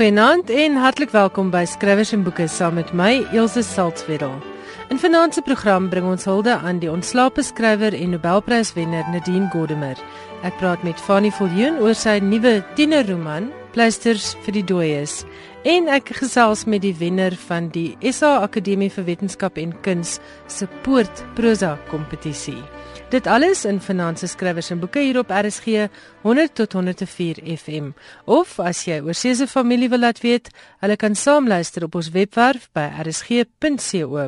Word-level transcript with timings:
Goeienaand 0.00 0.48
en 0.48 0.78
hartlik 0.80 1.10
welkom 1.12 1.50
by 1.52 1.60
Skrywers 1.68 2.14
en 2.16 2.22
Boeke 2.24 2.46
saam 2.48 2.78
met 2.78 2.88
my 2.96 3.18
Elsje 3.36 3.60
Saltzwedel. 3.60 4.32
In 4.88 4.96
vanaand 4.96 5.36
se 5.36 5.42
program 5.44 5.90
bring 5.92 6.06
ons 6.08 6.24
hulde 6.24 6.54
aan 6.56 6.80
die 6.80 6.88
ontslape 6.88 7.44
skrywer 7.44 7.92
en 7.92 8.14
Nobelpryswenner 8.16 9.04
Nadine 9.12 9.50
Gordimer. 9.52 10.00
Ek 10.40 10.56
praat 10.56 10.80
met 10.88 10.96
Fanny 11.04 11.28
Viljoen 11.28 11.76
oor 11.84 11.92
sy 11.92 12.16
nuwe 12.24 12.62
tienerroman 12.80 13.52
Pleisters 13.76 14.32
vir 14.46 14.56
die 14.56 14.64
Dooies 14.72 15.20
en 15.68 15.92
ek 15.92 16.14
gesels 16.16 16.64
met 16.64 16.80
die 16.80 16.96
wenner 16.96 17.36
van 17.44 17.68
die 17.76 17.90
SA 18.08 18.38
Akademie 18.46 18.88
vir 18.96 19.04
Wetenskap 19.04 19.60
en 19.60 19.76
Kuns 19.84 20.16
se 20.48 20.64
Poort 20.80 21.26
Prosa 21.36 21.76
kompetisie. 21.92 22.62
Dit 23.10 23.26
alles 23.26 23.64
in 23.66 23.80
Finanse 23.82 24.26
Skrywers 24.30 24.70
en 24.70 24.78
Boeke 24.78 25.00
hier 25.02 25.18
op 25.18 25.32
RSG 25.34 25.88
100 26.22 26.54
tot 26.54 26.72
104 26.72 27.40
FM. 27.56 27.90
Of 28.24 28.60
as 28.62 28.84
jy 28.86 29.00
oor 29.02 29.14
se 29.18 29.46
familie 29.50 29.88
wil 29.90 29.98
laat 30.06 30.22
weet, 30.22 30.50
hulle 30.78 30.96
kan 30.96 31.14
saamluister 31.18 31.84
op 31.88 31.94
ons 31.98 32.10
webwerf 32.14 32.70
by 32.70 32.86
rsg.co.za. 33.02 34.20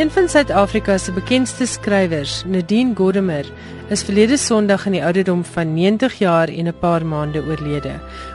Een 0.00 0.10
van 0.10 0.28
Suid-Afrika 0.28 0.94
se 0.98 1.12
bekendste 1.12 1.66
skrywers, 1.66 2.44
Nadine 2.48 2.94
Gordimer, 2.96 3.44
is 3.92 4.00
verlede 4.02 4.38
Sondag 4.40 4.86
in 4.88 4.94
die 4.96 5.02
ouderdom 5.04 5.42
van 5.44 5.74
90 5.74 6.14
jaar 6.18 6.48
en 6.48 6.68
'n 6.68 6.78
paar 6.80 7.04
maande 7.06 7.42
oorlede. 7.44 7.92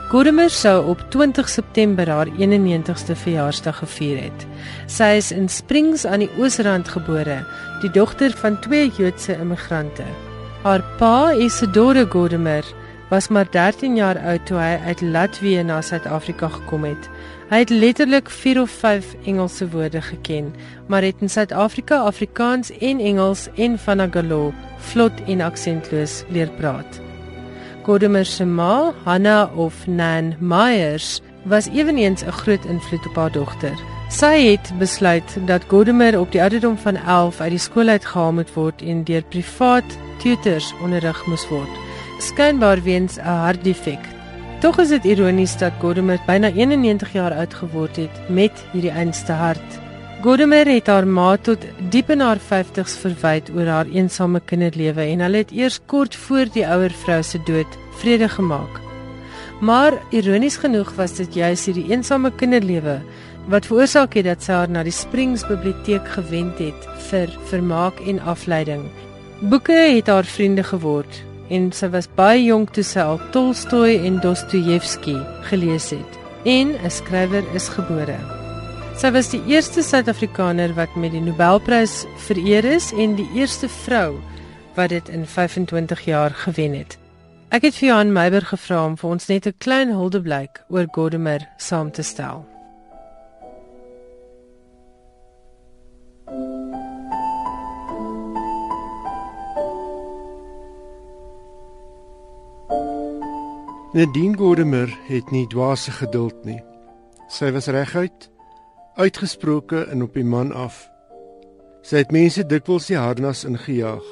Gordimer 0.08 0.50
sou 0.50 0.86
op 0.86 1.02
20 1.10 1.48
September 1.48 2.10
haar 2.10 2.28
91ste 2.38 3.16
verjaarsdag 3.16 3.78
gevier 3.78 4.22
het. 4.22 4.46
Sy 4.86 5.16
is 5.16 5.32
in 5.32 5.48
Springs 5.48 6.04
aan 6.04 6.18
die 6.18 6.30
Oosrand 6.38 6.88
gebore, 6.88 7.44
die 7.80 7.90
dogter 7.90 8.30
van 8.30 8.60
twee 8.60 8.92
Joodse 8.96 9.36
immigrante. 9.38 10.04
Haar 10.62 10.82
pa, 10.98 11.32
Isidore 11.32 12.06
Gordimer, 12.08 12.64
was 13.08 13.28
maar 13.28 13.50
13 13.50 13.96
jaar 13.96 14.18
oud 14.18 14.46
toe 14.46 14.58
hy 14.58 14.78
uit 14.86 15.00
Latwië 15.00 15.62
na 15.62 15.80
Suid-Afrika 15.80 16.48
gekom 16.48 16.84
het. 16.84 17.10
Hy 17.46 17.60
het 17.62 17.70
letterlik 17.70 18.26
4 18.30 18.60
of 18.60 18.70
5 18.70 19.12
Engelse 19.24 19.68
woorde 19.70 20.00
geken, 20.02 20.54
maar 20.86 21.02
het 21.02 21.14
in 21.20 21.30
Suid-Afrika 21.30 21.96
Afrikaans 21.96 22.72
en 22.78 22.98
Engels 22.98 23.46
en 23.54 23.78
Vanagalo 23.78 24.52
vlot 24.78 25.12
en 25.26 25.40
aksentloos 25.40 26.24
leer 26.28 26.50
praat. 26.58 26.98
Godimer 27.86 28.26
se 28.26 28.44
ma, 28.44 28.92
Hanna 29.04 29.50
of 29.54 29.86
Nan 29.86 30.34
Myers, 30.40 31.20
was 31.44 31.68
eweneens 31.68 32.24
'n 32.24 32.30
groot 32.30 32.64
invloed 32.64 33.06
op 33.06 33.14
haar 33.14 33.32
dogter. 33.32 33.78
Sy 34.08 34.50
het 34.50 34.72
besluit 34.78 35.38
dat 35.46 35.64
Godimer 35.68 36.18
op 36.18 36.32
die 36.32 36.40
ouderdom 36.40 36.78
van 36.78 36.96
11 36.96 37.40
uit 37.40 37.50
die 37.50 37.58
skool 37.58 37.88
uitgehaal 37.88 38.32
moet 38.32 38.54
word 38.54 38.82
en 38.82 39.04
deur 39.04 39.22
privaat 39.22 39.98
tutors 40.18 40.74
onderrig 40.82 41.26
moes 41.26 41.48
word, 41.48 41.78
skynbaar 42.18 42.82
weens 42.82 43.16
'n 43.16 43.22
hartdefek 43.22 44.15
Tog 44.56 44.78
is 44.80 44.88
dit 44.88 45.04
ironies 45.04 45.52
dat 45.60 45.74
Godimer 45.82 46.16
byna 46.24 46.48
91 46.48 47.10
jaar 47.12 47.34
oud 47.36 47.54
geword 47.54 47.98
het 48.00 48.20
met 48.32 48.62
hierdie 48.72 48.90
einste 48.90 49.34
hart. 49.36 49.74
Godimer 50.24 50.64
het 50.70 50.88
haar 50.88 51.04
ma 51.04 51.34
tot 51.36 51.66
diep 51.92 52.08
in 52.14 52.24
haar 52.24 52.40
50's 52.40 52.94
verwyd 53.02 53.50
oor 53.52 53.68
haar 53.68 53.90
eensame 53.92 54.40
kinderlewe 54.40 55.04
en 55.10 55.26
hulle 55.26 55.44
het 55.44 55.52
eers 55.52 55.76
kort 55.92 56.16
voor 56.16 56.48
die 56.56 56.64
ouer 56.64 56.96
vrou 57.04 57.20
se 57.22 57.42
dood 57.44 57.76
vrede 58.00 58.30
gemaak. 58.32 58.80
Maar 59.60 60.00
ironies 60.08 60.56
genoeg 60.64 60.94
was 60.96 61.18
dit 61.20 61.36
juis 61.36 61.68
hierdie 61.68 61.90
eensame 61.92 62.32
kinderlewe 62.32 63.02
wat 63.52 63.68
veroorsaak 63.68 64.16
het 64.16 64.30
dat 64.32 64.42
sy 64.42 64.56
haar 64.56 64.72
na 64.72 64.88
die 64.88 64.98
Springs 65.04 65.44
biblioteek 65.52 66.08
gewend 66.16 66.64
het 66.64 66.90
vir 67.12 67.28
vermaak 67.52 68.00
en 68.08 68.24
afleiding. 68.24 68.88
Boeke 69.52 69.76
het 69.76 70.08
haar 70.08 70.24
vriende 70.24 70.64
geword 70.64 71.26
en 71.50 71.72
sy 71.72 71.88
was 71.92 72.08
baie 72.18 72.44
jonk 72.44 72.72
toe 72.74 72.84
sy 72.84 73.00
al 73.00 73.20
Tolstoy 73.34 73.96
en 74.06 74.20
Dostojewski 74.20 75.16
gelees 75.50 75.90
het 75.90 76.18
en 76.44 76.74
'n 76.74 76.90
skrywer 76.90 77.44
is 77.54 77.68
gebore. 77.68 78.18
Sy 78.96 79.10
was 79.12 79.28
die 79.28 79.42
eerste 79.46 79.82
Suid-Afrikaner 79.82 80.74
wat 80.74 80.94
met 80.96 81.12
die 81.12 81.20
Nobelprys 81.20 82.06
vereer 82.16 82.64
is 82.64 82.92
en 82.92 83.14
die 83.14 83.28
eerste 83.34 83.68
vrou 83.68 84.16
wat 84.74 84.88
dit 84.88 85.08
in 85.08 85.26
25 85.26 86.04
jaar 86.04 86.30
gewen 86.30 86.72
het. 86.72 86.98
Ek 87.48 87.62
het 87.62 87.74
vir 87.74 87.88
Johan 87.88 88.12
Meiber 88.12 88.42
gevra 88.42 88.84
om 88.86 88.96
vir 88.96 89.10
ons 89.10 89.26
net 89.26 89.46
'n 89.46 89.54
klein 89.58 89.92
huldeblyk 89.92 90.64
oor 90.68 90.86
Godimer 90.90 91.48
saam 91.56 91.90
te 91.90 92.02
stel. 92.02 92.55
Nadine 103.96 104.36
Gordimer 104.36 104.90
het 105.08 105.30
nie 105.32 105.46
dwaase 105.48 105.88
geduld 105.90 106.42
nie. 106.44 106.58
Sy 107.32 107.48
was 107.54 107.70
reguit, 107.72 108.26
uitgesproke 109.00 109.86
en 109.88 110.04
op 110.04 110.12
die 110.18 110.24
man 110.24 110.50
af. 110.52 110.82
Sy 111.80 112.02
het 112.02 112.12
mense 112.12 112.44
dikwels 112.44 112.90
die 112.90 112.98
harnas 113.00 113.46
ingejaag, 113.48 114.04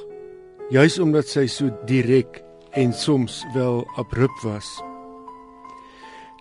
juis 0.72 0.96
omdat 1.04 1.28
sy 1.28 1.44
so 1.52 1.68
direk 1.84 2.40
en 2.72 2.96
soms 2.96 3.42
wel 3.52 3.84
abrupt 4.00 4.40
was. 4.48 4.72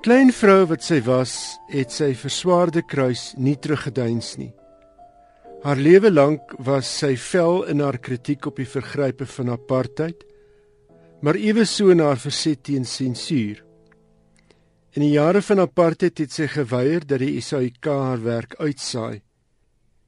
Klein 0.07 0.31
vrou 0.31 0.61
wat 0.71 0.87
sy 0.87 1.01
was, 1.03 1.35
het 1.67 1.91
sy 1.91 2.13
verswaarde 2.15 2.87
kruis 2.87 3.33
nie 3.35 3.59
teruggeduins 3.59 4.37
nie. 4.39 4.53
Haar 5.67 5.83
lewe 5.83 6.15
lank 6.15 6.55
was 6.63 6.87
sy 6.87 7.17
vel 7.19 7.65
in 7.67 7.83
haar 7.83 7.99
kritiek 7.99 8.47
op 8.47 8.63
die 8.63 8.71
vergrype 8.71 9.27
van 9.35 9.51
apartheid 9.51 10.29
maar 11.23 11.39
ewe 11.39 11.63
so 11.65 11.93
na 11.95 12.09
haar 12.11 12.19
verset 12.19 12.65
teen 12.67 12.83
sensuur. 12.85 13.61
In 14.93 15.05
die 15.05 15.13
jare 15.15 15.41
van 15.41 15.63
apartheid 15.63 16.19
het 16.19 16.33
sy 16.35 16.49
geweier 16.51 17.05
dat 17.07 17.23
die 17.23 17.39
SAIK 17.41 17.87
haar 17.87 18.19
werk 18.21 18.57
uitsaai. 18.59 19.23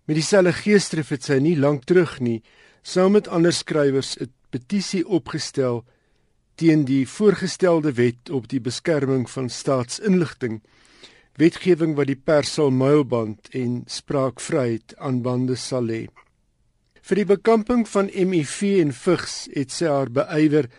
Met 0.05 0.19
dieselfde 0.19 0.51
geesdrif 0.53 1.13
het 1.15 1.23
sy 1.25 1.39
nie 1.39 1.55
lank 1.57 1.87
terug 1.87 2.19
nie, 2.19 2.41
saam 2.83 3.15
met 3.15 3.29
ander 3.31 3.55
skrywers 3.55 4.17
'n 4.19 4.29
petisie 4.51 5.05
opgestel 5.07 5.85
teen 6.55 6.85
die 6.85 7.07
voorgestelde 7.07 7.93
wet 7.93 8.29
op 8.29 8.47
die 8.47 8.59
beskerming 8.59 9.29
van 9.29 9.49
staatsinligting, 9.49 10.61
wetgewing 11.35 11.95
wat 11.95 12.07
die 12.07 12.21
pers 12.27 12.53
sal 12.53 12.71
muilband 12.71 13.49
en 13.51 13.83
spraakvryheid 13.87 14.95
aan 14.97 15.21
bande 15.21 15.55
sal 15.55 15.83
lê. 15.83 16.07
Vir 17.01 17.15
die 17.15 17.25
bekamping 17.25 17.87
van 17.87 18.07
HIV 18.07 18.61
en 18.81 18.91
vigs 18.91 19.47
het 19.53 19.71
sy 19.71 19.85
haar 19.85 20.11
beywer 20.11 20.69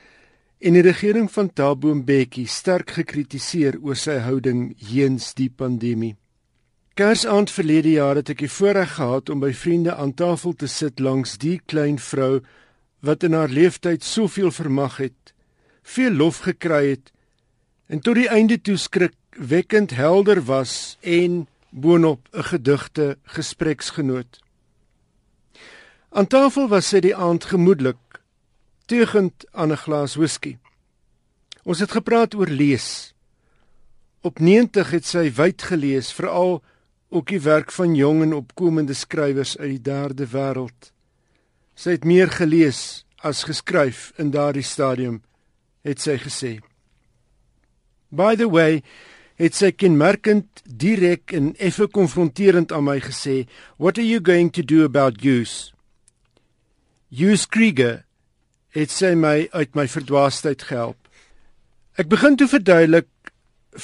en 0.66 0.74
die 0.74 0.82
regering 0.82 1.28
van 1.30 1.46
Thabo 1.54 1.92
Mbeki 1.94 2.42
sterk 2.50 2.96
gekritiseer 2.96 3.76
oor 3.86 3.94
sy 3.94 4.16
houding 4.24 4.72
heens 4.88 5.28
die 5.38 5.46
pandemie. 5.46 6.16
Kersaand 6.98 7.52
verlede 7.54 7.92
jaar 7.92 8.18
het 8.18 8.32
ek 8.32 8.40
die 8.42 8.50
voorreg 8.50 8.96
gehad 8.96 9.30
om 9.30 9.44
by 9.44 9.52
vriende 9.54 9.94
aan 9.94 10.14
tafel 10.18 10.56
te 10.58 10.66
sit 10.66 10.98
langs 10.98 11.36
die 11.38 11.60
klein 11.70 12.00
vrou 12.02 12.40
wat 13.06 13.22
in 13.28 13.36
haar 13.38 13.52
lewenstyd 13.52 14.02
soveel 14.02 14.50
vermag 14.50 14.96
het, 15.04 15.34
veel 15.86 16.18
lof 16.18 16.42
gekry 16.48 16.96
het 16.96 17.12
en 17.86 18.02
tot 18.02 18.18
die 18.18 18.26
einde 18.26 18.58
toe 18.58 18.74
skrikwekkend 18.80 19.94
helder 19.94 20.42
was 20.50 20.96
en 21.02 21.44
boonop 21.70 22.26
'n 22.32 22.42
gedigte 22.50 23.18
gespreksgenoot. 23.38 24.40
Aan 26.10 26.26
tafel 26.26 26.68
was 26.68 26.88
sy 26.88 27.00
die 27.04 27.14
aand 27.14 27.44
gemoedelik 27.44 27.98
teugend 28.86 29.46
aan 29.50 29.72
'n 29.72 29.76
glas 29.76 30.14
whisky. 30.14 30.56
Ons 31.62 31.78
het 31.78 31.90
gepraat 31.90 32.34
oor 32.34 32.48
lees. 32.48 33.14
Op 34.20 34.38
90 34.38 34.90
het 34.90 35.04
sy 35.04 35.32
wyd 35.32 35.62
gelees, 35.62 36.12
veral 36.12 36.62
ook 37.08 37.26
die 37.26 37.40
werk 37.40 37.72
van 37.72 37.94
jong 37.94 38.22
en 38.22 38.34
opkomende 38.34 38.94
skrywers 38.94 39.58
uit 39.58 39.70
die 39.70 39.82
derde 39.82 40.26
wêreld. 40.26 40.92
Sy 41.74 41.90
het 41.90 42.04
meer 42.04 42.30
gelees 42.30 43.04
as 43.16 43.44
geskryf 43.44 44.12
in 44.16 44.30
daardie 44.30 44.62
stadium, 44.62 45.22
het 45.82 46.00
sy 46.00 46.16
gesê. 46.18 46.58
By 48.08 48.36
the 48.36 48.48
way, 48.50 48.82
het 49.36 49.54
sy 49.54 49.72
kenmerkend 49.72 50.62
direk 50.64 51.32
en 51.32 51.52
effe 51.58 51.86
konfronterend 51.86 52.72
aan 52.72 52.84
my 52.84 53.00
gesê, 53.00 53.46
"What 53.76 53.98
are 53.98 54.06
you 54.06 54.20
going 54.22 54.52
to 54.52 54.62
do 54.62 54.84
about 54.84 55.24
use?" 55.24 55.72
Use 57.10 57.46
Krieger 57.48 58.05
het 58.76 58.92
sy 58.92 59.14
my 59.16 59.48
uit 59.56 59.74
my 59.76 59.86
verdwaasheid 59.88 60.66
gehelp. 60.68 61.00
Ek 61.96 62.10
begin 62.12 62.36
toe 62.36 62.48
verduidelik 62.50 63.08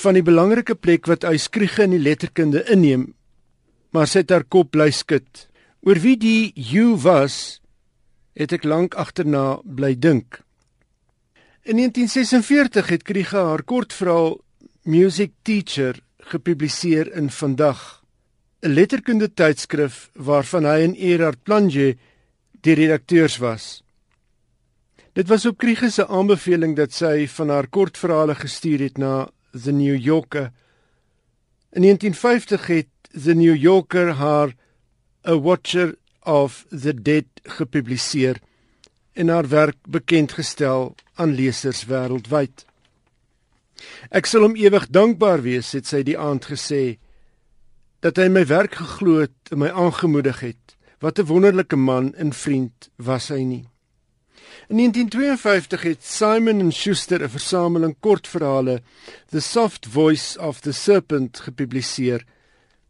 van 0.03 0.17
die 0.17 0.25
belangrike 0.25 0.77
plek 0.77 1.09
wat 1.09 1.25
Uyskriege 1.25 1.87
in 1.87 1.97
die 1.97 2.03
letterkunde 2.03 2.65
inneem, 2.73 3.13
maar 3.93 4.09
sy 4.09 4.23
het 4.25 4.33
haar 4.33 4.45
kop 4.45 4.73
bly 4.73 4.91
skud. 4.93 5.47
Oor 5.85 6.01
wie 6.05 6.17
die 6.21 6.53
you 6.57 6.97
was, 7.01 7.61
het 8.37 8.53
ek 8.53 8.65
lank 8.69 8.97
agterna 9.01 9.61
bly 9.65 9.95
dink. 9.97 10.41
In 11.65 11.79
1946 11.79 12.89
het 12.93 13.05
Kriege 13.07 13.39
haar 13.39 13.63
kortverhaal 13.63 14.41
Music 14.85 15.33
Teacher 15.43 16.01
gepubliseer 16.33 17.13
in 17.17 17.31
Vandag, 17.31 18.03
'n 18.63 18.75
letterkunde 18.75 19.29
tydskrif 19.35 20.11
waarvan 20.15 20.65
hy 20.65 20.79
en 20.83 20.95
Erard 20.95 21.43
Planje 21.43 21.97
die 22.61 22.75
redakteurs 22.75 23.39
was. 23.39 23.82
Dit 25.13 25.29
was 25.29 25.45
op 25.47 25.59
Kriege 25.59 25.91
se 25.91 26.07
aanbeveling 26.09 26.73
dat 26.77 26.95
sy 26.97 27.27
van 27.29 27.51
haar 27.53 27.67
kortverhale 27.69 28.33
gestuur 28.35 28.81
het 28.81 28.97
na 28.97 29.29
The 29.53 29.73
New 29.73 29.97
Yorker. 30.01 30.53
In 31.77 31.85
1950 31.85 32.67
het 32.67 32.89
The 33.25 33.35
New 33.35 33.57
Yorker 33.57 34.15
haar 34.17 34.55
A 35.29 35.37
Watcher 35.41 35.97
of 36.23 36.65
the 36.71 36.95
Dead 37.03 37.29
gepubliseer 37.43 38.41
en 39.13 39.29
haar 39.29 39.49
werk 39.49 39.77
bekend 39.89 40.33
gestel 40.33 40.95
aan 41.15 41.35
lesers 41.35 41.85
wêreldwyd. 41.85 42.65
Ek 44.09 44.25
sal 44.27 44.47
hom 44.47 44.57
ewig 44.57 44.87
dankbaar 44.89 45.45
wees, 45.45 45.75
het 45.77 45.91
sy 45.91 46.01
die 46.09 46.17
aand 46.17 46.49
gesê, 46.49 46.97
dat 48.01 48.17
hy 48.17 48.31
my 48.33 48.47
werk 48.49 48.81
geglo 48.81 49.21
het 49.27 49.53
en 49.53 49.61
my 49.61 49.69
aangemoedig 49.69 50.41
het. 50.41 50.77
Wat 51.05 51.21
'n 51.21 51.29
wonderlike 51.29 51.77
man 51.77 52.15
en 52.15 52.33
vriend 52.33 52.89
was 52.97 53.29
hy 53.29 53.43
nie. 53.45 53.72
In 54.73 54.79
1952 54.79 55.83
het 55.83 56.05
Simon 56.05 56.73
& 56.73 56.73
Schuster 56.73 57.23
'n 57.23 57.29
versameling 57.29 57.97
kortverhale, 58.01 58.83
The 59.29 59.41
Soft 59.41 59.87
Voice 59.87 60.41
of 60.41 60.61
the 60.61 60.73
Serpent, 60.73 61.41
gepubliseer 61.41 62.25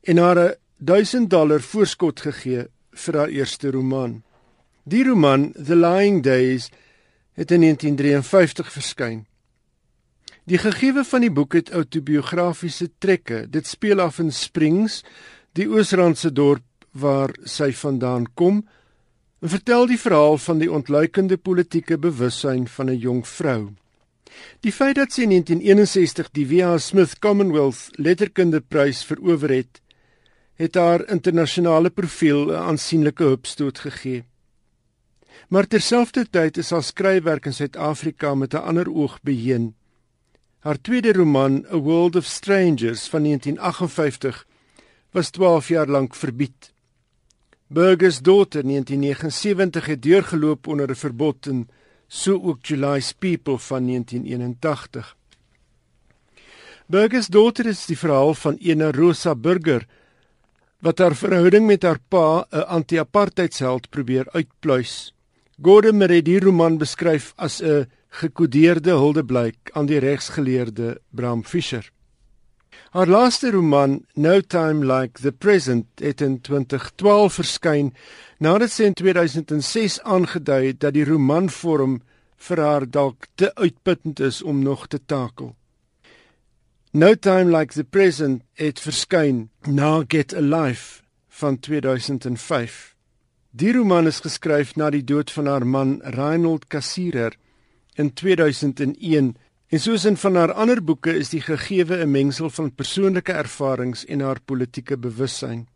en 0.01 0.17
haar 0.17 0.39
'n 0.39 0.55
1000 0.77 1.31
dollar 1.31 1.61
voorskot 1.61 2.21
gegee 2.21 2.67
vir 2.91 3.17
haar 3.17 3.29
eerste 3.29 3.71
roman. 3.71 4.23
Die 4.83 5.05
roman, 5.05 5.53
The 5.53 5.77
Lying 5.77 6.23
Days, 6.23 6.71
het 7.33 7.51
in 7.51 7.61
1953 7.61 8.73
verskyn. 8.73 9.27
Die 10.45 10.59
gegewe 10.59 11.05
van 11.05 11.21
die 11.21 11.33
boek 11.33 11.53
het 11.53 11.71
autobiografiese 11.71 12.91
trekke. 12.99 13.51
Dit 13.51 13.67
speel 13.67 14.01
af 14.01 14.19
in 14.19 14.33
Springs, 14.33 15.03
die 15.53 15.69
Oosrandse 15.69 16.33
dorp 16.33 16.63
waar 16.91 17.35
sy 17.45 17.73
vandaan 17.73 18.27
kom 18.35 18.69
en 19.43 19.51
vertel 19.51 19.89
die 19.91 19.99
verhaal 19.99 20.37
van 20.39 20.61
die 20.63 20.71
ontluikende 20.71 21.37
politieke 21.37 21.99
bewussyn 21.99 22.67
van 22.71 22.91
'n 22.91 22.99
jong 22.99 23.27
vrou. 23.27 23.75
Die 24.61 24.73
feit 24.73 24.97
dat 24.97 25.13
sy 25.13 25.23
in 25.23 25.29
1961 25.29 26.31
die 26.31 26.47
W.H. 26.47 26.79
Smith 26.79 27.19
Commonwealth 27.19 27.91
Letterkundeprys 27.99 29.05
verower 29.05 29.51
het, 29.51 29.81
het 30.55 30.75
haar 30.75 31.09
internasionale 31.09 31.91
profiel 31.91 32.51
'n 32.51 32.55
aansienlike 32.55 33.25
hupstoot 33.25 33.79
gegee. 33.79 34.25
Maar 35.49 35.67
terselfdertyd 35.67 36.57
is 36.57 36.71
haar 36.71 36.83
skryfwerk 36.83 37.47
in 37.47 37.55
Suid-Afrika 37.55 38.35
met 38.35 38.55
'n 38.55 38.63
ander 38.63 38.89
oog 38.95 39.19
beheen. 39.23 39.75
Haar 40.59 40.81
tweede 40.81 41.13
roman, 41.13 41.67
A 41.73 41.77
World 41.77 42.17
of 42.17 42.25
Strangers 42.25 43.09
van 43.09 43.23
1958, 43.23 44.47
was 45.11 45.31
12 45.31 45.69
jaar 45.69 45.89
lank 45.89 46.15
verbied. 46.15 46.72
Burgers 47.73 48.21
Daughter 48.21 48.63
1979 48.63 49.87
het 49.87 50.03
deurgeloop 50.03 50.67
onder 50.67 50.91
'n 50.91 50.95
verbod 50.95 51.47
en 51.47 51.69
so 52.07 52.43
ook 52.43 52.67
July's 52.67 53.13
People 53.13 53.59
van 53.59 53.85
1981. 53.87 55.17
Burgers 56.87 57.27
Daughter 57.27 57.67
is 57.67 57.87
die 57.87 57.99
verhaal 57.99 58.35
van 58.35 58.57
ene 58.61 58.93
Rosa 58.93 59.35
Burger 59.35 59.87
wat 60.79 60.99
haar 60.99 61.15
verhouding 61.15 61.67
met 61.67 61.83
haar 61.83 61.99
pa, 62.09 62.47
'n 62.51 62.57
anti-apartheidsheld, 62.57 63.89
probeer 63.89 64.27
uitpluis. 64.31 65.15
Gordon 65.63 66.01
het 66.01 66.25
die 66.25 66.41
roman 66.41 66.79
beskryf 66.79 67.33
as 67.37 67.63
'n 67.63 67.89
gekodeerde 68.09 68.91
huldeblyk 68.91 69.71
aan 69.73 69.87
die 69.87 69.99
regsgeleerde 69.99 71.01
Bram 71.11 71.45
Fischer. 71.45 71.93
Haar 72.93 73.09
laaste 73.09 73.51
roman, 73.51 74.05
No 74.15 74.41
Time 74.41 74.85
Like 74.85 75.23
the 75.23 75.33
Present, 75.33 75.87
het 75.95 76.21
in 76.21 76.41
2012 76.41 77.39
verskyn 77.39 77.87
nadat 78.37 78.75
sy 78.75 78.91
in 78.91 78.97
2006 78.99 79.95
aangedui 80.05 80.59
het 80.67 80.83
dat 80.83 80.93
die 80.93 81.07
romanvorm 81.09 81.95
vir 82.37 82.61
haar 82.61 82.85
dalk 82.85 83.31
te 83.41 83.49
uitputtend 83.57 84.21
is 84.21 84.43
om 84.45 84.61
nog 84.61 84.91
te 84.93 85.01
takel. 85.01 85.55
No 86.93 87.15
Time 87.15 87.49
Like 87.49 87.73
the 87.73 87.85
Present 87.85 88.45
het 88.61 88.85
verskyn 88.85 89.47
na 89.65 90.05
Get 90.05 90.37
a 90.37 90.45
Life 90.45 91.01
van 91.41 91.57
2005. 91.65 92.93
Die 93.57 93.73
roman 93.73 94.07
is 94.07 94.21
geskryf 94.21 94.77
na 94.77 94.91
die 94.93 95.05
dood 95.05 95.33
van 95.33 95.49
haar 95.49 95.65
man 95.65 96.03
Reinhold 96.05 96.69
Kassirer 96.69 97.41
in 97.97 98.13
2001 98.13 99.33
En 99.73 99.81
soos 99.81 100.05
in 100.05 100.19
van 100.21 100.35
haar 100.37 100.51
ander 100.53 100.83
boeke 100.85 101.15
is 101.17 101.31
die 101.33 101.41
gegewe 101.41 101.97
'n 102.05 102.11
mengsel 102.11 102.51
van 102.51 102.75
persoonlike 102.75 103.33
ervarings 103.33 104.05
en 104.05 104.21
haar 104.21 104.41
politieke 104.45 104.99
bewussyn. 104.99 105.67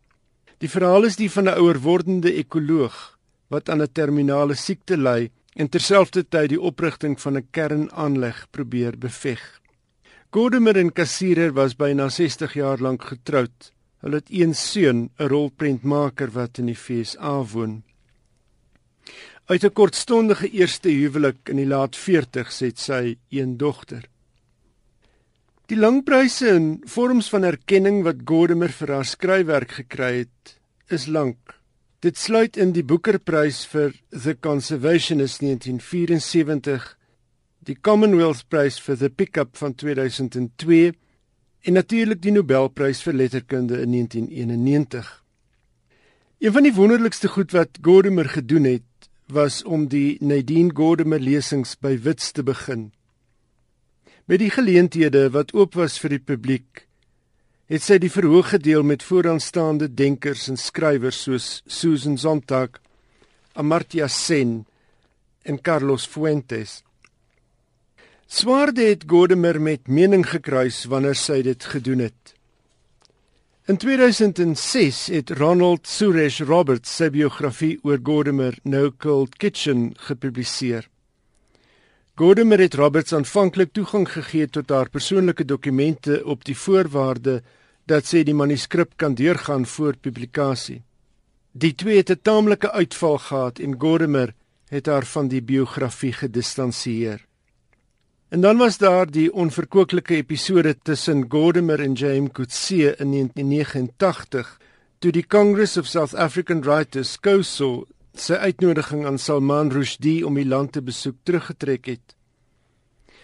Die 0.57 0.69
verhaal 0.69 1.03
is 1.03 1.15
die 1.15 1.31
van 1.31 1.49
'n 1.49 1.57
ouer 1.57 1.79
wordende 1.81 2.33
ekoloog 2.33 3.17
wat 3.47 3.69
aan 3.69 3.81
'n 3.81 3.91
terminale 3.91 4.55
siekte 4.55 4.97
ly 4.97 5.31
en 5.55 5.69
terselfdertyd 5.69 6.49
die 6.49 6.61
oprigting 6.61 7.21
van 7.21 7.37
'n 7.37 7.47
kernaanleg 7.51 8.47
probeer 8.51 8.97
beveg. 8.97 9.61
Godemer 10.29 10.77
en 10.77 10.93
Kassirer 10.93 11.53
was 11.53 11.75
byna 11.75 12.09
60 12.09 12.53
jaar 12.53 12.77
lank 12.77 13.03
getroud. 13.03 13.73
Hulle 14.01 14.15
het 14.15 14.29
een 14.29 14.55
seun, 14.55 15.09
'n 15.17 15.27
rolprentmaker 15.27 16.31
wat 16.31 16.57
in 16.57 16.65
die 16.65 16.75
FSA 16.75 17.43
woon. 17.43 17.83
Uit 19.47 19.63
'n 19.63 19.71
kortstondige 19.71 20.49
eerste 20.49 20.89
huwelik 20.89 21.49
in 21.49 21.55
die 21.55 21.67
laat 21.67 21.95
40's 21.95 22.59
het 22.59 22.79
sy 22.79 23.17
een 23.29 23.57
dogter. 23.57 24.03
Die 25.71 25.77
langpryse 25.77 26.49
en 26.49 26.81
vorms 26.83 27.29
van 27.29 27.43
erkenning 27.43 28.03
wat 28.03 28.25
Gordemir 28.25 28.73
vir 28.75 28.91
haar 28.91 29.05
skryfwerk 29.05 29.71
gekry 29.71 30.11
het, 30.17 30.59
is 30.89 31.05
lank. 31.07 31.55
Dit 31.99 32.17
sluit 32.17 32.57
in 32.57 32.73
die 32.75 32.83
Booker-prys 32.83 33.65
vir 33.71 33.95
The 34.09 34.35
Conservationist 34.39 35.39
1974, 35.39 36.97
die 37.59 37.77
Commonwealth-prys 37.81 38.79
vir 38.79 38.97
The 38.97 39.09
Pickup 39.09 39.57
van 39.57 39.75
2002 39.75 40.91
en 41.61 41.73
natuurlik 41.73 42.21
die 42.21 42.31
Nobelprys 42.31 43.01
vir 43.01 43.13
letterkunde 43.13 43.79
in 43.81 43.91
1991. 43.91 45.23
Een 46.39 46.53
van 46.53 46.63
die 46.63 46.73
wonderlikste 46.73 47.27
goed 47.27 47.51
wat 47.51 47.79
Gordemir 47.81 48.29
gedoen 48.29 48.63
het, 48.63 48.86
was 49.27 49.63
om 49.63 49.87
die 49.91 50.17
Nadine 50.21 50.71
Gordimer 50.73 51.19
lesings 51.19 51.75
by 51.75 51.97
Wits 51.99 52.31
te 52.31 52.43
begin. 52.43 52.91
Met 54.25 54.39
die 54.39 54.51
geleenthede 54.51 55.27
wat 55.35 55.53
oop 55.55 55.75
was 55.75 55.97
vir 55.99 56.15
die 56.15 56.23
publiek, 56.23 56.85
het 57.67 57.83
sy 57.83 57.97
die 57.99 58.11
verhoog 58.11 58.53
gedeel 58.53 58.85
met 58.87 59.03
vooraanstaande 59.03 59.89
denkers 59.91 60.47
en 60.47 60.59
skrywers 60.59 61.19
soos 61.27 61.47
Susan 61.67 62.15
Sontag, 62.17 62.79
Amartya 63.55 64.07
Sen 64.07 64.61
en 65.43 65.59
Carlos 65.59 66.07
Fuentes. 66.07 66.81
Swaarde 68.27 68.87
het 68.87 69.03
Gordimer 69.07 69.59
met 69.61 69.87
mening 69.87 70.23
gekruis 70.27 70.85
wanneer 70.87 71.15
sy 71.15 71.41
dit 71.43 71.63
gedoen 71.63 72.07
het. 72.07 72.36
In 73.67 73.77
2006 73.77 75.07
het 75.07 75.29
Ronald 75.29 75.87
Suresh 75.91 76.39
Roberts 76.39 76.93
sy 76.95 77.09
biografie 77.11 77.73
oor 77.83 77.99
Gordimer 77.99 78.55
No 78.63 78.93
Cold 78.95 79.35
Kitchen 79.35 79.89
gepubliseer. 80.07 80.87
Gordimer 82.15 82.63
het 82.63 82.77
Roberts 82.79 83.11
aanvanklik 83.11 83.73
toegang 83.75 84.07
gegee 84.07 84.47
tot 84.47 84.71
haar 84.71 84.87
persoonlike 84.87 85.43
dokumente 85.43 86.21
op 86.23 86.47
die 86.47 86.55
voorwaarde 86.55 87.41
dat 87.91 88.07
sy 88.07 88.23
die 88.23 88.37
manuskrip 88.39 88.95
kan 88.95 89.19
deurgaan 89.19 89.67
voor 89.67 89.99
publikasie. 89.99 90.79
Die 91.51 91.75
twee 91.75 91.99
het 91.99 92.11
'n 92.15 92.23
taamlike 92.23 92.71
uitval 92.71 93.17
gehad 93.17 93.59
en 93.59 93.75
Gordimer 93.75 94.33
het 94.71 94.85
haar 94.85 95.05
van 95.05 95.27
die 95.27 95.41
biografie 95.41 96.13
gedistansieer. 96.13 97.26
En 98.29 98.41
dan 98.41 98.57
was 98.57 98.77
daar 98.77 99.11
die 99.11 99.33
onverkwikkelike 99.33 100.15
episode 100.15 100.77
tussen 100.83 101.25
Gordimer 101.29 101.79
en 101.79 101.93
James 101.93 102.31
Coetzee 102.31 102.95
in 102.95 103.11
1989 103.11 104.57
toe 104.99 105.11
die 105.11 105.27
Congress 105.27 105.77
of 105.77 105.87
South 105.87 106.15
African 106.15 106.61
Writers 106.61 107.19
COSO 107.19 107.85
sy 108.13 108.33
uitnodiging 108.33 109.05
aan 109.05 109.17
Salman 109.17 109.71
Rushdie 109.71 110.25
om 110.27 110.35
die 110.35 110.45
land 110.45 110.71
te 110.75 110.83
besoek 110.83 111.15
teruggetrek 111.23 111.85
het. 111.85 112.15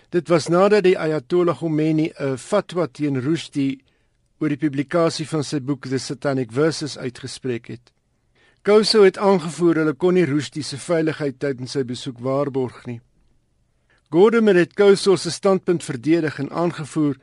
Dit 0.10 0.32
was 0.32 0.48
nadat 0.48 0.88
die 0.88 0.96
Ayatollah 0.96 1.58
Khomeini 1.60 2.14
'n 2.16 2.38
fatwa 2.38 2.88
teen 2.88 3.20
Rushdie 3.20 3.84
oor 4.40 4.50
die 4.50 4.64
publikasie 4.66 5.28
van 5.28 5.44
sy 5.44 5.60
boek 5.60 5.88
The 5.90 6.00
Satanic 6.00 6.52
Verses 6.52 6.98
uitgespreek 6.98 7.68
het. 7.68 7.92
COSO 8.62 9.04
het 9.04 9.18
aangevoer 9.18 9.76
hulle 9.76 9.94
kon 9.94 10.14
nie 10.14 10.26
Rushdie 10.26 10.64
se 10.64 10.78
veiligheid 10.78 11.40
tydens 11.40 11.72
sy 11.72 11.84
besoek 11.84 12.20
waarborg 12.20 12.86
nie. 12.86 13.02
Gordon 14.14 14.46
het 14.54 14.74
Kouso 14.78 15.16
se 15.16 15.32
standpunt 15.32 15.84
verdedig 15.84 16.40
en 16.40 16.52
aangevoer 16.52 17.16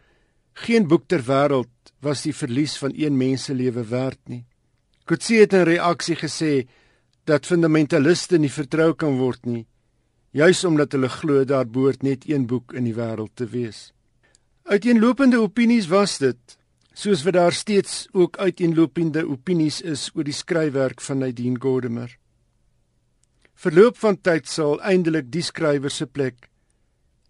Geen 0.52 0.88
boek 0.88 1.04
ter 1.06 1.23
wêreld 1.23 1.92
was 2.02 2.25
die 2.26 2.35
verlies 2.35 2.75
van 2.82 2.90
een 2.97 3.14
mens 3.16 3.44
se 3.47 3.54
lewe 3.54 3.85
werd 3.87 4.18
nie. 4.26 4.42
Coetzee 5.06 5.44
het 5.44 5.54
in 5.54 5.62
reaksie 5.68 6.16
gesê 6.18 6.66
dat 7.30 7.47
fundamentaliste 7.47 8.38
nie 8.42 8.50
vertrou 8.50 8.90
kan 8.94 9.20
word 9.20 9.47
nie, 9.47 9.68
juis 10.35 10.64
omdat 10.66 10.97
hulle 10.97 11.12
glo 11.14 11.44
daar 11.44 11.68
behoort 11.70 12.02
net 12.02 12.26
een 12.26 12.49
boek 12.50 12.75
in 12.75 12.90
die 12.90 12.97
wêreld 12.99 13.37
te 13.38 13.47
wees. 13.47 13.92
Uiteenlopende 14.66 15.38
opinies 15.38 15.87
was 15.87 16.18
dit, 16.18 16.59
soos 16.92 17.23
wat 17.23 17.38
daar 17.38 17.54
steeds 17.54 18.09
ook 18.12 18.38
uiteenlopende 18.38 19.28
opinies 19.30 19.80
is 19.80 20.11
oor 20.14 20.26
die 20.26 20.35
skryfwerk 20.35 21.00
van 21.00 21.23
Nadine 21.23 21.62
Gordimer. 21.62 22.18
Verloop 23.54 23.97
van 24.02 24.18
tyd 24.18 24.49
sal 24.49 24.80
eindelik 24.82 25.30
die 25.30 25.47
skrywer 25.47 25.94
se 25.94 26.11
plek 26.11 26.50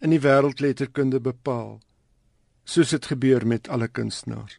in 0.01 0.11
die 0.15 0.21
wêreldletterkunde 0.21 1.21
bepaal, 1.21 1.79
soos 2.65 2.93
dit 2.95 3.07
gebeur 3.13 3.47
met 3.47 3.69
alle 3.69 3.89
kunstenaars. 3.89 4.59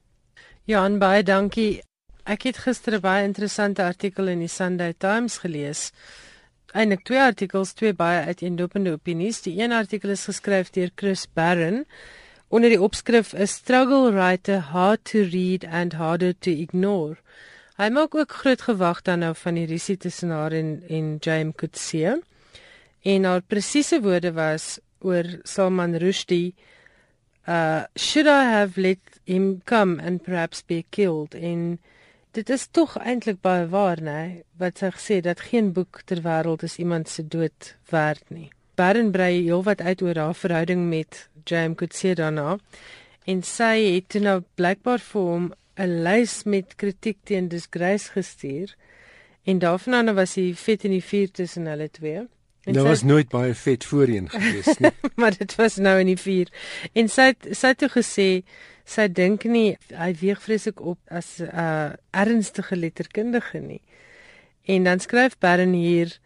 En 0.71 0.99
baie 1.01 1.23
dankie. 1.23 1.81
Ek 2.23 2.43
het 2.45 2.57
gister 2.57 2.93
'n 2.93 3.01
baie 3.01 3.23
interessante 3.25 3.83
artikel 3.83 4.27
in 4.27 4.39
die 4.39 4.47
Sunday 4.47 4.93
Times 4.93 5.37
gelees. 5.37 5.91
Eindelik 6.73 7.03
twee 7.03 7.19
artikels, 7.19 7.73
twee 7.73 7.93
baie 7.93 8.25
uiteenlopende 8.25 8.91
opinies. 8.91 9.41
Die 9.41 9.59
een 9.59 9.71
artikel 9.71 10.09
is 10.09 10.25
geskryf 10.25 10.69
deur 10.69 10.91
Chris 10.95 11.27
Barron 11.33 11.85
onder 12.47 12.69
die 12.69 12.81
opskrif 12.81 13.33
A 13.33 13.45
Struggle 13.45 14.11
Writer 14.11 14.59
Hard 14.59 15.05
to 15.05 15.23
Read 15.23 15.65
and 15.65 15.93
Harder 15.93 16.33
to 16.39 16.51
Ignore. 16.51 17.17
Hy 17.79 17.89
maak 17.89 18.15
ook 18.15 18.31
groot 18.31 18.61
gewag 18.61 19.01
dan 19.01 19.19
nou 19.19 19.31
van 19.35 19.55
die 19.55 19.65
risie 19.65 19.97
tussen 19.97 20.29
haar 20.29 20.51
en 20.51 20.83
en 20.87 21.17
James 21.19 21.55
Coetzee. 21.55 22.19
En 23.01 23.23
haar 23.23 23.41
presiese 23.41 24.01
woorde 24.01 24.33
was 24.33 24.79
oor 25.01 25.25
Salman 25.43 25.97
Rushdie 25.99 26.53
uh 27.47 27.85
should 27.95 28.27
I 28.27 28.43
have 28.43 28.77
let 28.77 28.99
him 29.25 29.61
come 29.65 29.99
and 29.99 30.23
perhaps 30.23 30.61
be 30.61 30.85
killed? 30.91 31.33
In 31.35 31.79
dit 32.31 32.49
is 32.49 32.67
tog 32.67 32.95
eintlik 32.97 33.41
baie 33.41 33.67
waar 33.67 33.99
nê 34.01 34.43
wat 34.61 34.79
sy 34.79 34.91
gesê 34.95 35.21
dat 35.21 35.47
geen 35.49 35.73
boek 35.73 36.03
ter 36.05 36.21
wêreld 36.23 36.63
is 36.63 36.77
iemand 36.77 37.09
se 37.09 37.23
dood 37.27 37.75
werd 37.91 38.23
nie. 38.29 38.51
Baron 38.75 39.11
brei 39.11 39.41
heelwat 39.43 39.81
uit 39.81 40.01
oor 40.01 40.15
haar 40.15 40.35
verhouding 40.35 40.87
met 40.89 41.27
James 41.45 41.77
Coetzee 41.77 42.15
daarna 42.15 42.57
en 43.25 43.43
sy 43.43 43.73
het 43.95 44.07
toe 44.13 44.21
nou 44.21 44.37
blykbaar 44.55 45.03
vir 45.11 45.27
hom 45.31 45.51
'n 45.77 46.03
lys 46.05 46.43
met 46.45 46.75
kritiek 46.75 47.17
teen 47.23 47.47
disgrace 47.47 48.11
gestuur 48.11 48.75
en 49.43 49.59
daarvan 49.59 50.15
was 50.15 50.35
hy 50.35 50.53
vet 50.53 50.85
in 50.85 50.91
die 50.91 51.07
vuur 51.11 51.31
tussen 51.31 51.65
hulle 51.65 51.89
twee 51.89 52.27
En 52.63 52.73
daar 52.73 52.83
was 52.83 53.03
nooit 53.03 53.29
baie 53.29 53.53
vet 53.53 53.85
voorheen 53.85 54.29
gewees 54.29 54.77
nie. 54.77 54.91
maar 55.19 55.37
dit 55.37 55.55
was 55.55 55.75
nou 55.75 55.99
in 55.99 56.11
die 56.11 56.19
vuur. 56.19 56.51
En 56.93 57.09
sy 57.09 57.31
sy 57.49 57.73
het 57.73 57.79
toe 57.81 57.89
gesê 57.89 58.27
sy 58.85 59.07
dink 59.09 59.47
nie 59.49 59.77
hy 59.97 60.11
weeg 60.19 60.41
vreeslik 60.41 60.81
op 60.81 60.99
as 61.09 61.39
'n 61.39 61.49
uh, 61.49 61.93
ernstige 62.11 62.75
letterkundige 62.75 63.59
nie. 63.59 63.81
En 64.65 64.83
dan 64.83 64.99
skryf 64.99 65.37
Baron 65.39 65.73
hier 65.73 66.19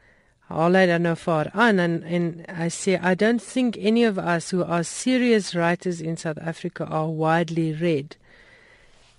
haal 0.52 0.76
hy 0.78 0.86
dan 0.86 1.02
nou 1.08 1.16
vir 1.16 1.50
aan 1.54 1.80
en 1.80 2.04
en 2.04 2.28
hy 2.58 2.70
sê 2.70 3.00
I 3.00 3.16
don't 3.16 3.42
think 3.54 3.78
any 3.78 4.06
of 4.06 4.18
us 4.18 4.52
who 4.52 4.64
are 4.64 4.84
serious 4.84 5.54
writers 5.54 6.02
in 6.02 6.18
South 6.18 6.40
Africa 6.40 6.84
are 6.84 7.10
widely 7.10 7.72
read. 7.72 8.18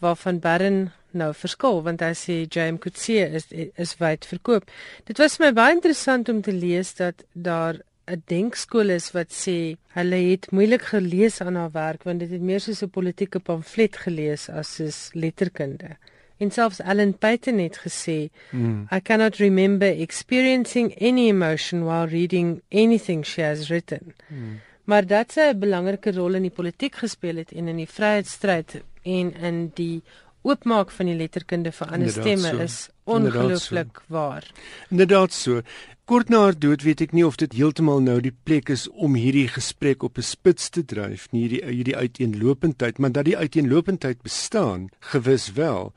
Waarvan 0.00 0.38
Baron 0.38 0.90
nou 1.16 1.32
verskil 1.34 1.82
want 1.86 2.04
hy 2.04 2.12
sê 2.14 2.36
James 2.46 2.80
Coetzee 2.80 3.26
is 3.40 3.48
is 3.52 3.96
wyd 4.00 4.28
verkoop. 4.28 4.70
Dit 5.08 5.18
was 5.22 5.36
vir 5.36 5.48
my 5.48 5.52
baie 5.58 5.76
interessant 5.76 6.28
om 6.32 6.42
te 6.42 6.52
lees 6.52 6.94
dat 7.00 7.24
daar 7.32 7.80
'n 8.06 8.22
denkskool 8.30 8.90
is 8.90 9.10
wat 9.12 9.30
sê 9.34 9.76
hulle 9.98 10.18
het 10.30 10.50
moeilik 10.50 10.82
gelees 10.94 11.40
aan 11.40 11.56
haar 11.56 11.72
werk 11.72 12.04
want 12.04 12.20
dit 12.20 12.30
het 12.30 12.40
meer 12.40 12.60
soos 12.60 12.82
'n 12.82 12.90
politieke 12.90 13.40
pamflet 13.40 13.96
gelees 13.96 14.48
as 14.48 14.74
soos 14.74 15.10
letterkunde. 15.12 15.96
En 16.38 16.50
selfs 16.50 16.80
Ellen 16.80 17.18
Payton 17.18 17.58
het 17.58 17.78
gesê, 17.78 18.28
mm. 18.50 18.88
I 18.92 19.00
cannot 19.00 19.36
remember 19.36 19.88
experiencing 19.88 20.94
any 21.00 21.28
emotion 21.28 21.84
while 21.84 22.06
reading 22.06 22.60
anything 22.70 23.24
she 23.24 23.42
has 23.42 23.68
written. 23.68 24.14
Mm. 24.28 24.60
Maar 24.84 25.06
dat 25.06 25.32
sy 25.32 25.40
'n 25.40 25.58
belangrike 25.58 26.12
rol 26.12 26.34
in 26.34 26.42
die 26.42 26.56
politiek 26.58 26.94
gespeel 26.94 27.36
het 27.36 27.52
en 27.52 27.68
in 27.68 27.76
die 27.76 27.88
vryheidsstryd 27.88 28.82
en 29.02 29.34
in 29.34 29.70
die 29.74 30.02
oopmaak 30.46 30.92
van 30.94 31.10
die 31.10 31.16
letterkunde 31.18 31.72
vir 31.74 31.92
ander 31.92 32.12
stemme 32.14 32.52
so. 32.54 32.62
is 32.62 32.76
ongelooflik 33.04 34.00
so. 34.00 34.12
waar. 34.14 34.46
Inderdaad 34.90 35.32
so. 35.32 35.62
Kort 36.06 36.28
na 36.30 36.44
haar 36.44 36.58
dood 36.58 36.84
weet 36.86 37.02
ek 37.02 37.14
nie 37.18 37.24
of 37.26 37.38
dit 37.40 37.56
heeltemal 37.58 37.98
nou 38.02 38.20
die 38.22 38.34
plek 38.46 38.70
is 38.70 38.84
om 38.94 39.16
hierdie 39.18 39.48
gesprek 39.50 40.04
op 40.06 40.18
'n 40.18 40.26
spits 40.26 40.70
te 40.70 40.84
dryf 40.84 41.26
nie, 41.32 41.48
hierdie 41.48 41.62
hierdie 41.66 41.96
uiteenlopendheid, 41.96 42.98
maar 42.98 43.12
dat 43.12 43.26
die 43.26 43.36
uiteenlopendheid 43.36 44.22
bestaan, 44.22 44.88
gewis 45.00 45.52
wel. 45.58 45.92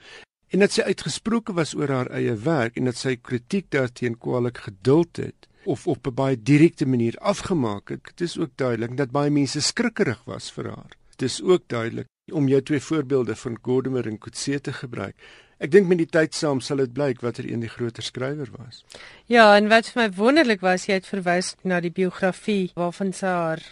En 0.49 0.59
dat 0.59 0.71
sy 0.73 0.81
uitgesproke 0.81 1.53
was 1.53 1.75
oor 1.77 1.93
haar 1.93 2.09
eie 2.09 2.33
werk 2.33 2.77
en 2.77 2.89
dat 2.89 2.97
sy 2.97 3.15
kritiek 3.21 3.69
daarteen 3.69 4.17
kwaliek 4.17 4.57
geduld 4.57 5.17
het 5.17 5.47
of 5.65 5.87
op 5.87 6.07
'n 6.07 6.13
baie 6.13 6.37
direkte 6.41 6.85
manier 6.85 7.15
afgemaak 7.17 7.89
het. 7.89 8.03
Dit 8.03 8.21
is 8.21 8.37
ook 8.37 8.51
duidelik 8.55 8.97
dat 8.97 9.11
baie 9.11 9.29
mense 9.29 9.61
skrikkerig 9.61 10.23
was 10.25 10.51
vir 10.51 10.65
haar. 10.65 10.97
Dit 11.17 11.21
is 11.21 11.41
ook 11.41 11.63
duidelik 11.67 12.07
om 12.33 12.47
jou 12.47 12.61
twee 12.61 12.79
voorbeelde 12.79 13.35
van 13.35 13.57
Gordimer 13.61 14.07
en 14.07 14.17
Coetzee 14.17 14.61
te 14.61 14.73
gebruik. 14.73 15.15
Ek 15.59 15.73
dink 15.73 15.89
met 15.91 15.99
die 15.99 16.07
tyd 16.07 16.35
saam 16.37 16.61
sal 16.63 16.79
dit 16.79 16.91
blyk 16.95 17.19
watter 17.19 17.43
een 17.43 17.59
die 17.59 17.71
groter 17.71 18.03
skrywer 18.03 18.47
was. 18.55 18.83
Ja, 19.27 19.51
en 19.57 19.67
wat 19.67 19.89
vir 19.91 20.05
my 20.05 20.07
wonderlik 20.15 20.61
was, 20.63 20.87
jy 20.87 21.01
het 21.01 21.09
verwys 21.09 21.55
na 21.67 21.81
die 21.83 21.91
biografie 21.91 22.71
waarvan 22.79 23.11
sy 23.13 23.27
haar 23.27 23.63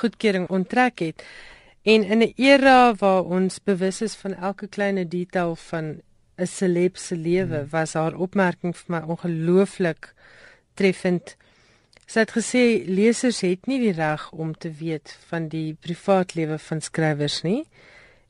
goedkeuring 0.00 0.48
onttrek 0.50 1.04
het. 1.04 1.22
En 1.86 2.02
in 2.02 2.22
'n 2.22 2.32
era 2.34 2.94
waar 2.98 3.22
ons 3.22 3.62
bewus 3.62 4.02
is 4.02 4.14
van 4.14 4.34
elke 4.34 4.66
klein 4.66 5.08
detail 5.08 5.54
van 5.56 6.02
'n 6.36 6.46
celeb 6.46 6.96
se 6.96 7.16
lewe, 7.16 7.58
hmm. 7.58 7.70
was 7.70 7.92
haar 7.94 8.14
opmerking 8.14 8.76
vir 8.76 8.86
my 8.88 9.00
ongelooflik 9.06 10.14
treffend. 10.74 11.36
Sy 12.06 12.20
het 12.20 12.32
gesê 12.32 12.84
lesers 12.86 13.40
het 13.40 13.66
nie 13.66 13.78
die 13.78 13.92
reg 13.92 14.32
om 14.32 14.52
te 14.52 14.70
weet 14.70 15.16
van 15.28 15.48
die 15.48 15.76
privaatlewe 15.80 16.58
van 16.58 16.80
skrywers 16.80 17.42
nie 17.42 17.66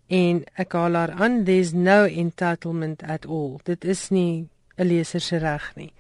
en 0.09 0.45
ek 0.55 0.73
haal 0.73 0.95
haar 0.95 1.11
aan 1.11 1.45
there's 1.45 1.73
no 1.73 2.05
entitlement 2.07 3.03
at 3.03 3.27
all. 3.27 3.61
Dit 3.65 3.85
is 3.85 4.09
nie 4.11 4.49
'n 4.79 4.87
leser 4.87 5.21
se 5.21 5.37
reg 5.39 5.73
nie. 5.77 5.93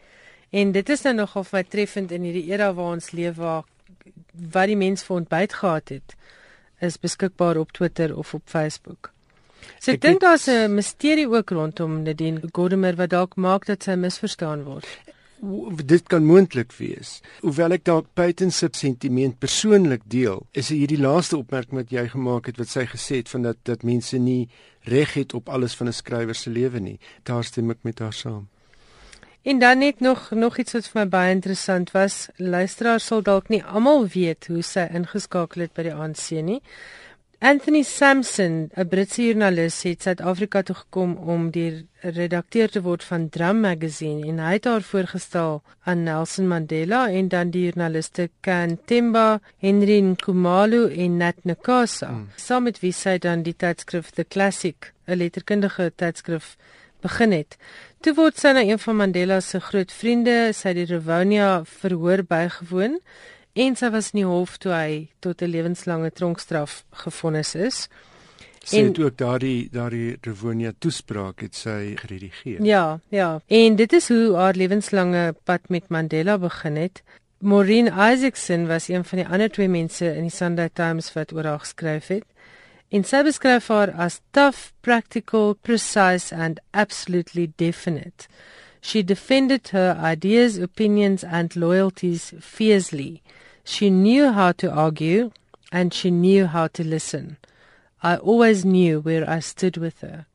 En 0.50 0.72
dit 0.72 0.88
is 0.88 1.02
nou 1.02 1.14
nogal 1.14 1.44
vir 1.44 1.58
my 1.58 1.64
treffend 1.64 2.12
in 2.12 2.22
hierdie 2.22 2.50
era 2.52 2.72
waar 2.74 2.92
ons 2.92 3.10
leef 3.10 3.36
waar 3.36 3.64
wat 4.52 4.66
die 4.66 4.76
mens 4.76 5.04
vir 5.04 5.16
ontbyt 5.16 5.52
gehad 5.52 5.88
het 5.88 6.16
is 6.80 6.98
beskikbaar 6.98 7.56
op 7.56 7.72
Twitter 7.72 8.16
of 8.16 8.34
op 8.34 8.42
Facebook. 8.44 9.12
So 9.80 9.90
ek, 9.90 9.94
ek 9.96 10.00
dink 10.00 10.20
daar's 10.20 10.48
'n 10.48 10.74
misterie 10.74 11.28
ook 11.28 11.50
rondom 11.50 12.02
Nadine 12.02 12.40
Gordimer 12.52 12.96
wat 12.96 13.10
dalk 13.10 13.36
maak 13.36 13.66
dat 13.66 13.82
sy 13.82 13.94
misverstaan 13.94 14.64
word 14.64 14.86
dit 15.84 16.08
kan 16.08 16.24
moontlik 16.24 16.72
wees. 16.78 17.20
Hoewel 17.40 17.76
ek 17.76 17.84
dalk 17.84 18.08
Peyton 18.14 18.50
se 18.50 18.68
sentiment 18.72 19.38
persoonlik 19.38 20.02
deel, 20.10 20.42
is 20.52 20.72
hierdie 20.72 21.00
laaste 21.00 21.36
opmerking 21.36 21.80
wat 21.82 21.92
jy 21.92 22.08
gemaak 22.08 22.46
het 22.46 22.58
wat 22.58 22.72
sy 22.72 22.86
gesê 22.88 23.20
het 23.22 23.28
van 23.28 23.42
dat 23.42 23.60
dat 23.68 23.84
mense 23.84 24.18
nie 24.18 24.48
reg 24.88 25.14
het 25.14 25.34
op 25.34 25.48
alles 25.48 25.74
van 25.74 25.88
'n 25.88 25.92
skrywer 25.92 26.34
se 26.34 26.50
lewe 26.50 26.80
nie. 26.80 26.98
Daar 27.22 27.44
stem 27.44 27.70
ek 27.70 27.82
met 27.82 27.98
haar 27.98 28.12
saam. 28.12 28.48
En 29.46 29.58
dan 29.58 29.78
net 29.78 30.00
nog 30.00 30.30
nog 30.30 30.58
iets 30.58 30.72
wat 30.72 30.88
vir 30.88 31.00
my 31.00 31.08
baie 31.08 31.34
interessant 31.34 31.90
was. 31.90 32.28
Luisteraars 32.36 33.06
sal 33.06 33.22
dalk 33.22 33.48
nie 33.48 33.62
almal 33.64 34.08
weet 34.08 34.46
hoe 34.46 34.62
sy 34.62 34.88
ingeskakel 34.90 35.62
het 35.62 35.72
by 35.72 35.82
die 35.82 35.94
ANC 35.94 36.30
nie. 36.42 36.62
Anthony 37.46 37.84
Sampson, 37.84 38.70
'n 38.74 38.88
Britse 38.88 39.22
joernalis, 39.22 39.82
het 39.82 40.02
Suid-Afrika 40.02 40.62
toe 40.62 40.74
gekom 40.76 41.12
om 41.16 41.50
die 41.54 41.86
redakteur 42.00 42.68
te 42.68 42.80
word 42.82 43.04
van 43.06 43.28
Drum 43.28 43.60
Magazine 43.60 44.26
en 44.26 44.40
hy 44.42 44.54
het 44.56 44.64
haar 44.66 44.82
voorgestel 44.82 45.62
aan 45.84 46.02
Nelson 46.02 46.48
Mandela 46.48 47.04
en 47.08 47.28
dan 47.28 47.52
die 47.54 47.62
joernaliste 47.68 48.30
Ken 48.40 48.74
Temba, 48.84 49.40
Henry 49.62 50.00
Nkumalu 50.00 50.90
en 51.04 51.16
Nat 51.22 51.38
Nkasa. 51.44 52.08
Hmm. 52.08 52.26
Saam 52.34 52.66
met 52.66 52.82
wie 52.82 52.92
sy 52.92 53.14
dan 53.18 53.46
die 53.46 53.54
tydskrif 53.54 54.10
The 54.10 54.24
Classic, 54.24 54.92
'n 55.06 55.14
letterkundige 55.14 55.92
tydskrif, 55.94 56.56
begin 57.00 57.30
het. 57.32 57.56
Toe 58.00 58.14
word 58.14 58.38
sy 58.38 58.56
na 58.58 58.66
een 58.66 58.78
van 58.78 58.96
Mandela 58.96 59.40
se 59.40 59.60
groot 59.60 59.92
vriende, 59.92 60.52
sy 60.52 60.74
die 60.74 60.90
Rivonia 60.90 61.62
verhoor 61.64 62.26
bygewoon 62.26 62.98
en 63.56 63.76
sy 63.76 63.88
was 63.90 64.12
in 64.12 64.20
die 64.20 64.28
hof 64.28 64.58
toe 64.60 64.72
hy 64.72 65.08
tot 65.24 65.42
'n 65.42 65.50
lewenslange 65.50 66.10
tronkstraf 66.12 66.84
gefonnis 67.04 67.54
is. 67.54 67.88
Sy 68.66 68.80
en, 68.80 68.88
het 68.90 68.98
ook 68.98 69.16
daardie 69.16 69.68
daardie 69.70 70.16
Revonia 70.22 70.72
toespraak 70.78 71.40
het 71.40 71.54
sy 71.54 71.94
geredigeer. 71.96 72.62
Ja, 72.64 73.00
ja. 73.08 73.40
En 73.46 73.76
dit 73.76 73.92
is 73.92 74.08
hoe 74.08 74.34
haar 74.34 74.54
lewenslange 74.54 75.34
pad 75.44 75.68
met 75.68 75.88
Mandela 75.88 76.38
begin 76.38 76.76
het. 76.76 77.02
Maureen 77.38 77.86
Isaacson 77.86 78.66
was 78.66 78.88
een 78.88 79.04
van 79.04 79.18
die 79.18 79.28
ander 79.28 79.50
twee 79.50 79.68
mense 79.68 80.14
in 80.14 80.26
die 80.26 80.34
Sunday 80.34 80.68
Times 80.72 81.12
wat 81.12 81.32
oor 81.32 81.44
haar 81.44 81.62
geskryf 81.62 82.06
het. 82.06 82.24
En 82.88 83.04
sy 83.04 83.22
beskryf 83.22 83.68
haar 83.68 83.92
as 83.92 84.20
tough, 84.30 84.72
practical, 84.80 85.54
precise 85.62 86.34
and 86.34 86.60
absolutely 86.70 87.52
definite. 87.56 88.26
She 88.80 89.02
defended 89.02 89.68
her 89.70 89.96
ideas, 90.12 90.58
opinions 90.58 91.24
and 91.24 91.56
loyalties 91.56 92.32
fiercely. 92.40 93.22
She 93.66 93.90
knew 93.90 94.32
how 94.32 94.52
to 94.52 94.70
argue 94.70 95.30
and 95.72 95.92
she 95.92 96.10
knew 96.10 96.46
how 96.46 96.68
to 96.68 96.84
listen. 96.84 97.36
I 98.00 98.16
always 98.16 98.64
knew 98.64 99.00
where 99.00 99.28
I 99.28 99.40
stood 99.40 99.76
with 99.76 100.00
her. 100.00 100.26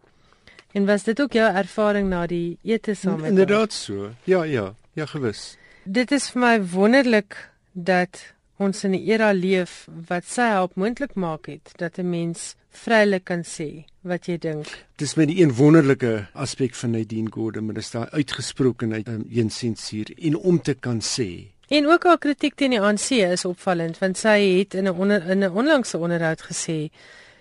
En 0.71 0.85
was 0.85 1.03
dit 1.03 1.21
ook 1.21 1.33
jou 1.33 1.47
ervaring 1.55 2.09
na 2.09 2.25
die 2.27 2.57
ete 2.63 2.93
saam 2.93 3.15
met 3.15 3.21
haar? 3.21 3.29
Inderdaad 3.29 3.73
so. 3.73 4.11
Ja, 4.23 4.43
ja, 4.43 4.73
ja 4.93 5.05
gewis. 5.05 5.55
Dit 5.83 6.11
is 6.11 6.29
vir 6.31 6.41
my 6.41 6.55
wonderlik 6.73 7.37
dat 7.71 8.19
ons 8.57 8.83
in 8.83 8.91
'n 8.91 9.07
era 9.07 9.31
leef 9.31 9.87
wat 10.07 10.25
sy 10.25 10.51
help 10.51 10.75
moontlik 10.75 11.15
maak 11.15 11.47
het 11.47 11.71
dat 11.77 11.97
'n 11.97 12.09
mens 12.09 12.55
vrylik 12.69 13.23
kan 13.23 13.43
sê 13.43 13.85
wat 14.01 14.25
jy 14.25 14.37
dink. 14.37 14.67
Dis 14.95 15.15
met 15.15 15.27
die 15.27 15.41
een 15.41 15.53
wonderlike 15.55 16.27
aspek 16.33 16.75
van 16.75 16.91
Nadine 16.91 17.31
Gordon, 17.31 17.65
maar 17.65 17.75
dis 17.75 17.91
daai 17.91 18.07
uitgesprokenheid 18.11 19.07
um, 19.07 19.25
teen 19.29 19.49
sensuur 19.49 20.11
en 20.17 20.35
om 20.35 20.61
te 20.61 20.73
kan 20.73 20.99
sê. 20.99 21.51
En 21.71 21.87
ook 21.87 22.03
haar 22.03 22.17
kritiek 22.19 22.55
teen 22.59 22.73
die 22.75 22.81
ANC 22.83 23.13
is 23.15 23.45
opvallend 23.47 23.99
want 24.01 24.17
sy 24.19 24.37
het 24.57 24.73
in 24.75 24.89
'n 24.91 24.97
onder, 25.03 25.23
in 25.31 25.43
'n 25.43 25.55
onlangse 25.55 25.97
onderhoud 25.97 26.41
gesê 26.49 26.91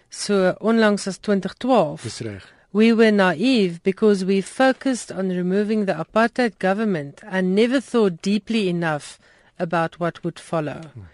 so 0.08 0.54
onlangs 0.58 1.06
as 1.06 1.18
2012. 1.18 2.02
Dis 2.02 2.20
reg. 2.20 2.54
We 2.70 2.94
were 2.94 3.10
naive 3.10 3.80
because 3.82 4.24
we 4.24 4.42
focused 4.42 5.10
on 5.10 5.32
removing 5.34 5.86
the 5.86 5.94
apartheid 5.94 6.52
government 6.58 7.22
and 7.24 7.54
never 7.54 7.80
thought 7.80 8.22
deeply 8.22 8.68
enough 8.68 9.18
about 9.56 9.96
what 9.98 10.22
would 10.22 10.40
follow. 10.40 10.80
Hmm. 10.92 11.08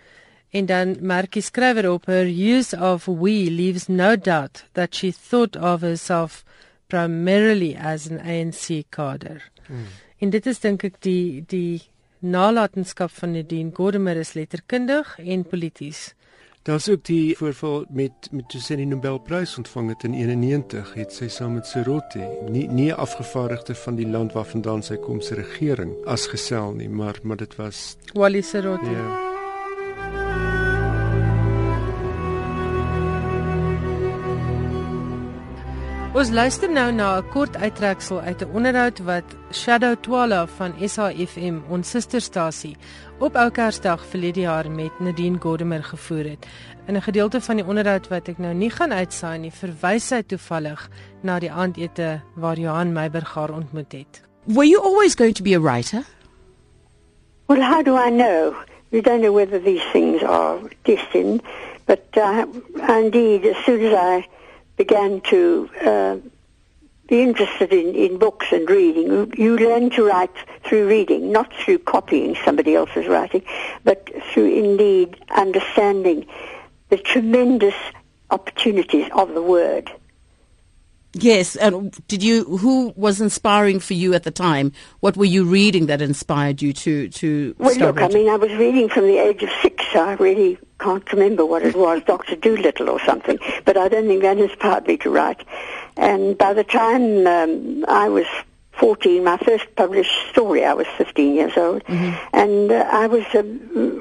En 0.50 0.66
dan 0.66 0.96
merk 1.00 1.32
die 1.32 1.42
skrywer 1.42 1.90
op 1.90 2.06
her 2.06 2.26
use 2.26 2.80
of 2.80 3.04
we 3.04 3.50
leaves 3.50 3.87
no 3.87 4.16
doubt 4.16 4.64
that 4.73 4.94
she 4.94 5.12
thought 5.28 5.56
of 5.56 5.80
herself 5.80 6.44
primarily 6.87 7.76
as 7.76 8.11
an 8.11 8.20
ANC 8.20 8.85
cadre. 8.88 9.40
Hmm. 9.66 9.87
En 10.18 10.30
dit 10.30 10.46
is 10.46 10.61
dink 10.61 10.85
ek 10.85 11.00
die 11.00 11.44
die 11.46 11.82
nalatenskap 12.18 13.11
van 13.11 13.32
Nadine 13.32 13.70
Gordimer 13.75 14.16
is 14.16 14.32
letterkundig 14.32 15.18
en 15.18 15.44
polities. 15.44 16.14
Daar's 16.66 16.88
ook 16.88 17.04
die 17.04 17.37
voorval 17.37 17.85
met 17.88 18.26
met 18.30 18.49
toe 18.50 18.61
sy 18.61 18.75
die 18.80 18.88
Nobelprys 18.90 19.52
ontvang 19.61 19.92
het 19.92 20.06
in 20.08 20.16
91, 20.18 20.94
het 20.99 21.14
sy 21.14 21.28
saam 21.30 21.54
met 21.54 21.70
Serote, 21.70 22.25
nie 22.50 22.66
nie 22.66 22.90
afgevaardigde 22.94 23.76
van 23.85 24.00
die 24.00 24.08
land 24.08 24.35
waarvandaan 24.35 24.82
sy 24.82 24.99
kom 24.99 25.23
se 25.23 25.38
regering 25.38 25.94
as 26.11 26.26
gesel 26.32 26.75
nie, 26.75 26.90
maar 26.90 27.23
maar 27.23 27.38
dit 27.38 27.54
was 27.62 27.94
Wally 28.14 28.42
Serote. 28.42 28.90
Ja. 28.90 29.25
Ons 36.16 36.30
luister 36.32 36.70
nou 36.73 36.92
na 36.96 37.18
'n 37.18 37.28
kort 37.28 37.56
uittreksel 37.56 38.20
uit 38.20 38.40
'n 38.40 38.49
onderhoud 38.56 38.99
wat 39.04 39.37
Shadow 39.52 39.96
Twala 40.00 40.46
van 40.46 40.73
SAFM, 40.80 41.56
ons 41.68 41.90
susterstasie, 41.90 42.76
op 43.18 43.37
Oukersdag 43.37 44.06
verlede 44.06 44.40
jaar 44.40 44.70
met 44.70 45.00
Nadine 45.00 45.37
Gordimer 45.38 45.85
gevoer 45.85 46.25
het. 46.25 46.46
In 46.87 46.96
'n 46.96 47.02
gedeelte 47.02 47.40
van 47.40 47.56
die 47.56 47.66
onderhoud 47.66 48.08
wat 48.08 48.28
ek 48.28 48.38
nou 48.38 48.54
nie 48.54 48.70
gaan 48.70 48.92
uitsaai 48.92 49.38
nie, 49.38 49.52
verwys 49.52 50.06
sy 50.06 50.22
toevallig 50.22 50.88
na 51.22 51.38
die 51.38 51.52
aandete 51.52 52.20
waar 52.35 52.59
Johan 52.59 52.92
Meiberg 52.92 53.35
haar 53.35 53.52
ontmoet 53.52 53.92
het. 53.92 54.22
Were 54.44 54.68
you 54.68 54.83
always 54.83 55.14
going 55.14 55.35
to 55.35 55.42
be 55.42 55.55
a 55.55 55.61
writer? 55.61 56.02
Well, 57.46 57.61
how 57.61 57.83
do 57.83 57.94
I 57.94 58.11
know? 58.11 58.55
You 58.88 59.02
don't 59.02 59.20
know 59.20 59.35
whether 59.35 59.62
these 59.62 59.85
things 59.92 60.22
are 60.22 60.59
destined, 60.83 61.42
but 61.85 62.00
uh, 62.16 62.44
indeed, 62.88 63.44
as 63.44 63.64
soon 63.64 63.85
as 63.85 63.92
I 63.92 64.26
began 64.76 65.20
to 65.22 65.70
uh, 65.84 66.16
be 67.08 67.22
interested 67.22 67.72
in, 67.72 67.94
in 67.94 68.18
books 68.18 68.46
and 68.52 68.68
reading. 68.68 69.32
You 69.36 69.56
learn 69.56 69.90
to 69.90 70.04
write 70.04 70.34
through 70.64 70.88
reading, 70.88 71.32
not 71.32 71.52
through 71.54 71.78
copying 71.80 72.36
somebody 72.44 72.74
else's 72.74 73.06
writing, 73.06 73.44
but 73.84 74.10
through 74.32 74.52
indeed 74.52 75.16
understanding 75.30 76.26
the 76.88 76.98
tremendous 76.98 77.74
opportunities 78.30 79.08
of 79.14 79.34
the 79.34 79.42
word. 79.42 79.90
Yes, 81.18 81.57
and 81.57 81.92
did 82.09 82.22
you? 82.22 82.44
Who 82.59 82.92
was 82.94 83.22
inspiring 83.22 83.81
for 83.81 83.94
you 83.94 84.12
at 84.12 84.24
the 84.24 84.31
time? 84.31 84.72
What 85.00 85.16
were 85.16 85.24
you 85.24 85.44
reading 85.44 85.87
that 85.87 86.02
inspired 86.02 86.61
you 86.61 86.74
to 86.74 87.09
to? 87.09 87.55
Well, 87.59 87.74
look, 87.76 88.00
I 88.00 88.09
mean, 88.09 88.29
I 88.29 88.37
was 88.37 88.52
reading 88.52 88.90
from 88.90 89.07
the 89.07 89.18
age 89.18 89.42
of 89.42 89.48
six. 89.62 89.85
So 89.92 90.05
I 90.05 90.14
really 90.14 90.59
can't 90.79 91.11
remember 91.11 91.46
what 91.46 91.62
it 91.62 91.74
was, 91.74 92.02
Doctor 92.07 92.37
Doolittle 92.37 92.90
or 92.90 93.00
something. 93.00 93.38
But 93.64 93.79
I 93.79 93.88
don't 93.88 94.07
think 94.07 94.22
that 94.22 94.38
inspired 94.38 94.87
me 94.87 94.98
to 94.98 95.11
write. 95.11 95.42
And 95.96 96.37
by 96.37 96.52
the 96.52 96.64
time 96.64 97.26
um, 97.26 97.87
I 97.88 98.11
was 98.11 98.26
14, 98.78 99.24
my 99.24 99.38
first 99.38 99.64
published 99.74 100.12
story, 100.30 100.64
I 100.64 100.74
was 100.74 100.86
15 100.98 101.34
years 101.34 101.56
old, 101.56 101.82
mm-hmm. 101.84 102.12
and 102.34 102.70
uh, 102.70 102.88
I 102.90 103.06
was 103.06 103.24
uh, 103.34 103.42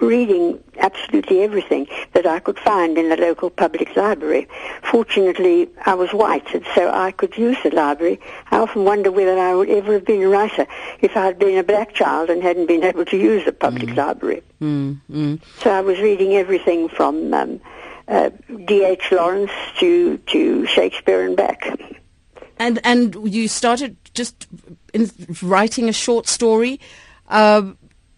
reading 0.05 0.61
absolutely 0.79 1.41
everything 1.41 1.87
that 2.13 2.25
I 2.25 2.39
could 2.39 2.59
find 2.59 2.97
in 2.97 3.09
the 3.09 3.15
local 3.15 3.49
public 3.49 3.95
library. 3.95 4.47
Fortunately, 4.83 5.69
I 5.85 5.93
was 5.93 6.11
white, 6.11 6.53
and 6.53 6.65
so 6.75 6.91
I 6.91 7.11
could 7.11 7.37
use 7.37 7.57
the 7.63 7.71
library. 7.71 8.19
I 8.51 8.57
often 8.57 8.83
wonder 8.83 9.11
whether 9.11 9.39
I 9.39 9.55
would 9.55 9.69
ever 9.69 9.93
have 9.93 10.05
been 10.05 10.21
a 10.21 10.27
writer 10.27 10.67
if 11.01 11.15
I 11.15 11.25
had 11.25 11.39
been 11.39 11.57
a 11.57 11.63
black 11.63 11.93
child 11.93 12.29
and 12.29 12.43
hadn't 12.43 12.67
been 12.67 12.83
able 12.83 13.05
to 13.05 13.17
use 13.17 13.45
the 13.45 13.53
public 13.53 13.87
mm-hmm. 13.87 13.97
library. 13.97 14.43
Mm-hmm. 14.61 15.35
So 15.59 15.71
I 15.71 15.81
was 15.81 15.99
reading 15.99 16.33
everything 16.33 16.89
from 16.89 17.33
um, 17.33 17.61
uh, 18.09 18.29
D.H. 18.65 19.11
Lawrence 19.11 19.51
to, 19.77 20.17
to 20.17 20.65
Shakespeare 20.67 21.25
and 21.25 21.37
back. 21.37 21.65
And 22.57 22.79
and 22.85 23.33
you 23.33 23.47
started 23.47 23.97
just 24.15 24.47
in 24.93 25.11
writing 25.41 25.89
a 25.89 25.93
short 25.93 26.27
story. 26.27 26.79
Uh, 27.27 27.73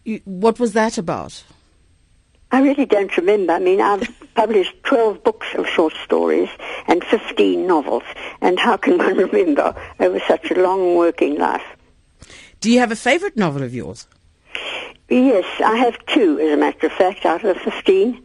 you, 0.05 0.21
what 0.25 0.59
was 0.59 0.73
that 0.73 0.97
about? 0.97 1.43
I 2.51 2.61
really 2.61 2.85
don't 2.85 3.15
remember. 3.17 3.53
I 3.53 3.59
mean, 3.59 3.81
I've 3.81 4.07
published 4.35 4.73
12 4.83 5.23
books 5.23 5.47
of 5.55 5.67
short 5.67 5.93
stories 6.03 6.49
and 6.87 7.03
15 7.03 7.67
novels, 7.67 8.03
and 8.41 8.57
how 8.59 8.77
can 8.77 8.97
one 8.97 9.17
remember 9.31 9.75
over 9.99 10.19
such 10.27 10.51
a 10.51 10.61
long 10.61 10.95
working 10.95 11.37
life? 11.37 11.65
Do 12.61 12.71
you 12.71 12.79
have 12.79 12.91
a 12.91 12.95
favorite 12.95 13.35
novel 13.35 13.63
of 13.63 13.75
yours? 13.75 14.07
Yes, 15.09 15.45
I 15.63 15.77
have 15.77 16.03
two, 16.07 16.39
as 16.39 16.51
a 16.51 16.57
matter 16.57 16.87
of 16.87 16.93
fact, 16.93 17.25
out 17.25 17.43
of 17.43 17.55
the 17.55 17.71
15. 17.71 18.23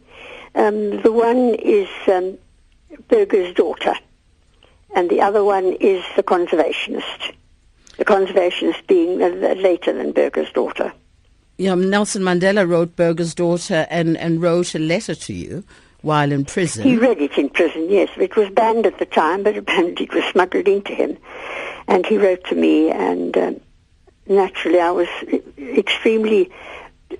Um, 0.55 1.01
the 1.01 1.11
one 1.11 1.55
is 1.55 1.87
um, 2.07 2.37
Berger's 3.07 3.53
Daughter, 3.53 3.95
and 4.95 5.09
the 5.09 5.21
other 5.21 5.43
one 5.43 5.73
is 5.79 6.03
The 6.15 6.23
Conservationist. 6.23 7.33
The 7.97 8.05
Conservationist 8.05 8.87
being 8.87 9.19
later 9.19 9.93
than 9.93 10.11
Berger's 10.11 10.51
Daughter. 10.51 10.93
Yeah, 11.57 11.75
Nelson 11.75 12.23
Mandela 12.23 12.67
wrote 12.67 12.95
Berger's 12.95 13.35
Daughter 13.35 13.85
and, 13.89 14.17
and 14.17 14.41
wrote 14.41 14.73
a 14.73 14.79
letter 14.79 15.13
to 15.13 15.33
you 15.33 15.63
while 16.01 16.31
in 16.31 16.45
prison. 16.45 16.83
He 16.83 16.97
read 16.97 17.19
it 17.19 17.37
in 17.37 17.49
prison, 17.49 17.89
yes. 17.89 18.09
It 18.17 18.35
was 18.35 18.49
banned 18.49 18.85
at 18.85 18.99
the 18.99 19.05
time, 19.05 19.43
but 19.43 19.57
apparently 19.57 20.05
it 20.05 20.13
was 20.13 20.23
smuggled 20.25 20.67
into 20.67 20.93
him. 20.93 21.17
And 21.87 22.05
he 22.05 22.17
wrote 22.17 22.43
to 22.45 22.55
me, 22.55 22.91
and 22.91 23.37
um, 23.37 23.61
naturally 24.27 24.79
I 24.79 24.91
was 24.91 25.07
extremely 25.57 26.51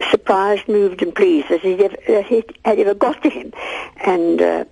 surprised, 0.10 0.68
moved, 0.68 1.02
and 1.02 1.16
pleased 1.16 1.50
that 1.50 1.64
it, 1.64 1.80
ever, 1.80 1.96
it 2.08 2.58
had 2.66 2.80
ever 2.80 2.94
got 2.94 3.22
to 3.24 3.30
him. 3.30 3.54
And 3.98 4.42
uh, 4.42 4.66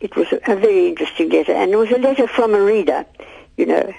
it 0.00 0.16
was 0.16 0.26
a, 0.32 0.36
a, 0.50 0.56
very 0.56 0.88
interesting 0.88 1.28
letter. 1.30 1.52
And 1.52 1.72
it 1.72 1.76
was 1.76 1.90
a 1.90 1.98
letter 1.98 2.26
from 2.26 2.54
a 2.54 2.62
reader, 2.62 3.06
you 3.56 3.66
know. 3.66 3.92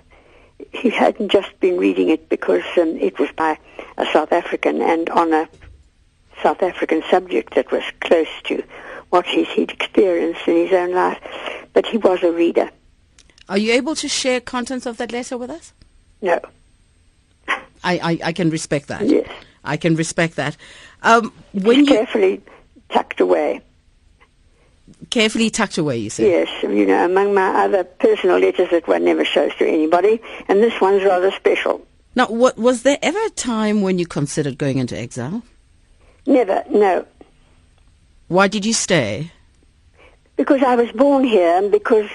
He 0.71 0.89
hadn't 0.89 1.29
just 1.29 1.59
been 1.59 1.77
reading 1.77 2.09
it 2.09 2.29
because 2.29 2.63
um, 2.77 2.97
it 2.97 3.19
was 3.19 3.29
by 3.31 3.57
a 3.97 4.05
South 4.11 4.31
African 4.31 4.81
and 4.81 5.09
on 5.09 5.33
a 5.33 5.47
South 6.41 6.61
African 6.61 7.03
subject 7.09 7.55
that 7.55 7.71
was 7.71 7.83
close 8.01 8.27
to 8.45 8.63
what 9.09 9.25
he'd 9.25 9.71
experienced 9.71 10.47
in 10.47 10.55
his 10.55 10.73
own 10.73 10.93
life. 10.93 11.19
But 11.73 11.85
he 11.85 11.97
was 11.97 12.23
a 12.23 12.31
reader. 12.31 12.69
Are 13.49 13.57
you 13.57 13.73
able 13.73 13.95
to 13.95 14.07
share 14.07 14.39
contents 14.39 14.85
of 14.85 14.97
that 14.97 15.11
letter 15.11 15.37
with 15.37 15.49
us? 15.49 15.73
No. 16.21 16.39
I, 17.47 17.59
I, 17.83 18.19
I 18.25 18.33
can 18.33 18.49
respect 18.49 18.87
that. 18.87 19.05
Yes. 19.05 19.29
I 19.63 19.77
can 19.77 19.95
respect 19.95 20.35
that. 20.37 20.57
Um, 21.03 21.33
when 21.53 21.81
it's 21.81 21.89
you 21.89 21.95
carefully 21.95 22.41
tucked 22.89 23.19
away. 23.19 23.61
Carefully 25.09 25.49
tucked 25.49 25.77
away, 25.77 25.97
you 25.97 26.09
say? 26.09 26.29
Yes, 26.29 26.49
you 26.63 26.85
know, 26.85 27.05
among 27.05 27.33
my 27.33 27.63
other 27.63 27.83
personal 27.83 28.37
letters 28.39 28.69
that 28.71 28.87
one 28.87 29.03
never 29.03 29.25
shows 29.25 29.53
to 29.55 29.67
anybody, 29.67 30.21
and 30.47 30.61
this 30.61 30.79
one's 30.79 31.03
rather 31.03 31.31
special. 31.31 31.85
Now, 32.15 32.27
what, 32.27 32.57
was 32.57 32.83
there 32.83 32.99
ever 33.01 33.19
a 33.25 33.29
time 33.31 33.81
when 33.81 33.97
you 33.97 34.05
considered 34.05 34.57
going 34.57 34.77
into 34.77 34.97
exile? 34.97 35.43
Never, 36.25 36.63
no. 36.69 37.05
Why 38.27 38.47
did 38.47 38.65
you 38.65 38.73
stay? 38.73 39.31
Because 40.37 40.63
I 40.63 40.75
was 40.75 40.91
born 40.91 41.23
here, 41.23 41.57
and 41.57 41.71
because 41.71 42.09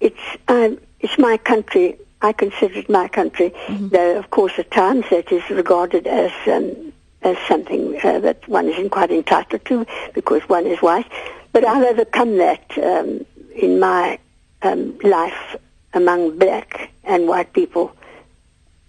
it's 0.00 0.20
um, 0.48 0.78
it's 1.00 1.18
my 1.18 1.36
country. 1.36 1.98
I 2.22 2.32
consider 2.32 2.78
it 2.78 2.88
my 2.88 3.08
country, 3.08 3.50
mm-hmm. 3.50 3.88
though 3.88 4.18
of 4.18 4.30
course 4.30 4.52
at 4.58 4.70
times 4.70 5.04
that 5.10 5.30
is 5.30 5.48
regarded 5.50 6.06
as 6.06 6.32
um, 6.46 6.92
as 7.22 7.36
something 7.46 7.98
uh, 8.02 8.18
that 8.20 8.46
one 8.48 8.68
isn't 8.68 8.90
quite 8.90 9.10
entitled 9.10 9.64
to 9.66 9.86
because 10.14 10.42
one 10.48 10.66
is 10.66 10.80
white. 10.80 11.10
But 11.54 11.64
I've 11.64 11.86
overcome 11.86 12.36
that 12.38 12.64
um, 12.78 13.24
in 13.54 13.78
my 13.78 14.18
um, 14.62 14.98
life 15.04 15.56
among 15.92 16.36
black 16.36 16.90
and 17.04 17.28
white 17.28 17.52
people, 17.52 17.94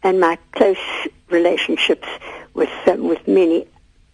and 0.02 0.20
my 0.20 0.40
close 0.54 0.78
relationships 1.30 2.08
with 2.56 2.72
um, 2.88 3.08
with 3.08 3.28
many, 3.28 3.68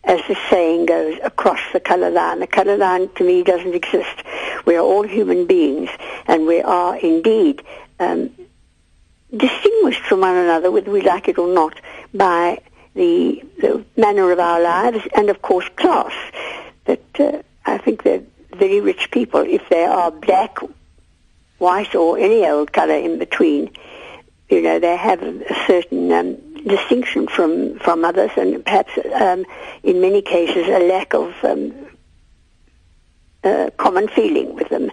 as 0.04 0.20
the 0.28 0.36
saying 0.50 0.86
goes, 0.86 1.18
across 1.24 1.62
the 1.72 1.80
color 1.80 2.10
line. 2.10 2.42
The 2.42 2.48
color 2.48 2.76
line 2.76 3.08
to 3.16 3.24
me 3.24 3.42
doesn't 3.42 3.74
exist. 3.74 4.22
We 4.66 4.76
are 4.76 4.84
all 4.84 5.04
human 5.04 5.48
beings, 5.48 5.90
and 6.28 6.46
we 6.46 6.62
are 6.62 6.98
indeed 6.98 7.64
um, 8.02 8.32
distinguished 9.36 10.02
from 10.02 10.20
one 10.20 10.36
another, 10.36 10.72
whether 10.72 10.92
we 10.92 11.04
like 11.04 11.30
it 11.30 11.38
or 11.38 11.48
not, 11.54 11.80
by 12.14 12.62
the, 12.96 13.42
the 13.62 13.86
manner 13.96 14.30
of 14.30 14.40
our 14.40 14.62
lives 14.62 15.08
and, 15.16 15.30
of 15.30 15.42
course, 15.42 15.70
class. 15.78 16.12
That 16.84 17.02
uh, 17.18 17.42
I 17.66 17.78
think 17.78 18.04
that 18.04 18.24
very 18.56 18.82
rich 18.82 19.12
people, 19.12 19.42
if 19.42 19.62
they 19.70 19.86
are 19.86 20.12
black, 20.12 20.58
white, 21.58 21.96
or 21.96 22.18
any 22.18 22.46
old 22.48 22.72
color 22.72 22.96
in 22.96 23.20
between, 23.20 23.72
you 24.50 24.62
know, 24.62 24.80
they 24.80 24.98
have 24.98 25.22
a 25.24 25.66
certain 25.68 26.12
um, 26.12 26.36
distinction 26.66 27.28
from, 27.28 27.80
from 27.80 28.04
others 28.06 28.32
and 28.38 28.64
perhaps 28.64 28.92
um, 29.16 29.46
in 29.84 30.02
many 30.02 30.22
cases 30.22 30.68
a 30.68 30.80
lack 30.80 31.14
of 31.14 31.34
um, 31.44 31.74
uh, 33.44 33.70
common 33.78 34.08
feeling 34.08 34.56
with 34.56 34.70
them. 34.70 34.92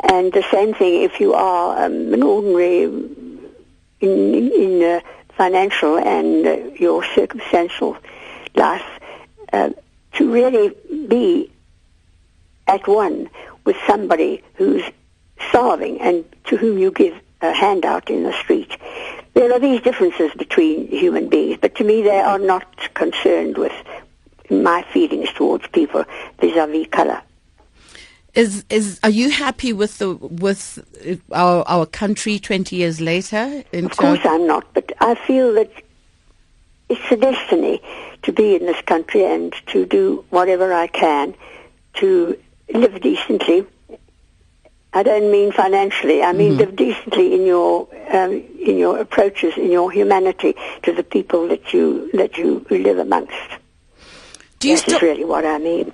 And 0.00 0.32
the 0.32 0.44
same 0.50 0.74
thing 0.74 1.02
if 1.02 1.20
you 1.20 1.34
are 1.34 1.84
um, 1.84 2.12
an 2.12 2.22
ordinary 2.22 2.84
in, 2.84 3.54
in, 4.00 4.52
in 4.52 4.82
uh, 4.82 5.00
financial 5.36 5.96
and 5.96 6.46
uh, 6.46 6.56
your 6.74 7.04
circumstantial 7.14 7.96
life, 8.54 8.84
uh, 9.52 9.70
to 10.14 10.32
really 10.32 10.74
be 11.06 11.51
at 12.66 12.86
one 12.86 13.28
with 13.64 13.76
somebody 13.86 14.42
who's 14.54 14.82
starving 15.48 16.00
and 16.00 16.24
to 16.44 16.56
whom 16.56 16.78
you 16.78 16.90
give 16.90 17.14
a 17.40 17.52
handout 17.52 18.08
in 18.08 18.22
the 18.22 18.32
street. 18.32 18.76
There 19.34 19.52
are 19.52 19.58
these 19.58 19.80
differences 19.80 20.32
between 20.34 20.88
human 20.88 21.28
beings, 21.28 21.58
but 21.60 21.74
to 21.76 21.84
me 21.84 22.02
they 22.02 22.20
are 22.20 22.38
not 22.38 22.94
concerned 22.94 23.58
with 23.58 23.72
my 24.50 24.82
feelings 24.92 25.32
towards 25.32 25.66
people 25.68 26.04
vis-a-vis 26.40 26.86
color. 26.88 27.22
Is 28.34 28.64
is 28.70 28.98
are 29.02 29.10
you 29.10 29.30
happy 29.30 29.72
with 29.74 29.98
the 29.98 30.14
with 30.14 30.78
our 31.32 31.64
our 31.66 31.84
country 31.84 32.38
twenty 32.38 32.76
years 32.76 32.98
later? 32.98 33.62
of 33.74 33.96
course, 33.96 34.20
I'm 34.24 34.46
not, 34.46 34.72
but 34.72 34.90
I 35.00 35.14
feel 35.14 35.52
that 35.54 35.70
it's 36.88 37.12
a 37.12 37.16
destiny 37.16 37.82
to 38.22 38.32
be 38.32 38.56
in 38.56 38.64
this 38.64 38.80
country 38.82 39.24
and 39.24 39.52
to 39.66 39.84
do 39.84 40.24
whatever 40.30 40.72
I 40.72 40.86
can 40.86 41.34
to 41.94 42.38
live 42.72 43.00
decently. 43.00 43.66
I 44.94 45.02
don't 45.02 45.30
mean 45.30 45.52
financially. 45.52 46.22
I 46.22 46.32
mean 46.32 46.52
Mhm. 46.52 46.58
live 46.58 46.76
decently 46.76 47.34
in 47.34 47.46
your 47.46 47.88
um, 48.10 48.32
in 48.60 48.76
your 48.76 48.98
approaches, 48.98 49.56
in 49.56 49.70
your 49.70 49.90
humanity 49.90 50.54
to 50.82 50.92
the 50.92 51.02
people 51.02 51.48
that 51.48 51.72
you 51.72 52.10
that 52.12 52.36
you 52.36 52.64
live 52.70 52.98
amongst. 52.98 53.48
Do 54.58 54.68
you 54.68 54.76
That 54.76 54.82
still 54.82 54.96
is 54.96 55.02
really 55.02 55.24
what 55.24 55.44
I 55.46 55.58
mean. 55.58 55.92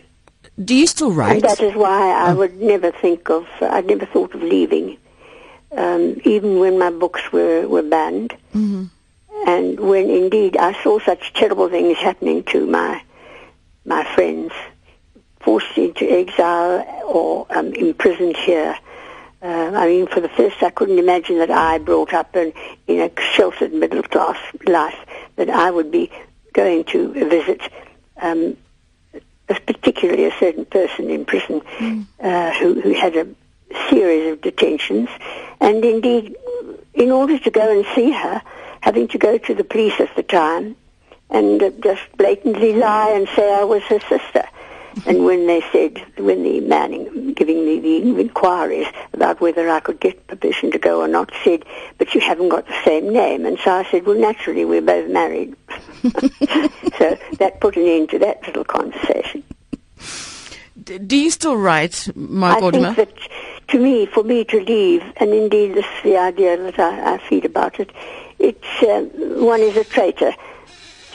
do 0.64 0.74
you 0.74 0.87
still 0.88 1.12
write? 1.12 1.35
And 1.35 1.42
that 1.42 1.61
is 1.61 1.74
why 1.74 2.11
I 2.11 2.33
Oh. 2.33 2.37
would 2.37 2.61
never 2.61 2.90
think 2.90 3.31
of, 3.31 3.46
I'd 3.61 3.87
never 3.87 4.04
thought 4.07 4.35
of 4.35 4.42
leaving, 4.42 4.96
um, 5.76 6.16
even 6.24 6.59
when 6.59 6.78
my 6.78 6.90
books 6.90 7.22
were, 7.33 7.66
were 7.68 7.83
banned. 7.96 8.35
hmm 8.52 8.85
And 9.46 9.78
when 9.78 10.11
indeed 10.11 10.57
I 10.57 10.72
saw 10.83 10.98
such 10.98 11.33
terrible 11.33 11.68
things 11.68 11.96
happening 11.98 12.42
to 12.52 12.66
my, 12.66 13.00
my 13.85 14.02
friends, 14.14 14.52
forced 15.48 15.78
into 15.78 16.04
exile 16.04 16.84
or 17.06 17.46
um, 17.48 17.72
imprisoned 17.72 18.37
here. 18.37 18.76
Uh, 19.40 19.70
I 19.74 19.87
mean, 19.87 20.06
for 20.06 20.20
the 20.20 20.28
first, 20.28 20.62
I 20.62 20.68
couldn't 20.68 20.98
imagine 20.98 21.38
that 21.38 21.50
I, 21.50 21.78
brought 21.78 22.12
up 22.12 22.37
in, 22.37 22.52
in 22.87 23.00
a 23.00 23.11
sheltered 23.34 23.72
middle 23.72 24.02
class 24.02 24.37
life, 24.66 24.98
that 25.37 25.48
I 25.48 25.70
would 25.70 25.90
be 25.90 26.12
going 26.52 26.84
to 26.92 27.14
visit 27.14 27.62
um, 28.20 28.58
a- 29.48 29.54
particularly 29.72 30.26
a 30.26 30.34
certain 30.38 30.66
person 30.66 31.08
in 31.08 31.24
prison 31.24 31.62
uh, 32.20 32.52
who, 32.58 32.78
who 32.82 32.92
had 32.92 33.16
a 33.16 33.26
series 33.88 34.30
of 34.30 34.42
detentions, 34.42 35.08
and 35.62 35.82
indeed, 35.82 36.37
in 36.92 37.11
order 37.11 37.38
to 37.38 37.50
go 37.50 37.72
and 37.74 37.87
see 37.94 38.11
her, 38.11 38.42
having 38.82 39.08
to 39.08 39.16
go 39.16 39.38
to 39.38 39.54
the 39.54 39.64
police 39.64 39.98
at 39.98 40.14
the 40.14 40.22
time 40.22 40.76
and 41.30 41.62
uh, 41.62 41.70
just 41.82 42.02
blatantly 42.18 42.74
lie 42.74 43.12
and 43.12 43.26
say 43.34 43.50
I 43.50 43.64
was 43.64 43.82
her 43.84 44.00
sister. 44.00 44.44
And 45.06 45.24
when 45.24 45.46
they 45.46 45.62
said, 45.72 46.04
when 46.18 46.42
the 46.42 46.61
man 46.61 47.32
giving 47.34 47.64
me 47.64 47.80
the 47.80 48.20
inquiries 48.20 48.87
about 49.12 49.40
whether 49.40 49.68
I 49.68 49.80
could 49.80 50.00
get 50.00 50.26
permission 50.26 50.70
to 50.72 50.78
go 50.78 51.00
or 51.00 51.08
not 51.08 51.30
said, 51.44 51.64
but 51.98 52.14
you 52.14 52.20
haven't 52.20 52.48
got 52.48 52.66
the 52.66 52.84
same 52.84 53.12
name. 53.12 53.46
And 53.46 53.58
so 53.58 53.72
I 53.72 53.84
said, 53.90 54.06
well, 54.06 54.18
naturally, 54.18 54.64
we're 54.64 54.82
both 54.82 55.11
married. 55.11 55.54
so 56.98 57.18
that 57.38 57.58
put 57.61 57.76
an 57.76 57.87
end 57.87 58.11
to 58.11 58.18
that 58.18 58.46
little 58.46 58.64
conversation. 58.64 59.42
D- 60.82 60.98
Do 60.98 61.16
you 61.16 61.30
still 61.30 61.56
write, 61.56 62.11
Mark 62.14 62.62
I 62.62 62.70
think 62.70 62.96
that 62.96 63.12
to 63.68 63.78
me, 63.78 64.06
for 64.06 64.24
me 64.24 64.44
to 64.44 64.61
leave, 64.61 65.02
and 65.18 65.32
indeed 65.32 65.74
this 65.74 65.84
is 65.84 66.02
the 66.02 66.16
idea 66.16 66.56
that 66.56 66.78
I, 66.78 67.14
I 67.14 67.18
feed 67.28 67.44
about 67.44 67.78
it, 67.78 67.90
it's 68.38 68.82
um, 68.82 69.11
one 69.44 69.61
is 69.61 69.76
a 69.76 69.84
traitor 69.84 70.32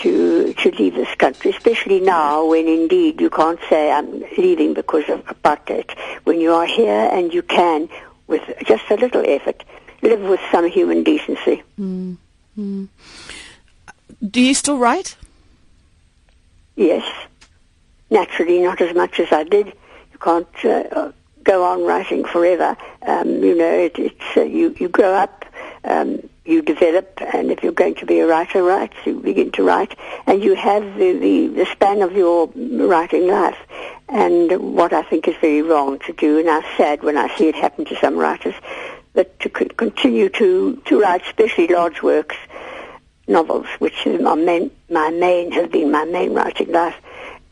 to 0.03 0.53
to 0.53 0.71
leave 0.71 0.95
this 0.95 1.13
country, 1.15 1.51
especially 1.51 1.99
now 1.99 2.45
when 2.45 2.67
indeed 2.67 3.19
you 3.19 3.29
can't 3.29 3.59
say 3.69 3.91
I'm 3.91 4.23
leaving 4.37 4.73
because 4.73 5.07
of 5.09 5.25
apartheid. 5.25 5.89
When 6.25 6.39
you 6.39 6.53
are 6.53 6.65
here 6.65 7.09
and 7.11 7.33
you 7.33 7.41
can, 7.41 7.89
with 8.27 8.43
just 8.65 8.83
a 8.91 8.95
little 8.95 9.23
effort, 9.25 9.63
live 10.01 10.21
with 10.21 10.41
some 10.51 10.69
human 10.69 11.03
decency. 11.03 11.63
Do 14.35 14.41
you 14.41 14.53
still 14.53 14.77
write? 14.77 15.15
Yes, 16.75 17.05
naturally, 18.09 18.59
not 18.61 18.81
as 18.81 18.95
much 18.95 19.19
as 19.19 19.31
I 19.31 19.43
did. 19.43 19.67
You 19.67 20.19
can't 20.19 20.65
uh, 20.65 21.11
go 21.43 21.63
on 21.65 21.83
writing 21.85 22.23
forever. 22.25 22.75
Um, 23.03 23.43
you 23.43 23.55
know, 23.55 23.71
it, 23.71 23.97
it's 23.97 24.37
uh, 24.37 24.41
you 24.41 24.75
you 24.79 24.89
grow 24.89 25.13
up, 25.13 25.45
um, 25.83 26.29
you 26.45 26.61
develop, 26.61 27.19
and 27.33 27.51
if 27.51 27.63
you're 27.63 27.71
going 27.71 27.95
to 27.95 28.05
be 28.05 28.19
a 28.19 28.27
writer, 28.27 28.63
write. 28.63 28.91
You 29.05 29.19
begin 29.19 29.51
to 29.51 29.63
write, 29.63 29.97
and 30.27 30.43
you 30.43 30.55
have 30.55 30.83
the, 30.95 31.13
the 31.17 31.47
the 31.47 31.65
span 31.65 32.01
of 32.01 32.13
your 32.13 32.47
writing 32.55 33.27
life. 33.27 33.57
And 34.09 34.75
what 34.75 34.93
I 34.93 35.03
think 35.03 35.27
is 35.27 35.35
very 35.37 35.61
wrong 35.61 35.99
to 35.99 36.13
do, 36.13 36.39
and 36.39 36.49
I'm 36.49 36.63
sad 36.77 37.01
when 37.01 37.17
I 37.17 37.35
see 37.37 37.47
it 37.47 37.55
happen 37.55 37.85
to 37.85 37.95
some 37.95 38.17
writers, 38.17 38.55
that 39.13 39.39
to 39.39 39.49
con- 39.49 39.69
continue 39.69 40.29
to 40.29 40.75
to 40.85 40.99
write, 40.99 41.23
especially 41.25 41.67
large 41.67 42.01
works 42.01 42.35
novels, 43.27 43.67
which 43.79 44.05
is 44.05 44.21
my 44.21 44.35
main, 44.35 44.69
my 44.89 45.09
main 45.09 45.51
has 45.51 45.69
been 45.69 45.91
my 45.91 46.05
main 46.05 46.33
writing 46.33 46.71
life. 46.71 46.95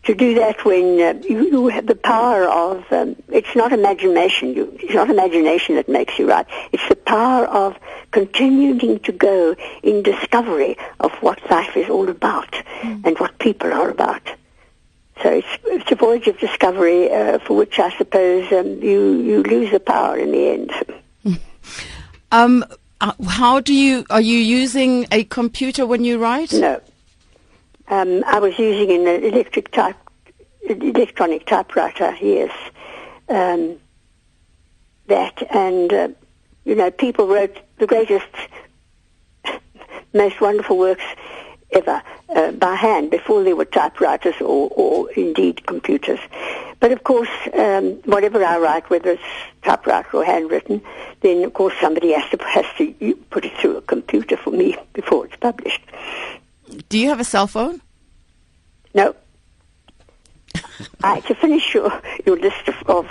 To 0.06 0.16
do 0.16 0.34
that 0.36 0.66
when 0.66 1.00
uh, 1.00 1.22
you, 1.28 1.48
you 1.48 1.68
have 1.68 1.86
the 1.86 1.96
power 1.96 2.48
of, 2.48 2.92
um, 2.92 3.16
it's 3.30 3.56
not 3.56 3.72
imagination. 3.72 4.54
You, 4.56 4.76
it's 4.82 4.96
not 4.96 5.12
imagination 5.12 5.76
that 5.76 5.88
makes 5.88 6.18
you 6.18 6.28
write. 6.28 6.48
It's 6.72 6.88
the 6.90 6.96
power 6.96 7.46
of 7.46 7.78
continuing 8.10 9.00
to 9.00 9.12
go 9.12 9.56
in 9.84 10.02
discovery 10.02 10.76
of 11.00 11.12
what 11.22 11.40
life 11.52 11.78
is 11.78 11.88
all 11.88 12.10
about 12.10 12.56
and 12.82 13.18
what 13.20 13.38
people 13.38 13.72
are 13.72 13.90
about. 13.90 14.24
So 15.22 15.30
it's, 15.30 15.48
it's 15.66 15.92
a 15.92 15.96
voyage 15.96 16.28
of 16.28 16.40
discovery 16.40 17.12
uh, 17.12 17.38
for 17.40 17.56
which 17.56 17.78
I 17.78 17.96
suppose 17.96 18.52
um, 18.52 18.82
you 18.82 19.22
you 19.22 19.44
lose 19.44 19.70
the 19.72 19.80
power 19.80 20.18
in 20.18 20.32
the 20.32 20.48
end. 20.50 20.72
Um, 22.34 22.64
uh, 23.02 23.12
how 23.28 23.60
do 23.60 23.74
you 23.74 24.06
are 24.10 24.22
you 24.22 24.38
using 24.38 25.06
a 25.12 25.26
computer 25.26 25.86
when 25.86 26.06
you 26.06 26.18
write? 26.18 26.54
No. 26.54 26.80
Um, 27.92 28.24
I 28.26 28.40
was 28.40 28.58
using 28.58 28.90
an 28.90 29.06
electric 29.06 29.70
type, 29.74 29.98
electronic 30.62 31.46
typewriter. 31.46 32.16
Yes, 32.22 32.52
um, 33.28 33.78
that 35.08 35.44
and 35.54 35.92
uh, 35.92 36.08
you 36.64 36.76
know 36.76 36.90
people 36.90 37.28
wrote 37.28 37.60
the 37.80 37.88
greatest, 37.88 38.34
most 40.14 40.40
wonderful 40.40 40.78
works 40.78 41.04
ever 41.74 42.02
uh, 42.34 42.54
by 42.54 42.76
hand 42.76 43.12
before 43.12 43.44
there 43.44 43.58
were 43.58 43.66
typewriters 43.66 44.36
or, 44.40 44.70
or 44.72 45.12
indeed 45.12 45.66
computers. 45.68 46.20
But 46.80 46.94
of 46.94 47.04
course, 47.04 47.30
um, 47.54 47.96
whatever 48.06 48.42
I 48.42 48.58
write, 48.58 48.90
whether 48.90 49.12
it's 49.12 49.24
typewriter 49.64 50.16
or 50.16 50.24
handwritten, 50.24 50.82
then 51.20 51.44
of 51.44 51.54
course 51.54 51.74
somebody 51.82 52.14
has 52.14 52.30
to 52.32 52.38
has 52.46 52.66
to 52.78 53.16
put 53.32 53.44
it 53.44 53.58
through 53.58 53.76
a 53.76 53.82
computer 53.82 54.38
for 54.38 54.52
me 54.52 54.78
before 54.94 55.26
it's 55.26 55.36
published. 55.36 55.82
Do 56.90 56.98
you 56.98 57.10
have 57.10 57.20
a 57.20 57.24
cell 57.24 57.48
phone? 57.48 57.82
No. 58.94 59.16
I, 61.04 61.20
to 61.22 61.36
finish 61.36 61.74
your, 61.74 62.02
your 62.26 62.38
list 62.38 62.68
of, 62.68 62.76
of, 62.88 63.08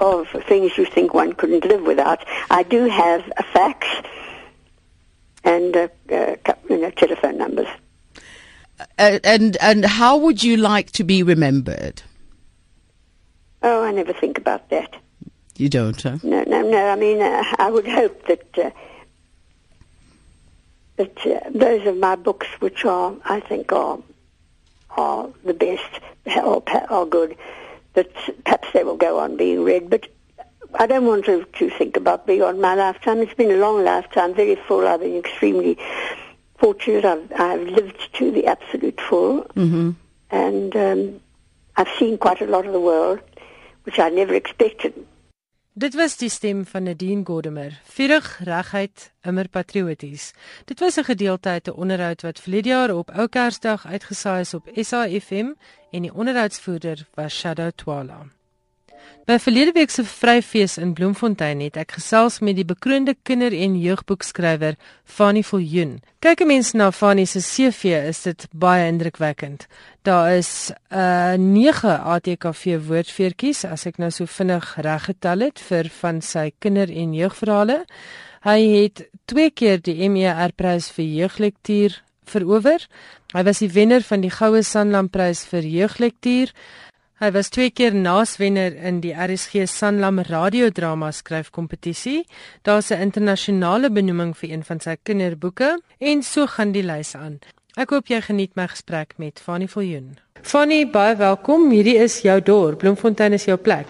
of 0.00 0.44
things 0.44 0.76
you 0.78 0.84
think 0.84 1.14
one 1.14 1.32
couldn't 1.34 1.64
live 1.64 1.82
without, 1.82 2.24
I 2.50 2.62
do 2.62 2.88
have 2.88 3.30
a 3.36 3.42
fax 3.42 3.86
and 5.44 5.76
a, 5.76 5.84
uh, 6.10 6.36
cou- 6.44 6.68
you 6.70 6.78
know, 6.78 6.90
telephone 6.90 7.38
numbers. 7.38 7.68
Uh, 8.98 9.18
and 9.24 9.56
and 9.60 9.84
how 9.84 10.16
would 10.16 10.42
you 10.42 10.56
like 10.56 10.92
to 10.92 11.04
be 11.04 11.22
remembered? 11.22 12.02
Oh, 13.62 13.82
I 13.82 13.90
never 13.90 14.12
think 14.12 14.38
about 14.38 14.70
that. 14.70 14.94
You 15.56 15.68
don't, 15.68 16.00
huh? 16.00 16.18
No, 16.22 16.44
no, 16.44 16.62
no. 16.62 16.88
I 16.88 16.94
mean, 16.94 17.20
uh, 17.20 17.42
I 17.58 17.70
would 17.70 17.88
hope 17.88 18.26
that 18.26 18.58
uh, 18.58 18.70
that 20.98 21.26
uh, 21.26 21.40
those 21.50 21.86
are 21.86 21.94
my 21.94 22.16
books, 22.16 22.46
which 22.60 22.84
are, 22.84 23.14
I 23.24 23.40
think, 23.40 23.72
are 23.72 23.98
are 24.90 25.28
the 25.44 25.54
best 25.54 26.00
or 26.44 26.62
are 26.90 27.06
good, 27.06 27.36
that 27.94 28.10
perhaps 28.44 28.68
they 28.72 28.82
will 28.84 28.96
go 28.96 29.18
on 29.20 29.36
being 29.36 29.62
read. 29.64 29.88
But 29.88 30.08
I 30.74 30.86
don't 30.86 31.06
want 31.06 31.24
to, 31.26 31.44
to 31.44 31.70
think 31.70 31.96
about 31.96 32.26
beyond 32.26 32.60
my 32.60 32.74
lifetime. 32.74 33.18
It's 33.18 33.34
been 33.34 33.50
a 33.50 33.56
long 33.56 33.84
lifetime, 33.84 34.34
very 34.34 34.56
full. 34.56 34.86
I've 34.86 35.00
been 35.00 35.16
extremely 35.16 35.78
fortunate. 36.58 37.04
I've, 37.04 37.32
I've 37.40 37.66
lived 37.68 38.14
to 38.14 38.30
the 38.30 38.46
absolute 38.46 39.00
full. 39.00 39.44
Mhm. 39.54 39.94
And 40.30 40.76
um, 40.76 41.20
I've 41.76 41.88
seen 41.98 42.18
quite 42.18 42.40
a 42.42 42.46
lot 42.46 42.66
of 42.66 42.72
the 42.72 42.80
world, 42.80 43.20
which 43.84 43.98
I 43.98 44.08
never 44.10 44.34
expected. 44.34 44.92
Dit 45.78 45.94
was 45.94 46.16
die 46.18 46.28
stem 46.28 46.64
van 46.66 46.82
Nadine 46.82 47.22
Gordimer. 47.24 47.80
Vurig, 47.84 48.40
regheid, 48.42 49.12
immer 49.22 49.48
patrioties. 49.48 50.32
Dit 50.64 50.80
was 50.80 50.96
'n 50.98 51.04
gedeelte 51.04 51.48
uit 51.48 51.68
'n 51.68 51.78
onderhoud 51.82 52.22
wat 52.22 52.40
verlede 52.40 52.68
jaar 52.68 52.94
op 52.94 53.10
Ou 53.10 53.28
Kersdag 53.28 53.86
uitgesaai 53.86 54.40
is 54.40 54.54
op 54.54 54.68
SAFM 54.74 55.52
en 55.90 56.02
die 56.02 56.14
onderhoudsvoerder 56.14 57.06
was 57.14 57.38
Shadow 57.38 57.70
Twala. 57.74 58.26
By 59.28 59.36
verlede 59.38 59.74
week 59.76 59.90
se 59.90 60.04
vryfees 60.04 60.78
in 60.80 60.94
Bloemfontein 60.96 61.60
het 61.60 61.76
ek 61.76 61.98
gesels 61.98 62.38
met 62.40 62.56
die 62.56 62.64
bekroonde 62.64 63.12
kinder- 63.28 63.52
en 63.52 63.74
jeugboekskrywer 63.76 64.78
Fanny 65.04 65.42
Viljoen. 65.42 65.98
Kyk 66.20 66.40
'n 66.40 66.46
mens 66.46 66.72
na 66.72 66.90
Fanny 66.90 67.24
se 67.24 67.40
CV, 67.40 68.08
is 68.08 68.22
dit 68.22 68.46
baie 68.52 68.88
indrukwekkend. 68.88 69.66
Daar 70.02 70.36
is 70.36 70.72
'n 70.90 70.96
uh, 70.96 71.36
9 71.36 72.00
ATKV 72.00 72.78
woordfeertjies 72.88 73.64
as 73.64 73.86
ek 73.86 73.98
nou 73.98 74.10
so 74.10 74.24
vinnig 74.24 74.76
reg 74.76 75.04
getel 75.04 75.40
het 75.40 75.60
vir 75.60 75.88
van 76.00 76.22
sy 76.22 76.52
kinder- 76.58 76.96
en 76.96 77.14
jeugverhale. 77.14 77.84
Hy 78.40 78.60
het 78.82 79.08
twee 79.26 79.50
keer 79.50 79.82
die 79.82 80.08
MER-prys 80.08 80.90
vir 80.90 81.04
jeuglektuur 81.04 82.02
verower. 82.24 82.86
Hy 83.34 83.42
was 83.44 83.58
die 83.58 83.68
wenner 83.72 84.00
van 84.02 84.22
die 84.24 84.30
Goue 84.32 84.62
Sanlam-prys 84.62 85.44
vir 85.50 85.66
jeuglektuur. 85.68 86.52
Hy 87.18 87.32
was 87.34 87.48
twee 87.50 87.72
keer 87.74 87.96
naaswenner 87.98 88.76
in 88.86 89.00
die 89.02 89.10
RSG 89.10 89.64
Sanlam 89.66 90.20
radiodrama 90.22 91.08
skryfkompetisie. 91.10 92.20
Daar's 92.62 92.92
'n 92.92 93.00
internasionale 93.02 93.90
benoeming 93.90 94.36
vir 94.36 94.50
een 94.50 94.62
van 94.64 94.80
sy 94.80 94.96
kinderboeke 95.02 95.80
en 95.98 96.22
so 96.22 96.46
gaan 96.46 96.72
die 96.72 96.82
lys 96.82 97.14
aan. 97.14 97.40
Ek 97.76 97.90
hoop 97.90 98.06
jy 98.06 98.20
geniet 98.20 98.54
my 98.54 98.68
gesprek 98.68 99.14
met 99.16 99.40
Fanny 99.40 99.66
Viljoen. 99.66 100.18
Fanny, 100.42 100.90
baie 100.90 101.16
welkom. 101.16 101.70
Hierdie 101.70 101.96
is 101.96 102.20
jou 102.20 102.40
dorp. 102.40 102.78
Bloemfontein 102.78 103.32
is 103.32 103.44
jou 103.44 103.56
plek. 103.56 103.86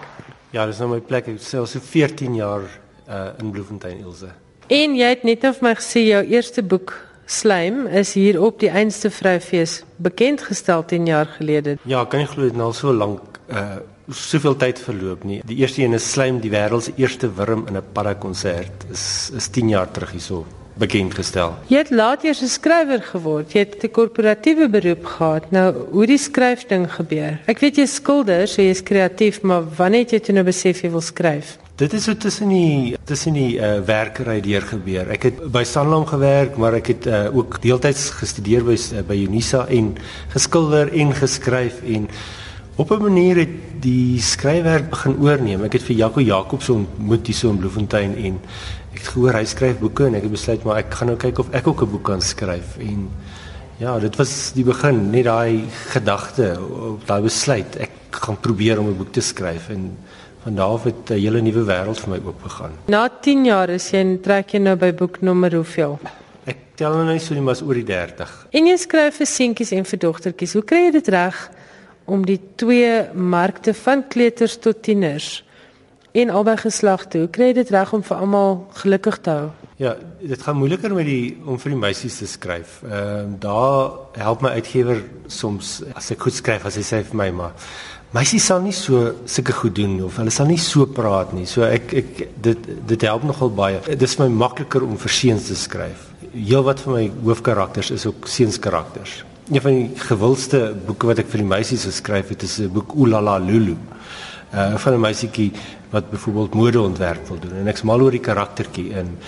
Ja, 0.51 0.67
dis 0.67 0.79
nou 0.79 0.88
my 0.88 1.01
plek. 1.01 1.29
Ek 1.29 1.38
self 1.38 1.69
so 1.69 1.81
14 1.81 2.35
jaar 2.35 2.62
uh 3.09 3.29
in 3.38 3.51
Bloemfontein 3.51 3.99
Ilse. 3.99 4.33
En 4.69 4.97
jy 4.97 5.09
het 5.09 5.23
net 5.23 5.45
of 5.45 5.61
my 5.61 5.75
gesê 5.75 6.01
jou 6.01 6.25
eerste 6.25 6.62
boek 6.62 7.08
Slaim 7.29 7.87
is 7.87 8.14
hier 8.17 8.38
op 8.41 8.57
die 8.62 8.71
Einste 8.73 9.11
Vryfees 9.12 9.83
bekend 10.01 10.41
gestel 10.43 10.85
10 10.88 11.07
jaar 11.07 11.27
gelede. 11.37 11.77
Ja, 11.85 12.07
kan 12.09 12.23
nie 12.23 12.29
glo 12.31 12.49
dit 12.49 12.57
nou 12.57 12.71
al 12.71 12.77
so 12.77 12.93
lank 12.93 13.41
uh 13.53 13.85
soveel 14.09 14.55
tyd 14.57 14.79
verloop 14.81 15.27
nie. 15.29 15.43
Die 15.45 15.59
eerste 15.61 15.83
een 15.83 15.93
is 15.93 16.07
Slijm, 16.09 16.38
die 16.41 16.49
wêreld 16.49 16.87
se 16.87 16.95
eerste 16.97 17.29
wurm 17.37 17.67
in 17.69 17.77
'n 17.77 17.83
paddakonsert. 17.93 18.87
Is 18.91 19.31
is 19.37 19.49
10 19.49 19.69
jaar 19.69 19.91
terug 19.91 20.11
hierso 20.11 20.47
bekend 20.79 21.14
gestel. 21.14 21.53
Jy 21.69 21.77
het 21.77 21.91
laat 21.91 22.25
eers 22.25 22.41
'n 22.41 22.49
skrywer 22.49 23.03
geword. 23.03 23.53
Jy 23.53 23.59
het 23.59 23.85
'n 23.85 23.91
korporatiewe 23.91 24.69
beroep 24.69 25.05
gehad. 25.05 25.51
Nou, 25.51 25.75
hoe 25.91 26.07
die 26.07 26.19
skryfding 26.19 26.93
gebeur. 26.93 27.38
Ek 27.47 27.59
weet 27.59 27.77
jy's 27.77 27.95
skilder, 27.95 28.49
so 28.49 28.62
jy's 28.62 28.83
kreatief, 28.83 29.43
maar 29.43 29.62
wanneer 29.77 30.01
het 30.01 30.11
jy 30.11 30.21
toe 30.21 30.35
nou 30.35 30.45
besef 30.45 30.81
jy 30.83 30.91
wil 30.91 31.01
skryf? 31.01 31.59
Dit 31.79 31.93
is 31.95 32.09
so 32.09 32.17
tussen 32.19 32.51
die 32.51 32.97
tussen 33.07 33.37
die 33.38 33.61
uh 33.62 33.77
werkery 33.87 34.41
deur 34.43 34.64
gebeur. 34.67 35.12
Ek 35.14 35.29
het 35.29 35.37
by 35.55 35.61
Sanlam 35.62 36.09
gewerk, 36.11 36.57
maar 36.59 36.75
ek 36.75 36.88
het 36.91 37.05
uh 37.07 37.21
ook 37.31 37.61
deeltyds 37.62 38.09
gestudeer 38.19 38.64
by 38.67 38.75
uh, 38.75 39.05
by 39.07 39.14
Unisa 39.14 39.61
en 39.71 39.93
geskilder 40.33 40.91
en 40.91 41.14
geskryf 41.14 41.79
en 41.87 42.09
op 42.83 42.91
'n 42.91 43.03
manier 43.03 43.38
het 43.45 43.55
die 43.79 44.19
skryfwerk 44.19 44.91
begin 44.91 45.14
oorneem. 45.23 45.62
Ek 45.62 45.79
het 45.79 45.87
vir 45.87 45.97
Jaco 45.97 46.21
Jacobs 46.21 46.69
ontmoet 46.69 47.27
hier 47.27 47.37
so 47.37 47.51
in 47.51 47.62
Bloemfontein 47.62 48.17
en 48.17 48.41
ek 48.95 48.99
het 48.99 49.09
gehoor 49.14 49.38
hy 49.38 49.45
skryf 49.45 49.79
boeke 49.79 50.07
en 50.07 50.14
ek 50.19 50.27
het 50.27 50.35
besluit 50.35 50.64
maar 50.64 50.83
ek 50.83 50.91
gaan 50.95 51.09
nou 51.14 51.17
kyk 51.17 51.38
of 51.38 51.55
ek 51.55 51.67
ook 51.67 51.83
'n 51.83 51.91
boek 51.91 52.05
kan 52.05 52.21
skryf 52.21 52.75
en 52.79 53.09
ja, 53.79 53.99
dit 53.99 54.17
was 54.17 54.51
die 54.53 54.64
begin, 54.64 55.11
net 55.11 55.25
daai 55.25 55.62
gedagte, 55.95 56.59
daai 57.07 57.23
besluit. 57.23 57.77
Ek 57.79 57.91
gaan 58.11 58.41
probeer 58.41 58.81
om 58.81 58.88
'n 58.88 58.97
boek 58.97 59.12
te 59.12 59.21
skryf 59.21 59.69
en 59.69 59.95
van 60.49 60.57
daar 60.57 60.85
het 60.85 61.11
'n 61.11 61.13
hele 61.13 61.41
nuwe 61.41 61.65
wêreld 61.65 62.01
vir 62.01 62.09
my 62.09 62.21
oopgegaan. 62.25 62.73
Na 62.87 63.09
10 63.21 63.45
jaar 63.45 63.69
is 63.69 63.91
jy 63.91 63.99
en 63.99 64.21
trek 64.21 64.51
jy 64.51 64.59
nou 64.59 64.77
by 64.77 64.95
boek 64.95 65.21
nommer 65.21 65.55
hoeveel? 65.55 65.99
Ek 66.45 66.57
tel 66.75 66.93
nou 66.93 67.13
nie 67.13 67.19
so 67.19 67.35
nie, 67.35 67.43
maar 67.43 67.55
is 67.55 67.63
oor 67.63 67.75
die 67.75 67.85
30. 67.85 68.47
En 68.51 68.67
jy 68.67 68.77
skryf 68.77 69.17
vir 69.17 69.27
seentjies 69.27 69.73
en 69.73 69.85
vir 69.85 69.99
dogtertjies. 69.99 70.53
Hoe 70.53 70.63
kry 70.63 70.85
jy 70.85 70.91
dit 70.91 71.09
reg 71.09 71.51
om 72.05 72.25
die 72.25 72.41
twee 72.57 73.13
markte 73.15 73.75
van 73.75 74.09
kleuters 74.09 74.57
tot 74.59 74.83
tieners 74.83 75.45
en 76.13 76.31
albei 76.31 76.57
geslagte, 76.57 77.19
hoe 77.19 77.29
kry 77.29 77.45
jy 77.45 77.53
dit 77.53 77.71
reg 77.71 77.93
om 77.93 78.03
vir 78.03 78.17
almal 78.17 78.69
gelukkig 78.73 79.19
te 79.19 79.31
hou? 79.31 79.51
Ja, 79.77 79.97
dit 80.21 80.43
gaan 80.43 80.57
moeiliker 80.57 80.95
met 80.95 81.07
die 81.07 81.37
om 81.45 81.59
vir 81.59 81.71
die 81.71 81.79
meisies 81.79 82.19
te 82.19 82.27
skryf. 82.27 82.83
Ehm 82.83 83.39
daar 83.39 83.91
help 84.13 84.41
my 84.41 84.49
uitgewer 84.49 85.03
soms 85.27 85.83
as 85.95 86.11
ek 86.11 86.21
goed 86.21 86.35
skryf 86.35 86.65
as 86.65 86.77
hy 86.77 86.83
sê 86.83 87.05
vir 87.05 87.17
my 87.17 87.31
maar 87.31 87.53
meisies 88.16 88.47
sal 88.49 88.62
nie 88.64 88.73
so 88.73 89.12
sulke 89.29 89.53
goed 89.53 89.75
doen 89.77 89.99
of 90.07 90.16
hulle 90.21 90.33
sal 90.33 90.49
nie 90.49 90.61
so 90.62 90.87
praat 90.87 91.35
nie. 91.37 91.47
So 91.47 91.66
ek 91.66 91.92
ek 92.03 92.23
dit 92.44 92.68
dit 92.88 93.07
help 93.09 93.27
nogal 93.29 93.53
baie. 93.53 93.81
Dit 93.87 94.03
is 94.07 94.18
my 94.21 94.29
makliker 94.33 94.85
om 94.87 94.97
vir 95.01 95.12
seuns 95.12 95.49
te 95.51 95.57
skryf. 95.59 96.07
Heel 96.33 96.64
wat 96.64 96.81
van 96.85 96.99
my 96.99 97.05
hoofkarakters 97.25 97.90
is 97.90 98.07
ook 98.09 98.29
seunskarakters. 98.29 99.23
Een 99.49 99.64
van 99.64 99.77
die 99.77 100.07
gewildste 100.09 100.61
boeke 100.87 101.09
wat 101.09 101.23
ek 101.23 101.29
vir 101.33 101.42
die 101.42 101.51
meisies 101.53 101.87
geskryf 101.88 102.33
het 102.35 102.42
is 102.42 102.59
'n 102.61 102.73
boek 102.73 102.97
Oolala 102.97 103.38
Lulu. 103.38 103.77
Uh 104.53 104.77
van 104.77 104.94
'n 104.94 105.01
meisietjie 105.01 105.53
wat 105.90 106.11
byvoorbeeld 106.11 106.55
modeontwerp 106.55 107.29
wil 107.29 107.38
doen 107.40 107.61
en 107.61 107.66
ek's 107.66 107.83
mal 107.83 108.01
oor 108.01 108.11
die 108.11 108.21
karaktertjie 108.21 108.90
in. 108.90 109.18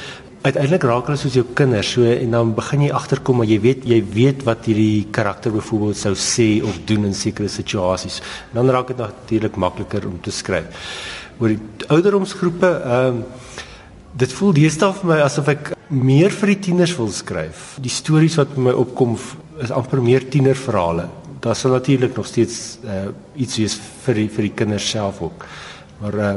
Uiteindelik 0.40 0.86
raak 0.88 1.08
hulle 1.10 1.20
soos 1.20 1.34
jou 1.36 1.44
kinders 1.52 1.90
so 1.92 2.06
en 2.08 2.30
dan 2.32 2.52
begin 2.56 2.86
jy 2.86 2.92
agterkom 2.96 3.42
maar 3.42 3.48
jy 3.50 3.58
weet 3.60 3.82
jy 3.84 3.98
weet 4.14 4.44
wat 4.46 4.64
hierdie 4.70 5.02
karakter 5.12 5.52
byvoorbeeld 5.52 5.98
sou 6.00 6.14
sê 6.16 6.46
of 6.64 6.78
doen 6.88 7.04
in 7.10 7.16
sekere 7.16 7.50
situasies. 7.52 8.22
En 8.50 8.62
dan 8.62 8.72
raak 8.72 8.88
dit 8.88 9.02
natuurlik 9.02 9.58
makliker 9.60 10.06
om 10.08 10.16
te 10.24 10.32
skryf. 10.32 10.88
Oor 11.40 11.52
die 11.52 11.60
ouderdomsgroepe 11.92 12.72
ehm 12.78 13.20
um, 13.20 13.24
dit 14.20 14.32
voel 14.34 14.56
deesdae 14.56 14.96
vir 14.96 15.06
my 15.06 15.18
asof 15.22 15.52
ek 15.52 15.68
meer 15.90 16.32
vir 16.34 16.54
die 16.54 16.58
tieners 16.66 16.96
wil 16.98 17.12
skryf. 17.14 17.76
Die 17.84 17.92
stories 17.92 18.40
wat 18.40 18.56
by 18.56 18.64
my 18.70 18.74
opkom 18.74 19.14
is 19.62 19.70
amper 19.70 20.00
meer 20.02 20.24
tienerverhale. 20.32 21.06
Daar 21.44 21.56
sal 21.56 21.76
natuurlik 21.76 22.16
nog 22.16 22.26
steeds 22.26 22.80
uh, 22.84 23.12
iets 23.36 23.60
wees 23.60 23.76
vir 24.06 24.24
die, 24.24 24.28
vir 24.28 24.48
die 24.48 24.56
kinders 24.56 24.88
self 24.90 25.20
ook. 25.22 25.46
Maar 26.00 26.18
uh, 26.18 26.34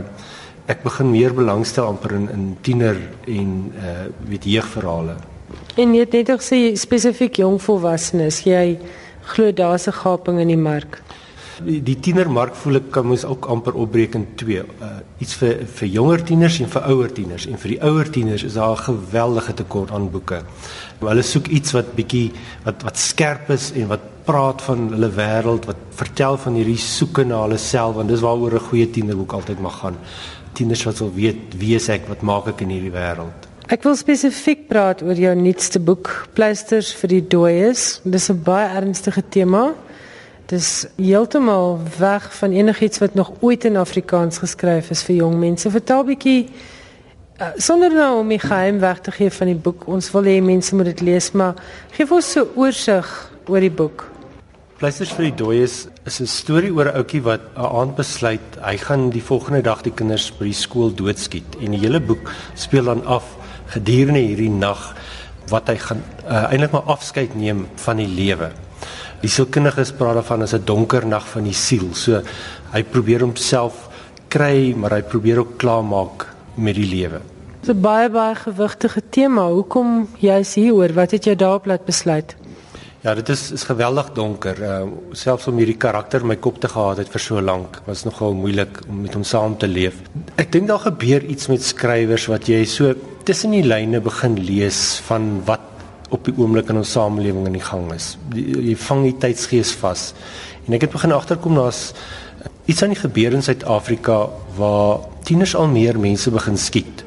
ek 0.71 0.83
begin 0.83 1.11
meer 1.11 1.33
belangstel 1.35 1.85
amper 1.85 2.15
in 2.15 2.29
in 2.29 2.57
tiener 2.61 2.97
en 3.27 3.73
uh 3.75 4.05
weet 4.29 4.45
jeugverhale. 4.45 5.15
En 5.75 5.93
jy 5.93 6.05
het 6.05 6.13
net 6.13 6.29
gesê 6.29 6.75
spesifiek 6.79 7.41
jong 7.41 7.59
volwassenes, 7.61 8.43
jy 8.45 8.79
glo 9.33 9.51
daar's 9.51 9.87
'n 9.87 9.99
gaping 10.03 10.39
in 10.39 10.47
die 10.47 10.57
mark. 10.57 11.01
Die, 11.63 11.83
die 11.83 11.99
tienermark 11.99 12.55
voel 12.55 12.75
ek 12.75 12.87
kan 12.91 13.07
mens 13.07 13.25
ook 13.25 13.45
amper 13.45 13.73
opbreek 13.73 14.15
in 14.15 14.27
twee. 14.35 14.63
Uh 14.81 14.99
iets 15.19 15.35
vir 15.35 15.65
vir 15.65 15.87
jonger 15.87 16.23
tieners 16.23 16.59
en 16.59 16.69
vir 16.69 16.87
ouer 16.89 17.11
tieners. 17.11 17.45
En 17.47 17.57
vir 17.57 17.69
die 17.69 17.81
ouer 17.81 18.09
tieners 18.09 18.43
is 18.43 18.53
daar 18.53 18.77
'n 18.77 18.85
geweldige 18.87 19.53
tekort 19.53 19.91
aan 19.91 20.11
boeke. 20.11 20.41
Maar 20.99 21.09
hulle 21.09 21.21
soek 21.21 21.47
iets 21.47 21.71
wat 21.71 21.95
bietjie 21.95 22.31
wat 22.63 22.83
wat 22.83 22.97
skerp 22.97 23.49
is 23.49 23.71
en 23.71 23.87
wat 23.87 23.99
praat 24.25 24.61
van 24.61 24.89
hulle 24.89 25.09
wêreld, 25.09 25.65
wat 25.65 25.75
vertel 25.89 26.37
van 26.37 26.53
hierdie 26.53 26.77
soeke 26.77 27.23
na 27.23 27.41
hulle 27.41 27.57
self 27.57 27.95
want 27.95 28.09
dis 28.09 28.21
waaroor 28.21 28.53
'n 28.53 28.69
goeie 28.69 28.89
tienerboek 28.89 29.33
altyd 29.33 29.59
mag 29.59 29.79
gaan. 29.79 29.97
Tieners 30.53 30.83
wat 30.85 30.99
wil 31.01 31.11
weet 31.15 31.57
wie 31.57 31.75
is 31.75 31.89
ek, 31.89 32.07
wat 32.07 32.21
maak 32.21 32.47
ek 32.47 32.61
in 32.65 32.73
hierdie 32.73 32.93
wêreld? 32.93 33.49
Ek 33.71 33.85
wil 33.87 33.95
spesifiek 33.97 34.67
praat 34.69 35.01
oor 35.01 35.17
jou 35.17 35.31
nuutste 35.39 35.79
boek, 35.79 36.09
Pleisters 36.35 36.91
vir 36.99 37.09
die 37.15 37.21
dooies. 37.27 38.01
Dis 38.03 38.29
'n 38.29 38.43
baie 38.43 38.67
ernstige 38.67 39.23
tema. 39.29 39.73
Dis 40.45 40.85
heeltemal 40.97 41.79
weg 41.97 42.27
van 42.37 42.51
enigiets 42.51 42.99
wat 42.99 43.13
nog 43.15 43.31
ooit 43.39 43.65
in 43.65 43.77
Afrikaans 43.77 44.37
geskryf 44.37 44.89
is 44.89 45.03
vir 45.03 45.15
jong 45.15 45.39
mense. 45.39 45.69
Vertel 45.69 46.03
bietjie 46.03 46.49
uh, 47.39 47.47
sonder 47.57 47.93
nou 47.93 48.19
om 48.19 48.29
die 48.29 48.39
geheim 48.39 48.79
weg 48.79 48.99
te 48.99 49.11
gee 49.11 49.31
van 49.31 49.47
die 49.47 49.55
boek. 49.55 49.87
Ons 49.87 50.11
wil 50.11 50.23
hê 50.23 50.41
mense 50.43 50.75
moet 50.75 50.85
dit 50.85 51.01
lees, 51.01 51.31
maar 51.31 51.55
gee 51.91 52.05
vir 52.05 52.15
ons 52.15 52.31
so 52.31 52.51
oorsig 52.55 53.31
oor 53.47 53.59
die 53.59 53.71
boek. 53.71 54.12
Pleisters 54.83 55.13
vir 55.15 55.29
die 55.29 55.37
dooies 55.39 55.73
is 56.03 56.19
'n 56.19 56.27
storie 56.27 56.69
oor 56.75 56.89
'n 56.91 56.97
ouetjie 56.99 57.21
wat 57.23 57.39
'n 57.55 57.67
aand 57.79 57.95
besluit 57.95 58.47
hy 58.59 58.75
gaan 58.77 59.11
die 59.11 59.23
volgende 59.23 59.61
dag 59.63 59.81
die 59.81 59.95
kinders 59.95 60.29
by 60.37 60.43
die 60.43 60.59
skool 60.63 60.91
doodskiet 60.91 61.55
en 61.63 61.71
die 61.71 61.79
hele 61.79 62.01
boek 62.01 62.27
speel 62.53 62.83
dan 62.91 63.05
af 63.05 63.23
gedurende 63.71 64.19
hierdie 64.19 64.49
nag 64.49 64.93
wat 65.47 65.69
hy 65.69 65.77
gaan 65.77 66.03
uh, 66.27 66.51
eintlik 66.51 66.73
maar 66.73 66.91
afskeid 66.97 67.33
neem 67.35 67.65
van 67.75 67.97
die 67.97 68.07
lewe. 68.07 68.51
Die 69.21 69.29
sielkundiges 69.29 69.93
praat 69.93 70.15
daarvan 70.15 70.41
as 70.41 70.53
'n 70.53 70.65
donker 70.65 71.07
nag 71.07 71.25
van 71.31 71.43
die 71.43 71.55
siel. 71.55 71.93
So 71.93 72.21
hy 72.73 72.83
probeer 72.83 73.21
homself 73.21 73.87
kry, 74.27 74.75
maar 74.75 74.91
hy 74.91 75.01
probeer 75.01 75.39
ook 75.39 75.57
klaarmaak 75.57 76.27
met 76.55 76.75
die 76.75 76.89
lewe. 76.91 77.21
Dis 77.61 77.69
'n 77.69 77.81
baie 77.81 78.09
baie 78.09 78.35
gewigtige 78.35 79.01
tema. 79.09 79.47
Hoekom 79.47 80.09
jy's 80.19 80.55
hieroor? 80.55 80.93
Wat 80.93 81.11
het 81.11 81.23
jou 81.23 81.35
daarop 81.35 81.65
laat 81.65 81.85
besluit? 81.85 82.35
Ja, 83.03 83.11
dit 83.19 83.27
is 83.29 83.49
is 83.51 83.65
geweldig 83.67 84.13
donker. 84.15 84.59
Uh, 84.63 84.83
selfs 85.11 85.49
om 85.51 85.57
hierdie 85.59 85.75
karakter 85.75 86.23
my 86.23 86.37
kop 86.39 86.61
te 86.63 86.69
gehad 86.71 87.01
het 87.01 87.09
vir 87.11 87.19
so 87.19 87.41
lank, 87.43 87.81
was 87.83 88.05
nogal 88.07 88.31
moeilik 88.31 88.77
om 88.87 89.01
met 89.03 89.17
hom 89.17 89.25
saam 89.27 89.57
te 89.59 89.67
leef. 89.67 89.97
Ek 90.39 90.53
dink 90.55 90.69
daar 90.71 90.85
gebeur 90.85 91.25
iets 91.27 91.49
met 91.51 91.65
skrywers 91.67 92.29
wat 92.31 92.47
jy 92.47 92.61
so 92.63 92.93
tussen 93.27 93.51
die 93.51 93.65
lyne 93.67 93.99
begin 94.05 94.37
lees 94.39 95.01
van 95.09 95.41
wat 95.49 95.65
op 96.15 96.23
die 96.29 96.35
oomblik 96.37 96.71
in 96.71 96.79
ons 96.79 96.93
samelewing 96.95 97.49
in 97.51 97.57
die 97.57 97.65
gang 97.65 97.89
is. 97.91 98.13
Die, 98.31 98.45
jy 98.69 98.77
vang 98.85 99.03
die 99.09 99.17
tydsgees 99.25 99.75
vas. 99.83 100.05
En 100.63 100.79
ek 100.79 100.87
het 100.87 100.95
begin 100.95 101.11
agterkom 101.11 101.59
daar's 101.59 101.89
iets 102.71 102.85
aan 102.87 102.95
die 102.95 103.01
gebeur 103.01 103.35
in 103.35 103.43
Suid-Afrika 103.43 104.21
waar 104.55 105.03
tieners 105.27 105.57
al 105.59 105.67
meer 105.75 105.99
mense 105.99 106.31
begin 106.31 106.55
skiet 106.55 107.03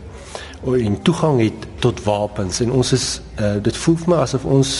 en 0.66 1.00
toegang 1.08 1.40
het 1.40 1.66
tot 1.80 2.04
wapens 2.04 2.60
en 2.64 2.72
ons 2.74 2.92
is 2.92 3.08
uh, 3.38 3.56
dit 3.62 3.76
voel 3.84 3.96
vir 4.02 4.12
my 4.12 4.22
asof 4.24 4.44
ons 4.44 4.76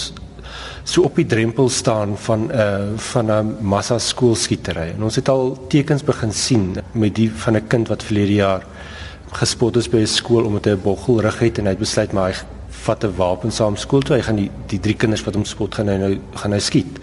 so 0.87 1.03
op 1.03 1.17
die 1.19 1.27
drempel 1.27 1.69
staan 1.69 2.15
van 2.19 2.47
'n 2.47 2.51
uh, 2.51 2.61
eh, 2.63 2.99
van 3.13 3.27
'n 3.31 3.57
massa 3.61 3.99
skoolskietery 3.99 4.93
en 4.95 5.03
ons 5.03 5.17
het 5.17 5.29
al 5.29 5.67
tekens 5.69 6.03
begin 6.03 6.33
sien 6.33 6.77
met 6.93 7.15
die 7.15 7.31
van 7.33 7.57
'n 7.57 7.67
kind 7.67 7.89
wat 7.89 8.03
verlede 8.03 8.35
jaar 8.35 8.63
gespot 9.33 9.77
is 9.77 9.89
by 9.89 9.97
'n 9.97 10.07
skool 10.07 10.45
omdat 10.45 10.65
hy 10.65 10.71
'n 10.71 10.83
boggelrug 10.83 11.39
het 11.39 11.59
en 11.59 11.65
hy 11.65 11.71
het 11.71 11.79
besluit 11.79 12.13
maar 12.13 12.31
hy 12.31 12.56
vat 12.87 13.05
'n 13.05 13.15
wapen 13.17 13.53
saam 13.53 13.77
skool 13.77 14.01
toe. 14.01 14.17
Hy 14.17 14.23
gaan 14.23 14.37
die 14.37 14.51
die 14.67 14.81
drie 14.81 14.95
kinders 14.95 15.25
wat 15.27 15.35
hom 15.35 15.45
spot 15.45 15.75
gaan 15.75 15.89
hy 15.89 15.97
nou 15.99 16.13
gaan 16.35 16.53
hy 16.53 16.59
skiet. 16.59 16.99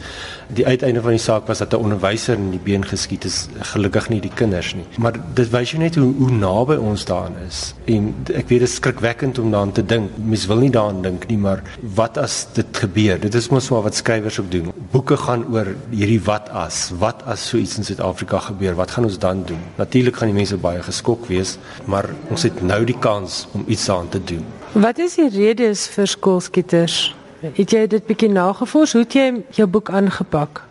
Die 0.53 0.65
uiteinde 0.65 1.01
van 1.01 1.15
die 1.15 1.19
saak 1.19 1.47
was 1.47 1.59
dat 1.59 1.73
'n 1.73 1.83
onderwyser 1.85 2.35
in 2.35 2.51
die 2.51 2.59
been 2.59 2.85
geskiet 2.85 3.25
is. 3.25 3.47
Gelukkig 3.73 4.09
nie 4.09 4.21
die 4.21 4.31
kinders 4.33 4.73
nie. 4.75 4.85
Maar 4.97 5.13
dit 5.33 5.49
wys 5.49 5.71
jou 5.71 5.81
net 5.81 5.95
hoe 5.95 6.13
hoe 6.17 6.31
naby 6.31 6.75
ons 6.75 7.05
daaraan 7.05 7.35
is. 7.47 7.73
En 7.85 8.15
ek 8.27 8.47
weet 8.49 8.59
dit 8.59 8.69
is 8.69 8.75
skrikwekkend 8.75 9.39
om 9.39 9.51
daaraan 9.51 9.71
te 9.71 9.85
dink. 9.85 10.09
Mens 10.17 10.45
wil 10.45 10.57
nie 10.57 10.69
daaraan 10.69 11.01
dink 11.01 11.27
nie 11.27 11.37
maar 11.37 11.63
wat 11.95 12.17
as 12.17 12.47
dit 12.53 12.77
gebeur? 12.77 13.19
Dit 13.19 13.33
is 13.35 13.49
mos 13.49 13.69
maar 13.69 13.81
wat 13.81 13.95
skrywers 13.95 14.39
ook 14.39 14.51
doen. 14.51 14.71
Boeke 14.91 15.17
gaan 15.17 15.45
oor 15.51 15.67
hierdie 15.89 16.21
wat 16.23 16.49
as. 16.49 16.91
Wat 16.99 17.23
as 17.25 17.47
so 17.47 17.57
iets 17.57 17.77
in 17.77 17.83
Suid-Afrika 17.83 18.39
gebeur? 18.39 18.75
Wat 18.75 18.91
gaan 18.91 19.03
ons 19.03 19.19
dan 19.19 19.43
doen? 19.45 19.59
Natuurlik 19.75 20.15
gaan 20.15 20.27
die 20.27 20.37
mense 20.37 20.57
baie 20.57 20.81
geskok 20.81 21.25
wees 21.27 21.57
maar 21.85 22.09
ons 22.29 22.43
het 22.43 22.61
nou 22.61 22.83
die 22.85 22.97
kans 22.99 23.47
om 23.51 23.63
iets 23.67 23.89
aan 23.89 24.09
te 24.09 24.23
doen 24.23 24.45
wat 24.73 24.97
is 24.97 25.15
die 25.15 25.29
redes 25.29 25.88
vir 25.88 26.07
skoolskieters 26.07 27.13
Het 27.43 27.73
jy 27.75 27.81
dit 27.91 28.05
bietjie 28.07 28.29
nagevors? 28.31 28.93
Hoe 28.95 29.01
het 29.03 29.15
jy 29.17 29.25
jou 29.57 29.65
boek 29.67 29.89
aangepak? 29.91 30.62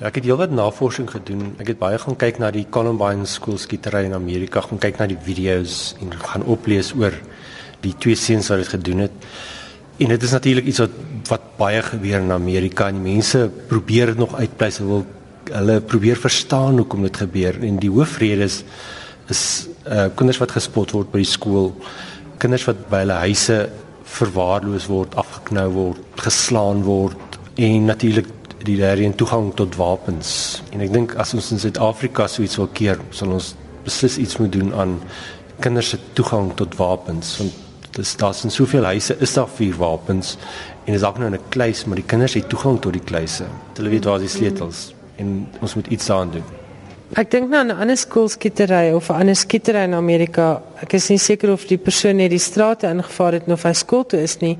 Ja, 0.00 0.10
ek 0.10 0.18
het 0.18 0.26
heelwat 0.28 0.52
navorsing 0.52 1.06
gedoen. 1.08 1.54
Ek 1.62 1.70
het 1.72 1.78
baie 1.80 1.96
gaan 2.00 2.18
kyk 2.20 2.40
na 2.42 2.50
die 2.52 2.66
Columbine 2.68 3.24
skoolskietery 3.28 4.02
in 4.04 4.16
Amerika, 4.16 4.60
gaan 4.66 4.80
kyk 4.82 5.00
na 5.00 5.06
die 5.08 5.16
video's 5.24 5.94
en 6.04 6.12
gaan 6.12 6.44
oplees 6.44 6.92
oor 6.92 7.16
die 7.80 7.94
twee 7.96 8.18
seuns 8.20 8.50
wat 8.52 8.60
dit 8.60 8.72
gedoen 8.74 9.06
het. 9.06 9.16
En 10.00 10.12
dit 10.12 10.28
is 10.28 10.36
natuurlik 10.36 10.68
iets 10.68 10.82
wat 10.84 11.00
wat 11.30 11.48
baie 11.56 11.80
gebeur 11.86 12.20
in 12.20 12.32
Amerika 12.34 12.88
en 12.90 13.00
die 13.00 13.14
mense 13.14 13.46
probeer 13.70 14.12
dit 14.12 14.20
nog 14.20 14.36
uitpleis. 14.36 14.80
Hulle 14.82 14.90
wil 14.92 15.06
hulle 15.50 15.80
probeer 15.80 16.20
verstaan 16.20 16.82
hoekom 16.82 17.08
dit 17.08 17.16
gebeur 17.16 17.56
en 17.64 17.80
die 17.80 17.92
hoofrede 17.92 18.44
is 18.44 18.60
is 19.32 19.42
uh 19.88 20.10
kinders 20.14 20.40
wat 20.42 20.52
gespot 20.52 20.92
word 20.92 21.12
by 21.12 21.22
die 21.22 21.32
skool, 21.32 21.72
kinders 22.40 22.66
wat 22.68 22.88
by 22.90 23.04
hulle 23.04 23.20
huise 23.26 23.56
verwaarloos 24.10 24.88
word, 24.90 25.14
afgeknou 25.20 25.68
word, 25.74 26.20
geslaan 26.24 26.82
word 26.86 27.38
en 27.60 27.88
natuurlik 27.90 28.28
die 28.64 28.76
daarin 28.80 29.14
toegang 29.16 29.54
tot 29.56 29.76
wapens. 29.80 30.62
En 30.72 30.82
ek 30.84 30.92
dink 30.92 31.14
as 31.20 31.32
ons 31.36 31.52
in 31.54 31.60
Suid-Afrika 31.62 32.26
so 32.28 32.44
iets 32.44 32.58
wil 32.60 32.68
keer, 32.76 33.00
sal 33.16 33.32
ons 33.36 33.54
beslis 33.84 34.18
iets 34.20 34.36
moet 34.40 34.52
doen 34.52 34.74
aan 34.76 34.98
kinders 35.60 35.92
se 35.94 35.98
toegang 36.16 36.52
tot 36.56 36.76
wapens 36.80 37.34
want 37.40 37.96
dis 37.96 38.12
daar's 38.20 38.44
in 38.46 38.52
soveel 38.54 38.86
huise 38.86 39.16
is 39.20 39.34
daar 39.34 39.48
vier 39.50 39.74
wapens 39.76 40.36
en 40.86 40.94
is 40.94 41.04
ook 41.04 41.18
nou 41.18 41.30
'n 41.30 41.48
kluis, 41.48 41.84
maar 41.84 41.96
die 41.96 42.06
kinders 42.06 42.34
het 42.34 42.48
toegang 42.48 42.80
tot 42.80 42.92
die 42.92 43.04
kluise. 43.04 43.44
Hulle 43.74 43.90
weet 43.90 44.04
waar 44.04 44.18
die 44.18 44.28
sleutels 44.28 44.94
en 45.16 45.48
ons 45.60 45.74
moet 45.74 45.86
iets 45.86 46.06
daaraan 46.06 46.30
doen. 46.30 46.59
Ek 47.18 47.26
dink 47.26 47.48
nou 47.50 47.58
aan 47.58 47.72
'n 47.74 47.80
ander 47.82 47.96
skoolskietery 47.96 48.92
of 48.94 49.10
'n 49.10 49.20
ander 49.20 49.34
skietery 49.36 49.82
in 49.82 49.94
Amerika. 49.94 50.62
Ek 50.80 50.92
is 50.92 51.08
nie 51.08 51.18
seker 51.18 51.50
of 51.50 51.66
die 51.66 51.78
persoon 51.78 52.16
net 52.16 52.30
die 52.30 52.38
strate 52.38 52.86
ingevaar 52.86 53.32
het 53.32 53.48
of 53.48 53.62
hy 53.62 53.72
skool 53.72 54.06
toe 54.06 54.22
is 54.22 54.38
nie. 54.38 54.58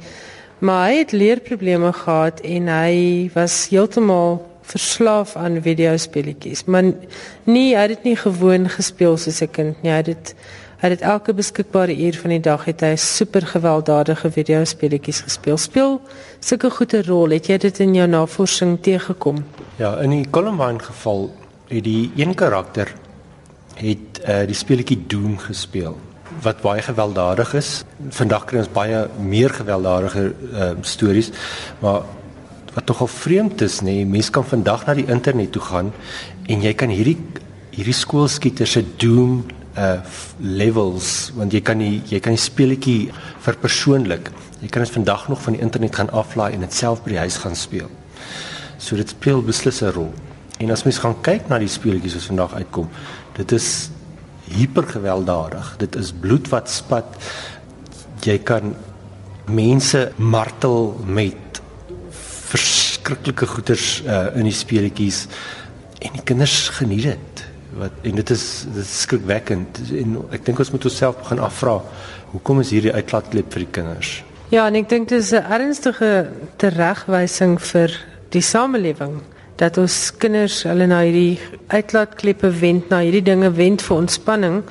Maar 0.59 0.89
hy 0.89 0.97
het 0.99 1.13
leerprobleme 1.13 1.93
gehad 1.93 2.41
en 2.41 2.67
hy 2.69 3.31
was 3.35 3.69
heeltemal 3.71 4.47
verslaaf 4.63 5.37
aan 5.37 5.63
videospeletjies. 5.63 6.65
Maar 6.65 6.93
nie 7.45 7.77
hy 7.77 7.81
het 7.81 7.89
dit 7.89 8.05
nie 8.05 8.17
gewoon 8.17 8.69
gespeel 8.69 9.17
soos 9.17 9.41
'n 9.43 9.51
kind 9.51 9.83
nie. 9.83 9.91
Hy 9.93 9.97
het 9.97 10.07
dit 10.07 10.35
hy 10.81 10.89
het 10.89 11.01
elke 11.01 11.33
beskikbare 11.33 11.95
uur 11.97 12.17
van 12.17 12.31
die 12.31 12.41
dag 12.41 12.65
het 12.65 12.81
hy 12.81 12.97
super 12.97 13.47
gewelddadige 13.47 14.31
videospeletjies 14.31 15.21
gespeel. 15.21 15.57
Speel 15.57 16.01
sulke 16.41 16.71
goeie 16.71 17.03
rol. 17.03 17.31
Het 17.31 17.47
jy 17.47 17.59
dit 17.59 17.79
in 17.81 17.95
jou 17.95 18.09
navorsing 18.09 18.79
teëgekom? 18.81 19.45
Ja, 19.77 20.01
in 20.01 20.11
die 20.11 20.31
Columbine 20.31 20.79
geval 20.79 21.31
het 21.71 21.85
die 21.85 22.11
een 22.19 22.35
karakter 22.35 22.91
het 23.81 24.21
uh, 24.27 24.43
die 24.47 24.57
speletjie 24.59 24.99
Doom 25.07 25.39
gespeel 25.39 25.97
wat 26.45 26.63
baie 26.63 26.83
gewelddadig 26.83 27.55
is. 27.59 27.71
Vandag 28.15 28.47
kry 28.49 28.61
ons 28.63 28.73
baie 28.73 29.03
meer 29.19 29.51
gewelddadige 29.51 30.31
uh, 30.31 30.71
stories, 30.87 31.31
maar 31.83 32.07
wat 32.75 32.87
tog 32.87 33.01
al 33.03 33.11
vreemd 33.11 33.65
is, 33.67 33.81
nê, 33.83 34.01
nee, 34.01 34.07
mense 34.07 34.31
kan 34.31 34.47
vandag 34.47 34.87
na 34.87 34.95
die 34.95 35.09
internet 35.11 35.51
toe 35.53 35.63
gaan 35.67 35.91
en 36.47 36.63
jy 36.63 36.75
kan 36.79 36.93
hierdie 36.93 37.19
hierdie 37.75 37.97
skoolskieter 37.97 38.69
se 38.69 38.85
Doom 38.99 39.43
uh 39.79 40.01
levels 40.43 41.31
want 41.37 41.55
jy 41.55 41.61
kan 41.63 41.79
die 41.79 42.01
jy 42.11 42.19
kan 42.23 42.35
die 42.35 42.43
speletjie 42.43 43.11
vir 43.45 43.59
persoonlik. 43.63 44.31
Jy 44.61 44.69
kan 44.69 44.83
dit 44.83 44.93
vandag 44.93 45.29
nog 45.31 45.43
van 45.43 45.55
die 45.57 45.63
internet 45.63 45.95
gaan 45.97 46.11
aflaai 46.11 46.53
en 46.53 46.67
dit 46.67 46.75
self 46.75 47.05
by 47.05 47.15
die 47.15 47.23
huis 47.23 47.39
gaan 47.43 47.57
speel. 47.57 47.91
So 48.79 48.97
dit 48.99 49.15
speel 49.15 49.43
beslis 49.43 49.83
'n 49.83 49.95
rol. 49.95 50.13
En 50.61 50.71
as 50.71 50.83
mens 50.85 50.99
gaan 51.01 51.17
kyk 51.25 51.47
na 51.49 51.57
die 51.61 51.71
speletjies 51.73 52.19
wat 52.19 52.27
vandag 52.29 52.55
uitkom, 52.61 52.89
dit 53.39 53.53
is 53.57 53.69
hipergewelddadig. 54.51 55.71
Dit 55.81 55.97
is 55.97 56.11
bloed 56.13 56.51
wat 56.53 56.69
spat. 56.69 57.17
Jy 58.27 58.37
kan 58.45 58.75
mense 59.49 60.11
martel 60.21 60.93
met 61.07 61.63
verskriklike 62.51 63.49
goeters 63.49 64.03
uh, 64.05 64.27
in 64.37 64.51
die 64.51 64.55
speletjies 64.55 65.25
en 66.05 66.19
die 66.19 66.27
kinders 66.29 66.69
geniet 66.77 67.09
dit. 67.09 67.45
Wat 67.81 68.05
en 68.05 68.21
dit 68.21 68.37
is 68.37 68.47
dit 68.69 68.83
is 68.85 68.95
skrikwekkend 69.07 69.81
en 69.97 70.21
ek 70.35 70.45
dink 70.45 70.61
ons 70.61 70.75
moet 70.75 70.89
onsself 70.91 71.21
begin 71.23 71.41
afvra 71.47 71.79
hoekom 72.35 72.61
is 72.61 72.73
hierdie 72.75 72.93
uitlaatklep 72.93 73.49
vir 73.55 73.65
die 73.65 73.73
kinders? 73.79 74.15
Ja, 74.53 74.67
en 74.67 74.77
ek 74.77 74.91
dink 74.93 75.09
dit 75.09 75.23
is 75.23 75.33
'n 75.33 75.47
ernstige 75.47 76.29
teregwysing 76.59 77.61
vir 77.73 77.95
die 78.35 78.43
samelewing 78.43 79.23
dat 79.61 79.77
ons 79.81 79.95
kinders 80.17 80.63
hulle 80.65 80.87
na 80.89 81.03
hierdie 81.05 81.37
uitlaatkleppe 81.69 82.49
wend, 82.63 82.89
na 82.89 83.03
hierdie 83.05 83.25
dinge 83.27 83.51
wend 83.59 83.85
vir 83.85 83.99
ontspanning. 83.99 84.63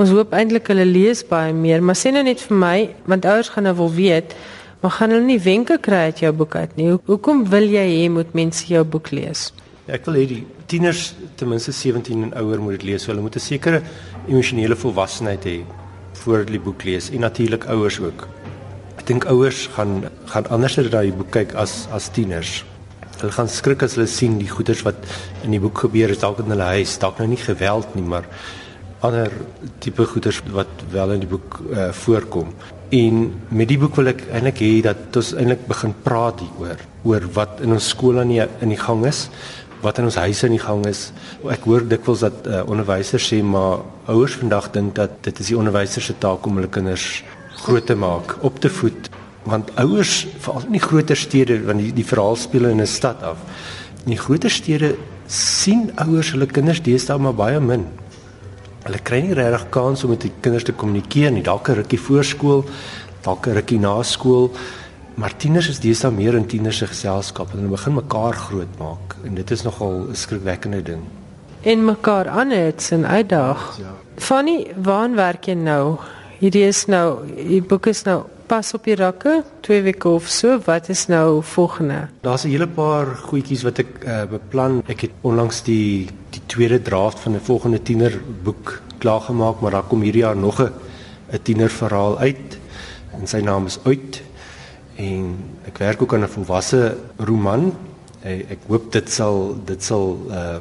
Ons 0.00 0.12
hoop 0.16 0.32
eintlik 0.36 0.70
hulle 0.72 0.86
lees 0.88 1.20
baie 1.28 1.52
meer, 1.52 1.84
maar 1.84 1.98
sê 2.00 2.14
nou 2.14 2.22
net 2.24 2.40
vir 2.48 2.56
my, 2.62 2.76
want 3.10 3.28
ouers 3.28 3.52
gaan 3.52 3.68
nou 3.68 3.74
wil 3.82 3.92
weet, 3.92 4.32
maar 4.80 4.96
gaan 4.96 5.12
hulle 5.12 5.28
nie 5.28 5.40
wenke 5.42 5.76
kry 5.84 6.06
uit 6.08 6.24
jou 6.24 6.32
boek 6.40 6.56
uit 6.56 6.80
nie? 6.80 6.88
Hoekom 7.10 7.44
wil 7.52 7.68
jy 7.68 7.84
hê 7.90 8.08
moet 8.10 8.32
mense 8.34 8.64
jou 8.70 8.82
boek 8.88 9.12
lees? 9.12 9.50
Ja, 9.84 9.98
ek 9.98 10.08
wil 10.08 10.16
hê 10.22 10.24
die 10.30 10.40
tieners 10.70 11.12
ten 11.36 11.52
minste 11.52 11.74
17 11.76 12.30
en 12.30 12.34
ouer 12.40 12.62
moet 12.62 12.80
dit 12.80 12.88
lees. 12.92 13.06
Hulle 13.10 13.20
moet 13.20 13.36
'n 13.36 13.46
sekere 13.52 13.82
emosionele 14.28 14.76
volwassenheid 14.76 15.44
hê 15.44 15.58
voor 16.24 16.38
hulle 16.38 16.56
die 16.56 16.66
boek 16.66 16.84
lees 16.84 17.10
en 17.10 17.20
natuurlik 17.20 17.68
ouers 17.68 18.00
ook. 18.00 18.28
Ek 18.98 19.06
dink 19.06 19.24
ouers 19.24 19.68
gaan 19.76 20.04
gaan 20.24 20.46
anders 20.48 20.76
na 20.76 21.02
die 21.02 21.12
boek 21.12 21.30
kyk 21.30 21.54
as 21.54 21.86
as 21.92 22.08
tieners 22.08 22.64
hulle 23.22 23.34
gaan 23.34 23.50
skrik 23.50 23.84
as 23.86 23.96
hulle 23.96 24.10
sien 24.10 24.38
die 24.40 24.50
goeders 24.50 24.82
wat 24.86 24.98
in 25.46 25.54
die 25.54 25.62
boek 25.62 25.84
gebeur 25.86 26.12
is. 26.12 26.20
Dalk 26.22 26.42
in 26.42 26.52
hulle 26.52 26.74
huis 26.76 26.98
dalk 27.02 27.22
nou 27.22 27.30
nie 27.30 27.40
geweld 27.40 27.96
nie 27.98 28.04
maar 28.06 28.28
ander 29.02 29.32
tipe 29.82 30.04
goeders 30.06 30.38
wat 30.54 30.84
wel 30.92 31.16
in 31.16 31.24
die 31.24 31.30
boek 31.30 31.58
uh, 31.70 31.88
voorkom. 32.04 32.52
En 32.94 33.24
met 33.48 33.70
die 33.70 33.78
boek 33.80 33.96
wil 33.98 34.12
ek 34.12 34.26
eintlik 34.30 34.60
hê 34.62 34.72
dat 34.84 35.16
ons 35.18 35.32
eintlik 35.34 35.64
begin 35.70 35.94
praat 36.04 36.44
hieroor 36.44 36.84
oor 37.08 37.26
wat 37.34 37.62
in 37.64 37.74
ons 37.74 37.88
skole 37.94 38.22
in 38.22 38.34
die, 38.36 38.44
in 38.62 38.74
die 38.74 38.80
gang 38.80 39.06
is 39.08 39.26
wat 39.82 39.98
in 39.98 40.06
ons 40.06 40.18
huise 40.22 40.46
in 40.46 40.54
die 40.54 40.62
gang 40.62 40.84
is. 40.86 41.08
Ek 41.50 41.64
hoor 41.66 41.82
dikwels 41.90 42.22
dat 42.22 42.46
uh, 42.46 42.60
onderwysers 42.70 43.24
sê 43.32 43.40
maar 43.42 43.82
ouers 44.12 44.36
vandag 44.38 44.70
dink 44.76 44.94
dat 45.00 45.18
dit 45.26 45.42
is 45.42 45.50
die 45.50 45.58
onderwysers 45.58 46.06
se 46.12 46.14
taak 46.22 46.46
om 46.46 46.60
hulle 46.60 46.70
kinders 46.70 47.24
groot 47.64 47.86
te 47.86 47.96
maak 47.98 48.36
op 48.46 48.60
te 48.62 48.70
voed 48.70 49.10
want 49.44 49.70
ouers 49.80 50.26
veral 50.38 50.66
in 50.66 50.76
die 50.76 50.82
groter 50.82 51.16
stede 51.16 51.58
want 51.66 51.82
die 51.82 51.92
die 51.92 52.06
verhaal 52.06 52.36
speel 52.36 52.68
in 52.70 52.80
'n 52.80 52.86
stad 52.86 53.22
af. 53.22 53.38
In 54.04 54.14
die 54.14 54.18
groter 54.18 54.50
stede 54.50 54.96
sien 55.26 55.90
ouers 55.96 56.30
hulle 56.30 56.46
kinders 56.46 56.82
deesdae 56.82 57.18
maar 57.18 57.34
baie 57.34 57.60
min. 57.60 57.86
Hulle 58.84 58.98
kry 58.98 59.20
nie 59.20 59.34
regtig 59.34 59.68
kans 59.70 60.04
om 60.04 60.10
met 60.10 60.20
die 60.20 60.32
kinders 60.40 60.64
te 60.64 60.72
kommunikeer 60.72 61.30
nie. 61.30 61.42
Dalk 61.42 61.68
'n 61.68 61.74
rukkie 61.74 62.00
voorskool, 62.00 62.64
dalk 63.22 63.46
'n 63.46 63.54
rukkie 63.54 63.78
na 63.78 64.02
skool. 64.02 64.50
Maar 65.14 65.36
tieners 65.36 65.68
is 65.68 65.80
deesdae 65.80 66.10
meer 66.10 66.34
in 66.34 66.46
tieners 66.46 66.78
se 66.78 66.86
geselskap 66.86 67.52
en 67.52 67.58
hulle 67.58 67.70
begin 67.70 67.94
mekaar 67.94 68.32
grootmaak 68.34 69.16
en 69.24 69.34
dit 69.34 69.50
is 69.50 69.62
nogal 69.62 70.08
'n 70.08 70.14
skrikwekkende 70.14 70.82
ding. 70.82 71.02
En 71.62 71.84
mekaar 71.84 72.28
aanhets 72.28 72.90
en 72.90 73.06
uitdaag. 73.06 73.78
Ja. 73.78 73.94
Fanny, 74.16 74.66
waar 74.82 75.14
werk 75.14 75.44
jy 75.44 75.54
nou? 75.54 75.98
Hierdie 76.38 76.66
is 76.66 76.86
nou, 76.86 77.18
die 77.36 77.62
boek 77.62 77.86
is 77.86 78.02
nou 78.02 78.24
pas 78.46 78.74
op 78.74 78.84
die 78.84 78.94
rakke, 78.94 79.42
2 79.60 79.82
weke 79.82 80.08
of 80.08 80.26
so. 80.28 80.58
Wat 80.64 80.88
is 80.88 81.06
nou 81.06 81.42
volgende? 81.42 82.08
Daar's 82.20 82.44
'n 82.44 82.48
hele 82.48 82.68
paar 82.68 83.06
goedjies 83.06 83.62
wat 83.62 83.78
ek 83.78 84.04
uh, 84.04 84.24
beplan. 84.30 84.82
Ek 84.86 85.00
het 85.00 85.10
onlangs 85.20 85.62
die 85.62 86.08
die 86.30 86.42
tweede 86.46 86.82
draft 86.82 87.20
van 87.20 87.34
'n 87.34 87.40
volgende 87.40 87.82
tienerboek 87.82 88.80
klaargemaak, 88.98 89.60
maar 89.60 89.70
daar 89.70 89.88
kom 89.88 90.02
hierdie 90.02 90.22
jaar 90.22 90.36
nog 90.36 90.60
'n 90.60 90.72
'n 91.32 91.42
tienerverhaal 91.42 92.18
uit 92.18 92.58
en 93.20 93.26
sy 93.26 93.40
naam 93.40 93.66
is 93.66 93.78
Uit 93.84 94.22
en 94.96 95.36
ek 95.66 95.78
werk 95.78 96.02
ook 96.02 96.14
aan 96.14 96.22
'n 96.22 96.28
volwasse 96.28 96.96
roman. 97.16 97.72
Ek, 98.22 98.50
ek 98.50 98.58
hoop 98.66 98.92
dit 98.92 99.10
sal 99.10 99.56
dit 99.64 99.82
sal 99.82 100.18
uh 100.30 100.58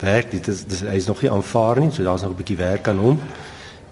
werk. 0.00 0.30
Dit 0.30 0.48
is 0.48 0.64
dis, 0.64 0.80
hy 0.80 0.96
is 0.96 1.06
nog 1.06 1.22
nie 1.22 1.30
aanvaar 1.30 1.80
nie, 1.80 1.90
so 1.90 2.02
daar's 2.02 2.22
nog 2.22 2.30
'n 2.30 2.36
bietjie 2.36 2.56
werk 2.56 2.88
aan 2.88 2.98
hom 2.98 3.20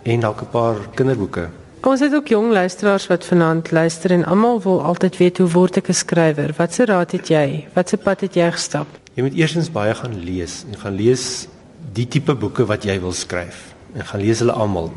en 0.03 0.21
dalk 0.21 0.41
'n 0.43 0.51
paar 0.51 0.77
kinderboeke. 0.95 1.49
Ons 1.85 2.01
het 2.01 2.15
ook 2.17 2.31
jong 2.33 2.47
luisteraars 2.49 3.07
wat 3.11 3.27
vanaand 3.29 3.69
luister 3.71 4.11
en 4.11 4.23
almal 4.25 4.61
wil 4.65 4.79
altyd 4.83 5.17
weet 5.21 5.39
hoe 5.39 5.49
word 5.53 5.77
ek 5.77 5.89
'n 5.89 5.93
skrywer? 5.95 6.55
Watse 6.57 6.85
raad 6.85 7.11
het 7.13 7.29
jy? 7.29 7.67
Watse 7.75 7.97
pad 7.97 8.21
het 8.21 8.35
jy 8.35 8.51
gestap? 8.51 8.87
Jy 9.15 9.23
moet 9.23 9.35
eerstens 9.35 9.71
baie 9.71 9.95
gaan 9.95 10.17
lees 10.25 10.65
en 10.71 10.79
gaan 10.79 10.97
lees 10.97 11.47
die 11.93 12.09
tipe 12.09 12.35
boeke 12.35 12.65
wat 12.65 12.85
jy 12.85 13.01
wil 13.01 13.13
skryf. 13.13 13.75
En 13.95 14.05
gaan 14.05 14.21
lees 14.21 14.39
hulle 14.39 14.53
almal. 14.53 14.93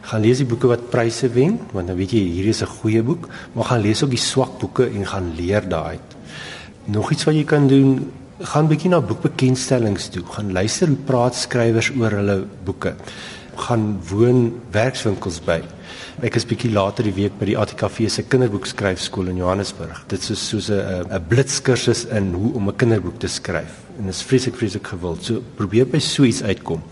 Gaan 0.00 0.20
lees 0.20 0.38
die 0.38 0.46
boeke 0.46 0.66
wat 0.66 0.90
pryse 0.90 1.28
wen, 1.28 1.60
want 1.72 1.86
dan 1.86 1.96
weet 1.96 2.10
jy 2.10 2.18
hier 2.18 2.46
is 2.46 2.62
'n 2.62 2.66
goeie 2.66 3.02
boek, 3.02 3.28
maar 3.52 3.64
gaan 3.64 3.80
lees 3.80 4.02
ook 4.02 4.10
die 4.10 4.18
swak 4.18 4.58
boeke 4.58 4.86
en 4.86 5.06
gaan 5.06 5.32
leer 5.36 5.68
daaruit. 5.68 6.16
Nog 6.84 7.12
iets 7.12 7.24
wat 7.24 7.34
jy 7.34 7.44
kan 7.44 7.68
doen, 7.68 8.10
gaan 8.40 8.68
bietjie 8.68 8.90
na 8.90 9.00
boekbekendstellings 9.00 10.08
toe, 10.08 10.24
gaan 10.24 10.52
luister 10.52 10.88
hoe 10.88 10.96
praat 10.96 11.34
skrywers 11.34 11.92
oor 11.96 12.10
hulle 12.10 12.44
boeke 12.64 12.94
gaan 13.56 14.00
woon 14.08 14.60
werkswinkels 14.70 15.40
by. 15.44 15.60
Ek 16.22 16.36
is 16.38 16.44
bietjie 16.46 16.68
later 16.70 17.02
die 17.02 17.14
week 17.16 17.34
by 17.40 17.48
die 17.48 17.56
ATKV 17.58 18.04
se 18.12 18.22
kinderboekskryfskool 18.30 19.32
in 19.32 19.40
Johannesburg. 19.40 20.04
Dit 20.06 20.22
is 20.30 20.38
soos 20.48 20.70
'n 20.70 21.10
'n 21.10 21.24
blitskursus 21.28 22.04
in 22.06 22.32
hoe 22.34 22.54
om 22.54 22.68
'n 22.68 22.76
kinderboek 22.76 23.18
te 23.18 23.26
skryf. 23.26 23.82
En 23.98 24.06
dit 24.06 24.14
is 24.14 24.22
vreeslik 24.22 24.54
vreeslik 24.54 24.86
gewild. 24.86 25.24
So 25.24 25.42
probeer 25.56 25.86
by 25.86 25.98
so 25.98 26.22
iets 26.22 26.42
uitkom. 26.42 26.82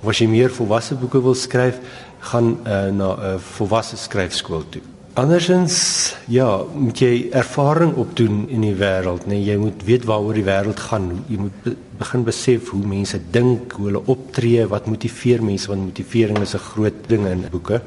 Of 0.00 0.08
as 0.08 0.18
jy 0.18 0.26
meer 0.26 0.50
volwasse 0.50 0.94
boeke 0.94 1.22
wil 1.22 1.34
skryf, 1.34 1.78
gaan 2.20 2.58
uh, 2.66 2.90
na 2.90 3.34
'n 3.34 3.38
volwasse 3.38 3.96
skryfskool 3.96 4.64
toe. 4.70 4.82
Andersins 5.14 6.16
ja, 6.26 6.64
moet 6.74 6.98
jy 6.98 7.28
ervaring 7.30 7.94
opdoen 7.94 8.48
in 8.48 8.60
die 8.60 8.74
wêreld, 8.74 9.26
nee, 9.26 9.44
jy 9.44 9.56
moet 9.56 9.84
weet 9.84 10.04
waaroor 10.04 10.34
die 10.34 10.42
wêreld 10.42 10.80
gaan. 10.80 11.24
Jy 11.28 11.36
moet 11.38 11.62
be 11.62 11.76
begin 11.98 12.24
besef 12.24 12.68
hoe 12.68 12.86
mense 12.86 13.20
dink, 13.30 13.72
hoe 13.72 13.86
hulle 13.86 14.02
optree, 14.06 14.66
wat 14.66 14.86
motiveer 14.86 15.42
mense, 15.42 15.68
want 15.68 15.84
motivering 15.84 16.38
is 16.38 16.54
'n 16.54 16.58
groot 16.58 17.08
ding 17.08 17.26
in 17.26 17.44
boeke. 17.50 17.82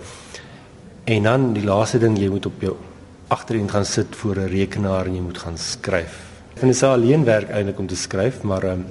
En 1.07 1.23
dan 1.23 1.53
die 1.55 1.63
laaste 1.63 2.01
ding, 2.03 2.17
jy 2.19 2.27
moet 2.27 2.45
op 2.49 2.63
jou 2.65 2.73
agterend 3.31 3.71
gaan 3.71 3.85
sit 3.87 4.15
voor 4.15 4.35
'n 4.35 4.51
rekenaar 4.51 5.05
en 5.05 5.15
jy 5.15 5.21
moet 5.21 5.37
gaan 5.37 5.57
skryf. 5.57 6.19
En 6.53 6.67
dit 6.67 6.75
is 6.75 6.83
alleen 6.83 7.23
werk 7.23 7.49
eintlik 7.49 7.79
om 7.79 7.87
te 7.87 7.95
skryf, 7.95 8.41
maar 8.41 8.63
ehm 8.63 8.71
um, 8.73 8.85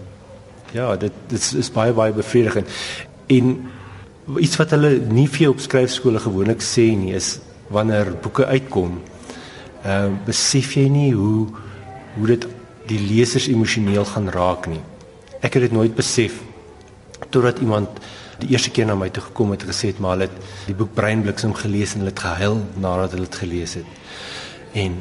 ja, 0.70 0.96
dit 0.96 1.12
dit 1.26 1.38
is, 1.38 1.54
is 1.54 1.72
baie 1.72 1.92
baie 1.92 2.12
bevredigend. 2.12 2.68
En 3.26 3.70
iets 4.38 4.56
wat 4.56 4.70
hulle 4.70 5.00
nie 5.08 5.28
vir 5.28 5.40
jou 5.40 5.50
op 5.50 5.60
skryfskole 5.60 6.18
gewoonlik 6.18 6.62
sê 6.62 6.96
nie 6.96 7.14
is 7.14 7.38
wanneer 7.68 8.14
boeke 8.22 8.46
uitkom, 8.46 9.00
ehm 9.84 10.12
uh, 10.12 10.24
besef 10.24 10.72
jy 10.74 10.88
nie 10.88 11.12
hoe 11.12 11.46
hoe 12.16 12.26
dit 12.26 12.46
die 12.86 13.00
lesers 13.00 13.48
emosioneel 13.48 14.04
gaan 14.04 14.28
raak 14.28 14.66
nie. 14.66 14.80
Ek 15.40 15.54
het 15.54 15.62
dit 15.62 15.72
nooit 15.72 15.94
besef 15.94 16.40
totdat 17.28 17.58
iemand 17.58 17.88
die 18.40 18.50
eerste 18.52 18.70
keer 18.70 18.86
na 18.86 18.96
my 18.98 19.08
toe 19.10 19.22
gekom 19.28 19.54
het 19.54 19.64
en 19.64 19.72
gesê 19.72 19.92
het 19.92 20.00
maar 20.02 20.16
hulle 20.16 20.28
het 20.28 20.66
die 20.68 20.76
boek 20.76 20.94
Breinbliksem 20.94 21.54
gelees 21.56 21.94
en 21.94 22.04
hulle 22.04 22.12
het 22.12 22.24
gehuil 22.24 22.60
nadat 22.82 23.16
hulle 23.16 23.28
dit 23.28 23.40
gelees 23.42 23.76
het. 23.80 23.90
En 24.76 24.96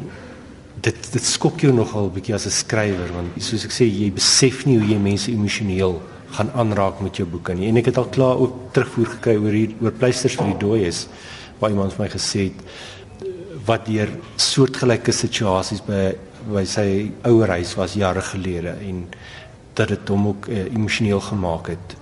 dit 0.86 1.08
dit 1.12 1.26
skok 1.26 1.64
jou 1.66 1.74
nogal 1.74 2.12
bietjie 2.16 2.36
as 2.36 2.46
'n 2.46 2.58
skrywer 2.64 3.14
want 3.14 3.44
soos 3.44 3.66
ek 3.66 3.72
sê 3.72 3.86
jy 3.86 4.12
besef 4.12 4.66
nie 4.66 4.78
hoe 4.80 4.88
jy 4.88 5.00
mense 5.00 5.32
emosioneel 5.32 6.02
gaan 6.36 6.52
aanraak 6.56 7.02
met 7.02 7.16
jou 7.18 7.28
boeke 7.28 7.54
nie. 7.54 7.68
En 7.70 7.78
ek 7.78 7.86
het 7.86 7.98
al 7.98 8.10
klaar 8.12 8.38
ook 8.38 8.74
terugvoer 8.74 9.08
gekry 9.18 9.36
oor 9.36 9.52
hier 9.52 9.72
oor 9.82 9.92
pleisters 9.92 10.36
vir 10.36 10.46
die 10.46 10.60
dooies 10.60 11.08
waar 11.60 11.70
iemand 11.70 11.94
vir 11.94 12.06
my 12.06 12.10
gesê 12.12 12.40
het 12.50 12.60
wat 13.66 13.86
deur 13.86 14.10
soortgelyke 14.36 15.12
situasies 15.12 15.82
by 15.86 16.16
by 16.46 16.66
sy 16.66 17.12
ouer 17.26 17.50
huis 17.58 17.74
was 17.76 17.96
jare 17.98 18.22
gelede 18.22 18.76
en 18.86 19.08
dat 19.74 19.88
dit 19.88 20.10
hom 20.14 20.28
ook 20.28 20.48
uh, 20.48 20.66
emosioneel 20.76 21.20
gemaak 21.20 21.72
het. 21.74 21.96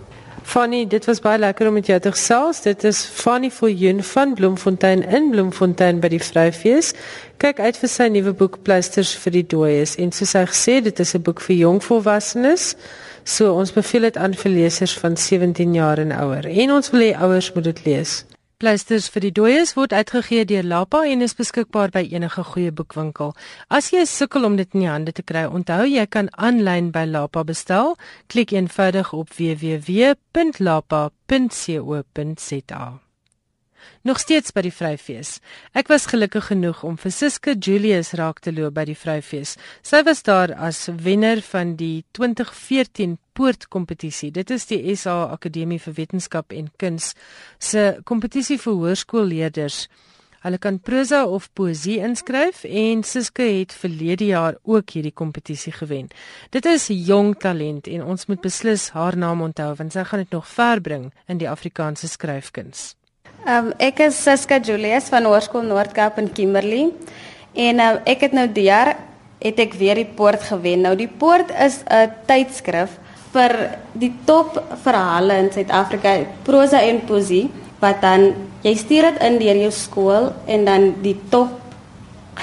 Fanny, 0.44 0.88
dit 0.88 1.06
was 1.06 1.20
baie 1.24 1.40
lekker 1.40 1.68
om 1.68 1.74
met 1.74 1.88
jou 1.88 2.00
te 2.00 2.12
gesels. 2.12 2.62
Dit 2.62 2.84
is 2.84 3.00
Fanny 3.06 3.50
Viljoen 3.52 4.04
van 4.04 4.34
Bloemfontein 4.34 5.04
in 5.08 5.30
Bloemfontein 5.32 6.02
by 6.04 6.12
die 6.12 6.20
Vryfees. 6.22 6.92
Kyk 7.42 7.62
uit 7.64 7.80
vir 7.80 7.90
sy 7.90 8.10
nuwe 8.12 8.36
boek 8.38 8.60
Pleisters 8.68 9.16
vir 9.24 9.38
die 9.38 9.46
Dooies 9.56 9.96
en 10.04 10.12
soos 10.12 10.36
hy 10.38 10.44
gesê, 10.52 10.76
dit 10.84 11.00
is 11.00 11.16
'n 11.16 11.24
boek 11.24 11.42
vir 11.42 11.56
jong 11.56 11.82
volwassenes. 11.84 12.76
So 13.24 13.54
ons 13.54 13.72
beveel 13.72 14.02
dit 14.12 14.18
aan 14.18 14.34
vir 14.34 14.52
lesers 14.52 14.98
van 15.00 15.18
17 15.18 15.74
jaar 15.74 15.98
en 15.98 16.12
ouer. 16.12 16.46
En 16.46 16.72
ons 16.72 16.90
wil 16.92 17.02
hê 17.02 17.16
ouers 17.16 17.54
moet 17.54 17.64
dit 17.64 17.86
lees. 17.86 18.26
Pleisters 18.64 19.10
vir 19.12 19.26
die 19.26 19.34
dooies 19.36 19.74
word 19.76 19.92
uitgegee 19.92 20.46
deur 20.48 20.64
Lapa 20.64 21.02
en 21.12 21.20
is 21.26 21.34
beskikbaar 21.36 21.92
by 21.92 22.08
enige 22.16 22.46
goeie 22.48 22.72
boekwinkel. 22.72 23.34
As 23.68 23.92
jy 23.92 24.06
sukkel 24.08 24.48
om 24.48 24.56
dit 24.56 24.72
in 24.72 24.86
die 24.86 24.88
hande 24.88 25.12
te 25.12 25.20
kry, 25.20 25.44
onthou 25.52 25.84
jy 25.84 26.06
kan 26.08 26.32
aanlyn 26.40 26.88
by 26.96 27.04
Lapa 27.04 27.44
bestel. 27.44 28.00
Klik 28.32 28.56
eenvoudig 28.56 29.12
op 29.12 29.36
www.lapa.co.za. 29.36 30.24
Nog 34.08 34.20
steeds 34.24 34.56
by 34.56 34.62
die 34.64 34.72
Vryfees. 34.72 35.44
Ek 35.76 35.92
was 35.92 36.08
gelukkig 36.08 36.48
genoeg 36.54 36.88
om 36.88 36.96
vir 36.96 37.12
Siske 37.12 37.60
Julius 37.60 38.16
raak 38.16 38.40
te 38.40 38.56
loop 38.56 38.80
by 38.80 38.88
die 38.88 38.96
Vryfees. 38.96 39.58
Sy 39.84 40.08
was 40.08 40.24
daar 40.24 40.56
as 40.56 40.88
wenner 40.88 41.44
van 41.52 41.76
die 41.76 42.06
2014 42.16 43.20
Poortkompetisie. 43.34 44.32
Dit 44.32 44.52
is 44.54 44.66
die 44.70 44.96
SA 44.96 45.30
Akademie 45.34 45.80
vir 45.82 45.94
Wetenskap 45.98 46.54
en 46.54 46.70
Kuns 46.78 47.14
se 47.60 48.00
kompetisie 48.06 48.60
vir 48.62 48.80
hoërskoolleerders. 48.80 49.88
Hulle 50.44 50.60
kan 50.60 50.80
prosa 50.84 51.22
of 51.26 51.46
poesie 51.56 52.02
inskryf 52.04 52.66
en 52.68 53.04
Siske 53.08 53.46
het 53.48 53.72
verlede 53.72 54.26
jaar 54.28 54.58
ook 54.68 54.92
hierdie 54.92 55.14
kompetisie 55.16 55.72
gewen. 55.72 56.10
Dit 56.52 56.68
is 56.68 56.90
jong 56.92 57.38
talent 57.40 57.88
en 57.88 58.04
ons 58.04 58.28
moet 58.28 58.42
beslis 58.44 58.90
haar 58.92 59.16
naam 59.16 59.46
onthou 59.46 59.70
want 59.80 59.96
sy 59.96 60.04
gaan 60.10 60.26
dit 60.26 60.36
nog 60.36 60.50
ver 60.52 60.84
bring 60.84 61.06
in 61.32 61.40
die 61.40 61.48
Afrikaanse 61.50 62.12
skryfkuns. 62.12 62.92
Um, 63.48 63.72
ek 63.80 64.04
is 64.04 64.20
Siska 64.20 64.60
Julius 64.60 65.08
van 65.12 65.24
Hoërskool 65.28 65.64
Noordkaap 65.68 66.20
in 66.20 66.30
Kimberley. 66.36 66.92
En 67.56 67.80
um, 67.80 68.04
ek 68.04 68.28
het 68.28 68.36
nou 68.36 68.50
die 68.52 68.68
jaar 68.68 68.98
het 69.44 69.60
ek 69.60 69.80
weer 69.80 70.00
die 70.00 70.12
poort 70.20 70.44
gewen. 70.48 70.84
Nou 70.84 70.96
die 71.00 71.08
poort 71.08 71.52
is 71.56 71.84
'n 71.88 72.12
tydskrif 72.28 73.00
vir 73.34 73.54
die 73.98 74.12
top 74.28 74.60
verhale 74.84 75.40
in 75.42 75.50
Suid-Afrika, 75.54 76.16
prosa 76.46 76.82
en 76.86 77.02
poesie 77.08 77.48
wat 77.82 78.02
dan 78.04 78.30
jy 78.64 78.76
stuur 78.80 79.10
dit 79.10 79.24
in 79.28 79.40
deur 79.42 79.60
jou 79.66 79.72
skool 79.76 80.30
en 80.48 80.66
dan 80.68 80.94
die 81.04 81.18
top 81.32 81.60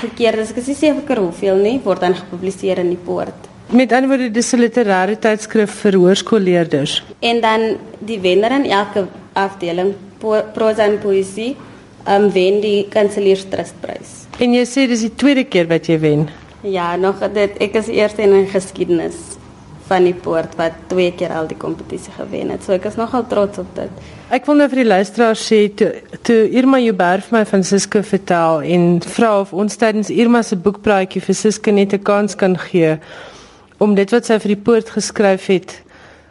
gekeerdes, 0.00 0.52
ek 0.52 0.60
is 0.62 0.68
nie 0.70 0.78
seker 0.78 1.22
hoeveel 1.22 1.62
nie, 1.62 1.78
word 1.84 2.04
dan 2.04 2.14
gepubliseer 2.18 2.82
in 2.82 2.92
die 2.92 3.00
poort. 3.00 3.48
Met 3.70 3.92
ander 3.94 4.10
woorde 4.10 4.30
dis 4.34 4.52
'n 4.54 4.60
literêre 4.60 5.16
tydskrif 5.16 5.70
vir 5.82 5.94
hoërskoolleerders. 5.94 7.02
En 7.20 7.40
dan 7.40 7.78
die 7.98 8.20
wenner 8.20 8.52
in 8.52 8.66
elke 8.66 9.06
afdeling 9.32 9.94
prosa 10.18 10.84
en 10.84 10.98
poësie 10.98 11.56
um 12.06 12.30
wen 12.30 12.60
die 12.60 12.88
kanselierstrustprys. 12.88 14.26
En 14.38 14.52
jy 14.54 14.64
sê 14.64 14.86
dis 14.88 15.00
die 15.00 15.14
tweede 15.14 15.44
keer 15.44 15.66
wat 15.68 15.86
jy 15.86 15.98
wen. 15.98 16.28
Ja, 16.62 16.96
nog 16.96 17.18
dit 17.32 17.50
ek 17.60 17.74
is 17.74 17.88
eerste 17.88 18.22
in 18.22 18.46
geskiedenis 18.46 19.39
van 19.90 20.06
die 20.06 20.14
poort 20.14 20.54
wat 20.58 20.76
twee 20.92 21.10
keer 21.18 21.34
al 21.34 21.48
die 21.50 21.58
kompetisie 21.58 22.12
gewen 22.14 22.52
het. 22.54 22.62
So 22.64 22.76
ek 22.76 22.86
is 22.90 22.98
nogal 23.00 23.26
trots 23.30 23.58
op 23.62 23.70
dit. 23.74 24.08
Ek 24.30 24.46
wil 24.46 24.60
nou 24.60 24.68
vir 24.70 24.84
die 24.84 24.90
luisteraars 24.90 25.42
sê 25.42 25.60
toe, 25.74 25.90
toe 26.26 26.38
Irma 26.54 26.78
Jouberg 26.78 27.26
vir 27.26 27.40
my 27.40 27.44
van 27.50 27.66
Siske 27.66 28.04
vertel 28.06 28.62
en 28.76 28.88
vra 29.16 29.32
of 29.42 29.52
ons 29.52 29.80
tydens 29.80 30.12
Irma 30.14 30.44
se 30.46 30.58
boekpraatjie 30.58 31.22
vir 31.24 31.38
Siske 31.42 31.74
net 31.74 31.94
'n 31.94 32.02
kans 32.06 32.36
kan 32.38 32.56
gee 32.70 32.98
om 33.78 33.94
dit 33.94 34.10
wat 34.10 34.26
sy 34.26 34.38
vir 34.38 34.54
die 34.54 34.62
poort 34.68 34.90
geskryf 34.90 35.46
het 35.46 35.80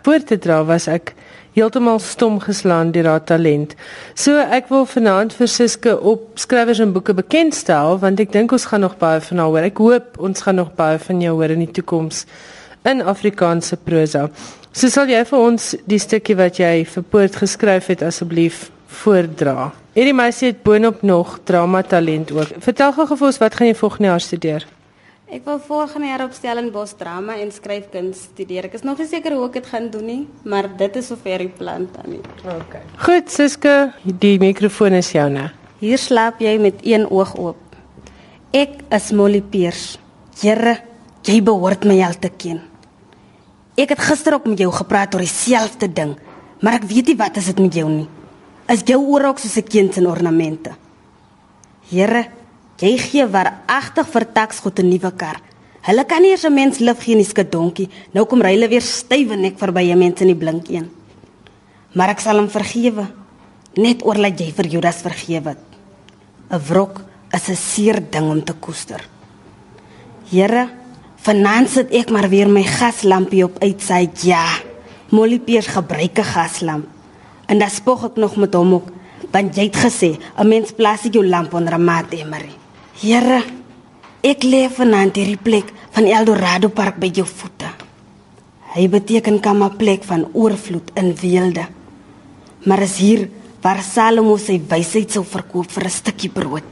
voor 0.03 0.23
te 0.23 0.37
dra 0.37 0.63
was 0.63 0.87
ek 0.87 1.13
heeltemal 1.57 1.99
stom 1.99 2.39
geslaan 2.39 2.91
deur 2.91 3.09
haar 3.09 3.23
talent. 3.23 3.75
So 4.15 4.37
ek 4.37 4.69
wil 4.69 4.85
vanaand 4.85 5.33
vir 5.33 5.47
Siske 5.47 5.95
op 5.99 6.39
skrywers 6.39 6.79
en 6.79 6.93
boeke 6.93 7.13
bekendstel 7.13 7.99
want 7.99 8.19
ek 8.19 8.31
dink 8.31 8.51
ons 8.55 8.65
gaan 8.69 8.85
nog 8.85 8.97
baie 9.01 9.19
van 9.21 9.37
haar 9.37 9.47
hoor. 9.47 9.67
Ek 9.67 9.77
hoop 9.77 10.19
ons 10.19 10.41
gaan 10.41 10.55
nog 10.61 10.71
baie 10.77 10.99
van 10.99 11.21
jou 11.21 11.35
hoor 11.35 11.55
in 11.55 11.65
die 11.65 11.73
toekoms 11.81 12.25
in 12.87 13.01
Afrikaanse 13.01 13.77
prosa. 13.77 14.29
So 14.71 14.89
sal 14.89 15.09
jy 15.09 15.21
vir 15.25 15.39
ons 15.39 15.73
die 15.89 15.99
stukkie 15.99 16.37
wat 16.39 16.59
jy 16.61 16.85
vir 16.87 17.03
Poort 17.11 17.35
geskryf 17.41 17.89
het 17.91 18.03
asseblief 18.05 18.69
voordra. 19.01 19.71
Hierdie 19.97 20.15
meisie 20.15 20.51
het 20.51 20.63
boonop 20.63 21.01
nog 21.03 21.39
drama 21.43 21.81
talent 21.83 22.31
ook. 22.31 22.53
Vertel 22.63 22.93
gou 22.95 23.07
vir 23.17 23.27
ons 23.27 23.39
wat 23.41 23.55
gaan 23.57 23.67
jy 23.71 23.77
volgende 23.77 24.11
jaar 24.11 24.23
studeer? 24.23 24.67
Ek 25.29 25.43
wil 25.45 25.59
volgende 25.61 26.07
jaar 26.09 26.23
op 26.23 26.31
Stellenbosch 26.33 26.95
drama 26.97 27.35
en 27.37 27.51
skryfkuns 27.53 28.23
studeer. 28.31 28.65
Ek 28.65 28.79
is 28.79 28.85
nog 28.85 28.97
nie 28.97 29.05
seker 29.09 29.35
hoe 29.37 29.43
ek 29.45 29.59
dit 29.59 29.67
gaan 29.69 29.89
doen 29.93 30.07
nie, 30.09 30.23
maar 30.41 30.65
dit 30.77 30.95
is 30.97 31.11
sover 31.11 31.43
die 31.43 31.51
plan 31.53 31.85
dan 31.93 32.15
nie. 32.15 32.21
Okay. 32.41 32.81
Goed, 33.05 33.29
Siske, 33.29 33.75
die 34.01 34.39
mikrofoon 34.41 34.97
is 34.97 35.11
joune. 35.13 35.51
Hier 35.83 36.01
slaap 36.01 36.41
jy 36.41 36.55
met 36.61 36.81
een 36.81 37.05
oog 37.09 37.35
oop. 37.37 37.77
Ek 38.57 38.79
is 38.89 39.11
Molly 39.13 39.43
Peers. 39.45 39.99
Here, 40.41 40.79
jy 41.29 41.37
behoort 41.45 41.85
my 41.85 42.01
al 42.07 42.17
te 42.17 42.33
ken. 42.33 42.68
Ek 43.79 43.93
het 43.93 44.01
gister 44.03 44.35
ook 44.35 44.47
met 44.49 44.59
jou 44.59 44.71
gepraat 44.75 45.13
oor 45.15 45.23
dieselfde 45.23 45.87
ding, 45.87 46.17
maar 46.59 46.81
ek 46.81 46.87
weet 46.89 47.11
nie 47.11 47.19
wat 47.19 47.37
is 47.39 47.47
dit 47.53 47.59
met 47.63 47.77
jou 47.79 47.87
nie. 47.87 48.07
Is 48.67 48.83
jou 48.83 48.99
oor 48.99 49.29
ook 49.29 49.39
soos 49.39 49.55
'n 49.57 49.63
kind 49.63 49.93
se 49.93 50.01
ornamente? 50.01 50.75
Here, 51.89 52.27
jy 52.77 52.97
gee 52.97 53.25
waaragtig 53.25 54.07
vir 54.07 54.25
taksgoed 54.33 54.79
'n 54.79 54.89
nuwe 54.89 55.11
kar. 55.11 55.41
Hulle 55.81 56.05
kan 56.05 56.21
nie 56.21 56.31
eens 56.31 56.43
'n 56.43 56.53
mens 56.53 56.79
lief 56.79 57.03
gee 57.03 57.13
in 57.13 57.23
die 57.23 57.29
skadonkie. 57.29 57.89
Nou 58.13 58.25
kom 58.25 58.41
ry 58.41 58.53
hulle 58.53 58.67
weer 58.67 58.81
stywe 58.81 59.35
nek 59.35 59.57
verby 59.57 59.91
'n 59.91 59.97
mens 59.97 60.21
in 60.21 60.27
die 60.27 60.35
blink 60.35 60.67
een. 60.69 60.89
Maar 61.93 62.09
ek 62.09 62.19
sal 62.19 62.37
hom 62.37 62.49
vergewe, 62.49 63.07
net 63.75 64.05
oorlaat 64.05 64.39
jy 64.39 64.51
vir 64.51 64.67
Judas 64.67 65.01
vergewe. 65.01 65.55
'n 66.51 66.59
Wrok 66.67 67.01
is 67.31 67.49
'n 67.49 67.55
seer 67.55 68.01
ding 68.11 68.29
om 68.29 68.43
te 68.43 68.53
koester. 68.53 69.07
Here, 70.29 70.69
vanaand 71.25 71.69
sit 71.69 71.91
ek 71.91 72.11
maar 72.13 72.29
weer 72.29 72.49
my 72.49 72.63
gaslampie 72.63 73.43
op 73.43 73.59
uitsaai. 73.59 74.09
Ja. 74.23 74.45
Molly 75.09 75.39
Piers 75.39 75.67
gebruik 75.67 76.19
'n 76.19 76.23
gaslamp. 76.23 76.85
En 77.47 77.59
dan 77.59 77.69
spog 77.69 78.03
ek 78.05 78.15
nog 78.15 78.35
met 78.35 78.53
hom 78.53 78.73
ook, 78.73 78.87
want 79.31 79.55
jy 79.55 79.63
het 79.63 79.75
gesê 79.75 80.17
'n 80.37 80.47
mens 80.47 80.71
plaas 80.71 81.01
jou 81.11 81.25
lamp 81.25 81.53
onder 81.53 81.73
'n 81.73 81.83
mat, 81.83 82.11
Emery. 82.11 82.53
Here, 83.01 83.43
ek 84.21 84.43
leef 84.43 84.75
vanaand 84.75 85.15
hierdie 85.15 85.37
plek 85.37 85.73
van 85.91 86.03
Eldorado 86.03 86.67
Park 86.67 86.99
by 86.99 87.09
jou 87.13 87.27
voete. 87.27 87.69
Hy 88.75 88.89
beteken 88.89 89.39
'n 89.41 89.75
plek 89.77 90.03
van 90.03 90.27
oorvloed 90.33 90.91
in 90.93 91.15
weelde. 91.15 91.67
Maar 92.65 92.81
is 92.81 92.97
hier 92.97 93.29
waar 93.61 93.81
Salomo 93.81 94.37
sy 94.37 94.61
wysheid 94.67 95.11
sou 95.11 95.23
verkoop 95.25 95.71
vir 95.71 95.85
'n 95.85 95.89
stukkie 95.89 96.29
brood. 96.29 96.63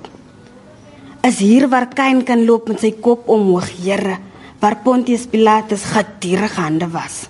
Is 1.23 1.39
hier 1.39 1.67
waar 1.67 1.87
Kain 1.87 2.23
kan 2.23 2.45
loop 2.45 2.67
met 2.67 2.79
sy 2.79 2.91
kop 2.91 3.27
omhoog, 3.27 3.69
Here, 3.83 4.17
waar 4.59 4.79
Pontius 4.83 5.25
Pilatus 5.29 5.83
gedierig 5.93 6.55
hande 6.55 6.89
was. 6.89 7.25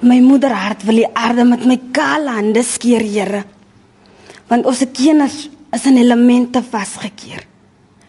My 0.00 0.20
moeder 0.22 0.52
hart 0.54 0.84
wil 0.86 1.02
die 1.02 1.10
aarde 1.16 1.44
met 1.44 1.64
my 1.66 1.78
kaal 1.92 2.28
hande 2.30 2.62
skeer, 2.62 3.02
Here. 3.02 3.44
Want 4.48 4.66
ons 4.68 4.84
kennis 4.94 5.48
is 5.74 5.86
in 5.86 5.98
elemente 6.00 6.62
vasgekeer. 6.62 7.44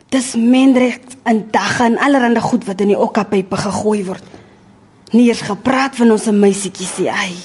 Dis 0.10 0.34
mendrecht 0.36 1.18
en 1.30 1.44
dagga 1.52 1.86
en 1.86 1.98
allerlei 2.02 2.42
goed 2.42 2.66
wat 2.66 2.82
in 2.82 2.94
die 2.94 3.00
okkapype 3.00 3.58
gegooi 3.58 4.04
word. 4.08 4.26
Nie 5.14 5.28
eens 5.30 5.42
gepraat 5.46 5.98
van 5.98 6.14
ons 6.14 6.30
meisietjies 6.34 6.96
nie. 7.02 7.10
Ai. 7.10 7.36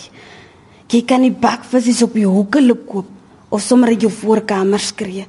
Jy 0.93 1.03
kan 1.09 1.25
nie 1.25 1.33
bakvisse 1.33 2.05
op 2.05 2.15
die 2.17 2.29
hoeke 2.29 2.63
loop 2.63 2.85
koop 2.89 3.11
of 3.49 3.63
sommer 3.63 3.93
in 3.95 4.05
jou 4.05 4.13
voorkamer 4.13 4.81
skree. 4.81 5.27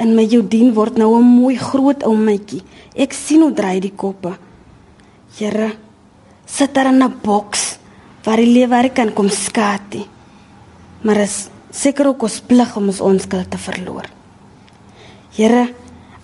En 0.00 0.14
my 0.16 0.24
jou 0.24 0.40
dien 0.42 0.72
word 0.72 0.96
nou 0.96 1.18
'n 1.18 1.24
mooi 1.40 1.56
groot 1.56 2.02
ou 2.04 2.16
mytjie. 2.16 2.62
Ek 2.96 3.12
sien 3.12 3.42
hoe 3.42 3.52
draai 3.52 3.80
die 3.80 3.92
koppe. 3.96 4.32
Here, 5.38 5.76
sit 6.46 6.74
daar 6.74 6.86
in 6.86 7.02
'n 7.02 7.14
boks 7.22 7.78
waar 8.24 8.36
die 8.36 8.52
lewer 8.52 8.90
kan 8.90 9.12
kom 9.12 9.28
skatie. 9.28 10.06
Maar 11.02 11.16
is 11.16 11.48
seker 11.70 12.06
ook 12.06 12.22
ons 12.22 12.40
plig 12.40 12.76
om 12.76 12.86
ons 12.86 13.00
onskuld 13.00 13.50
te 13.50 13.58
verloor. 13.58 14.06
Here, 15.36 15.68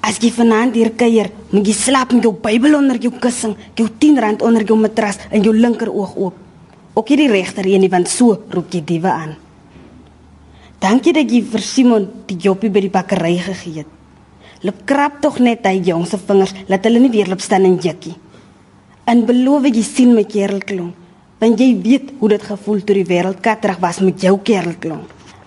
as 0.01 0.19
jy 0.19 0.31
vanaand 0.31 0.75
hier 0.75 0.91
kuier, 0.91 1.31
moet 1.51 1.67
jy 1.67 1.73
slaap 1.73 2.13
met 2.13 2.23
jou 2.23 2.35
Bybel 2.35 2.75
onder 2.75 2.99
jou 2.99 3.13
kussing, 3.19 3.57
jou 3.75 3.89
10 3.99 4.19
rand 4.19 4.43
onder 4.43 4.65
jou 4.65 4.79
matras 4.79 5.19
en 5.31 5.43
jou 5.43 5.55
linker 5.55 5.93
oog 5.93 6.17
oop. 6.17 6.35
Ook 6.95 7.09
hierdie 7.09 7.29
regter 7.29 7.67
een 7.67 7.89
want 7.91 8.09
so 8.09 8.43
roep 8.51 8.73
jy 8.73 8.85
diewe 8.85 9.11
aan. 9.11 9.46
Dankie 10.81 11.15
dat 11.17 11.31
jy 11.33 11.41
vir 11.41 11.63
Simon 11.65 12.09
die 12.29 12.37
joppie 12.37 12.71
by 12.73 12.83
die 12.85 12.93
bakkery 12.93 13.37
gegee 13.41 13.83
het. 13.83 13.93
Loop 14.65 14.83
krap 14.89 15.21
tog 15.23 15.39
net 15.41 15.65
hy 15.69 15.79
jong 15.85 16.05
se 16.09 16.19
vingers, 16.21 16.55
laat 16.69 16.85
hulle 16.89 17.01
nie 17.01 17.13
weer 17.13 17.29
loop 17.31 17.43
staan 17.45 17.65
en 17.69 17.79
jikkie. 17.81 18.15
En 19.09 19.25
beloof 19.29 19.69
jy 19.71 19.85
sien 19.87 20.15
my 20.17 20.25
kerelklong, 20.29 20.91
want 21.41 21.61
jy 21.61 21.71
weet 21.81 22.13
hoe 22.21 22.31
dit 22.33 22.45
gevoel 22.51 22.83
toe 22.85 22.97
die 22.99 23.09
wêreld 23.09 23.41
katterig 23.45 23.81
was 23.81 24.01
met 24.05 24.21
jou 24.25 24.37
kerelklong. 24.45 25.05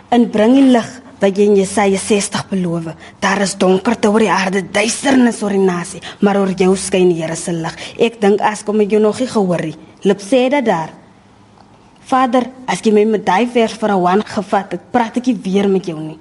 En 0.09 0.29
bring 0.33 0.55
die 0.57 0.69
lig 0.73 0.89
wat 1.19 1.37
jy 1.37 1.49
in 1.49 1.57
Jesaja 1.59 1.99
60 1.99 2.45
beloof. 2.49 2.93
Daar 3.21 3.43
is 3.43 3.57
donkerte 3.59 4.09
oor 4.09 4.23
die 4.23 4.31
aarde, 4.31 4.63
duisternis 4.63 5.43
oor 5.43 5.53
die 5.53 5.65
nasie, 5.65 6.01
maar 6.23 6.39
oor 6.39 6.53
jou 6.57 6.71
skyn 6.79 7.11
die 7.11 7.19
Here 7.21 7.35
se 7.35 7.53
lig. 7.53 7.75
Ek 7.99 8.21
dink 8.21 8.41
as 8.41 8.63
kom 8.63 8.81
ek 8.81 8.95
jou 8.95 9.01
nog 9.03 9.19
nie 9.19 9.29
gehoor 9.29 9.65
nie. 9.67 9.75
Loop 10.07 10.23
sê 10.23 10.47
dit 10.49 10.65
daar. 10.65 10.95
Vader, 12.09 12.47
as 12.65 12.81
jy 12.81 12.89
my 12.95 13.03
met 13.05 13.21
daai 13.25 13.45
vers 13.53 13.75
vir 13.77 13.91
'n 13.93 14.01
wan 14.01 14.21
gevat 14.25 14.71
het, 14.71 14.91
praat 14.91 15.17
ek 15.17 15.27
nie 15.27 15.39
weer 15.43 15.69
met 15.69 15.85
jou 15.85 15.99
nie. 15.99 16.17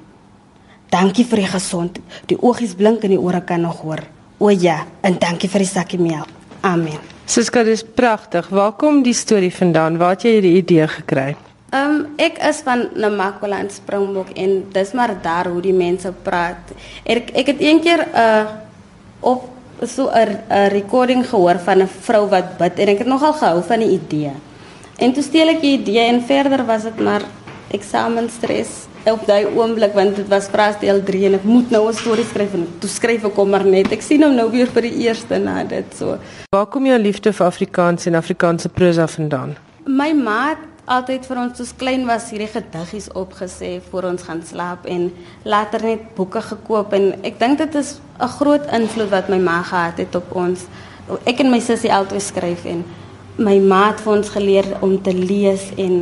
Dankie 0.90 1.24
vir 1.24 1.38
die 1.38 1.52
gesondheid. 1.52 2.04
Die 2.26 2.36
oogies 2.42 2.74
blink 2.74 3.04
en 3.04 3.10
die 3.10 3.20
ore 3.20 3.40
kan 3.40 3.60
nog 3.60 3.80
hoor. 3.80 4.02
O 4.38 4.50
ja, 4.50 4.84
en 5.02 5.18
dankie 5.18 5.48
vir 5.48 5.60
die 5.60 5.68
sakkie 5.68 5.98
melk. 5.98 6.28
Amen. 6.60 7.00
Suska, 7.26 7.62
dis 7.64 7.82
pragtig. 7.82 8.48
Waar 8.48 8.72
kom 8.72 9.02
die 9.02 9.14
storie 9.14 9.54
vandaan? 9.54 9.98
Waar 9.98 10.10
het 10.10 10.22
jy 10.22 10.30
hierdie 10.30 10.56
idee 10.56 10.88
gekry? 10.88 11.36
Ehm 11.70 11.90
um, 11.90 12.06
ek 12.16 12.38
is 12.48 12.60
van 12.64 12.88
Namakwaland 12.94 13.72
Springbok 13.72 14.30
en 14.36 14.64
dis 14.72 14.92
maar 14.92 15.14
daar 15.22 15.48
hoe 15.48 15.60
die 15.60 15.72
mense 15.72 16.12
praat. 16.22 16.72
Ek 17.04 17.30
ek 17.34 17.46
het 17.46 17.60
eendag 17.60 18.06
'n 18.06 18.16
uh, 18.16 18.46
op 19.20 19.48
so 19.84 20.10
'n 20.10 20.68
recording 20.68 21.24
gehoor 21.28 21.58
van 21.58 21.82
'n 21.82 21.88
vrou 21.88 22.28
wat 22.28 22.58
bid 22.58 22.78
en 22.78 22.88
ek 22.88 22.98
het 22.98 23.06
nogal 23.06 23.32
gehou 23.32 23.62
van 23.62 23.78
die 23.78 24.00
idee. 24.00 24.32
En 24.98 25.12
toe 25.14 25.22
steel 25.22 25.52
ek 25.52 25.60
die 25.62 25.76
idee 25.76 26.08
en 26.10 26.16
verder 26.26 26.64
was 26.66 26.82
dit 26.88 26.96
maar 27.06 27.22
eksamenstres 27.70 28.88
op 29.06 29.20
daai 29.28 29.46
oomblik 29.46 29.92
want 29.94 30.16
dit 30.18 30.26
was 30.32 30.48
vraag 30.50 30.80
deel 30.82 30.98
3 31.06 31.28
en 31.28 31.36
ek 31.38 31.44
moet 31.46 31.70
nou 31.70 31.84
'n 31.86 31.94
storie 31.94 32.24
skryf 32.26 32.56
en 32.58 32.66
toe 32.80 32.90
skryf 32.90 33.24
ek 33.24 33.34
kom 33.34 33.50
maar 33.50 33.64
net. 33.64 33.92
Ek 33.92 34.02
sien 34.02 34.22
hom 34.22 34.34
nou 34.34 34.50
weer 34.50 34.66
vir 34.66 34.82
die 34.82 35.06
eerste 35.06 35.38
na 35.38 35.62
dit 35.62 35.94
so. 35.94 36.18
Waar 36.50 36.66
kom 36.66 36.86
jou 36.86 36.98
liefde 36.98 37.32
vir 37.32 37.46
Afrikaans 37.46 38.06
en 38.06 38.14
Afrikaanse 38.14 38.68
prosa 38.68 39.06
vandaan? 39.06 39.56
My 39.86 40.12
ma 40.12 40.48
het 40.48 40.58
altyd 40.84 41.26
vir 41.26 41.36
ons 41.38 41.56
soos 41.56 41.72
klein 41.76 42.06
was 42.06 42.30
hierdie 42.30 42.50
gediggies 42.50 43.08
opgesê 43.14 43.80
voor 43.90 44.02
ons 44.02 44.22
gaan 44.22 44.42
slaap 44.42 44.86
en 44.86 45.12
later 45.44 45.82
net 45.82 46.14
boeke 46.16 46.40
gekoop 46.40 46.92
en 46.92 47.12
ek 47.22 47.38
dink 47.38 47.58
dit 47.58 47.74
is 47.74 48.00
'n 48.20 48.28
groot 48.28 48.66
invloed 48.72 49.10
wat 49.10 49.28
my 49.28 49.38
ma 49.38 49.62
gehad 49.62 49.98
het 49.98 50.14
op 50.14 50.34
ons. 50.34 50.66
Ek 51.24 51.38
en 51.40 51.50
my 51.50 51.60
sussie 51.60 51.92
altyd 51.92 52.22
skryf 52.22 52.64
en 52.64 52.84
my 53.38 53.58
ma 53.62 53.88
het 53.90 54.00
vir 54.04 54.12
ons 54.16 54.30
geleer 54.34 54.68
om 54.82 54.96
te 55.02 55.12
lees 55.14 55.68
en 55.78 56.00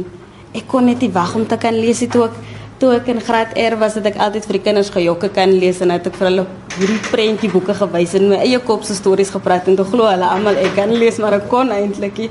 ek 0.56 0.68
kon 0.70 0.86
net 0.88 1.02
nie 1.04 1.12
wag 1.12 1.34
om 1.36 1.44
te 1.46 1.58
kan 1.60 1.76
lees 1.76 2.00
toe 2.12 2.24
ek 2.28 2.38
toe 2.80 2.92
ek 2.96 3.10
in 3.12 3.20
graad 3.24 3.52
R 3.56 3.76
was 3.80 3.96
het 3.96 4.06
ek 4.08 4.16
altyd 4.20 4.48
vir 4.48 4.58
die 4.58 4.64
kinders 4.68 4.92
gejokke 4.92 5.28
kan 5.32 5.52
lees 5.52 5.82
en 5.84 5.92
het 5.94 6.08
ek 6.08 6.16
vir 6.16 6.28
hulle 6.30 6.46
hierdie 6.76 7.02
prentjie 7.10 7.52
boeke 7.52 7.76
gewys 7.76 8.16
en 8.16 8.30
my 8.32 8.40
eie 8.44 8.60
kop 8.70 8.84
se 8.84 8.96
stories 8.96 9.32
gepraat 9.36 9.68
en 9.68 9.76
toe 9.76 9.88
glo 9.92 10.08
hulle 10.08 10.32
almal 10.32 10.56
ek 10.60 10.74
kan 10.80 10.92
lees 10.92 11.20
maar 11.20 11.36
ek 11.40 11.48
kon 11.52 11.72
eintlik 11.72 12.24
nie 12.24 12.30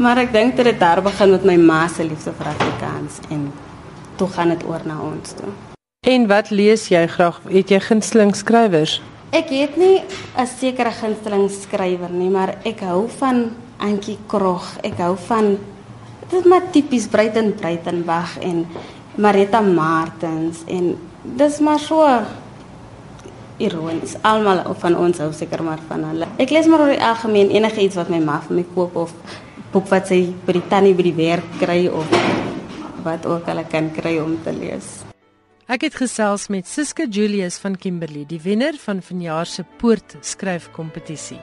maar 0.00 0.20
ek 0.20 0.32
dink 0.36 0.56
dit 0.56 0.68
het 0.68 0.80
daar 0.80 1.02
begin 1.04 1.36
met 1.36 1.48
my 1.52 1.56
ma 1.56 1.82
se 1.88 2.04
liefde 2.04 2.36
vir 2.36 2.52
Afrikaans 2.54 3.20
en 3.30 3.50
toe 4.20 4.28
gaan 4.36 4.56
dit 4.56 4.64
oor 4.68 4.84
na 4.84 5.00
ons 5.00 5.36
toe 5.40 5.52
En 6.08 6.22
wat 6.26 6.48
lees 6.48 6.86
jy 6.88 7.02
graag? 7.12 7.42
Het 7.52 7.74
jy 7.74 7.78
gunsteling 7.84 8.30
skrywers? 8.32 9.02
Ek 9.36 9.50
het 9.52 9.76
nie 9.76 10.00
'n 10.32 10.46
sekere 10.46 10.90
gunsteling 10.90 11.50
skrywer 11.50 12.08
nie, 12.10 12.30
maar 12.30 12.56
ek 12.64 12.80
hou 12.80 13.08
van 13.18 13.52
Antjie 13.80 14.18
Krog. 14.30 14.66
Ek 14.86 15.00
hou 15.02 15.14
van 15.28 15.54
dit 16.30 16.46
maar 16.46 16.68
tipies 16.70 17.08
Breiten 17.10 17.54
Breitenberg 17.58 18.36
en 18.46 18.64
Marita 19.20 19.60
Martens 19.60 20.62
en 20.70 20.94
dis 21.36 21.58
maar 21.60 21.82
so 21.82 22.06
ironies. 23.60 24.16
Almal 24.22 24.62
van 24.80 24.96
ons 24.96 25.20
hou 25.20 25.30
seker 25.36 25.62
maar 25.64 25.82
van 25.88 26.04
hulle. 26.10 26.30
Ek 26.40 26.52
lees 26.54 26.68
maar 26.70 26.86
oor 26.86 26.94
die 26.94 27.04
algemeen 27.04 27.52
enige 27.52 27.84
iets 27.84 27.98
wat 27.98 28.12
my 28.12 28.20
ma 28.24 28.40
vir 28.46 28.60
my 28.60 28.66
koop 28.74 28.96
of 29.06 29.14
boek 29.70 29.90
wat 29.90 30.10
sy 30.10 30.22
by 30.46 30.56
die 30.56 30.66
tannie 30.70 30.96
by 30.96 31.06
die 31.06 31.16
werk 31.18 31.56
kry 31.60 31.84
of 31.86 32.08
wat 33.04 33.26
ook 33.26 33.48
al 33.48 33.62
kan 33.70 33.90
kry 33.94 34.18
om 34.22 34.36
te 34.44 34.54
lees. 34.56 35.00
Ek 35.70 35.84
het 35.86 35.94
gesels 35.94 36.48
met 36.50 36.66
Siska 36.66 37.06
Julius 37.06 37.60
van 37.62 37.76
Kimberley, 37.78 38.24
die 38.26 38.40
wenner 38.42 38.74
van 38.82 38.98
vanjaar 39.06 39.46
se 39.46 39.62
poort 39.78 40.16
skryfkompetisie. 40.20 41.38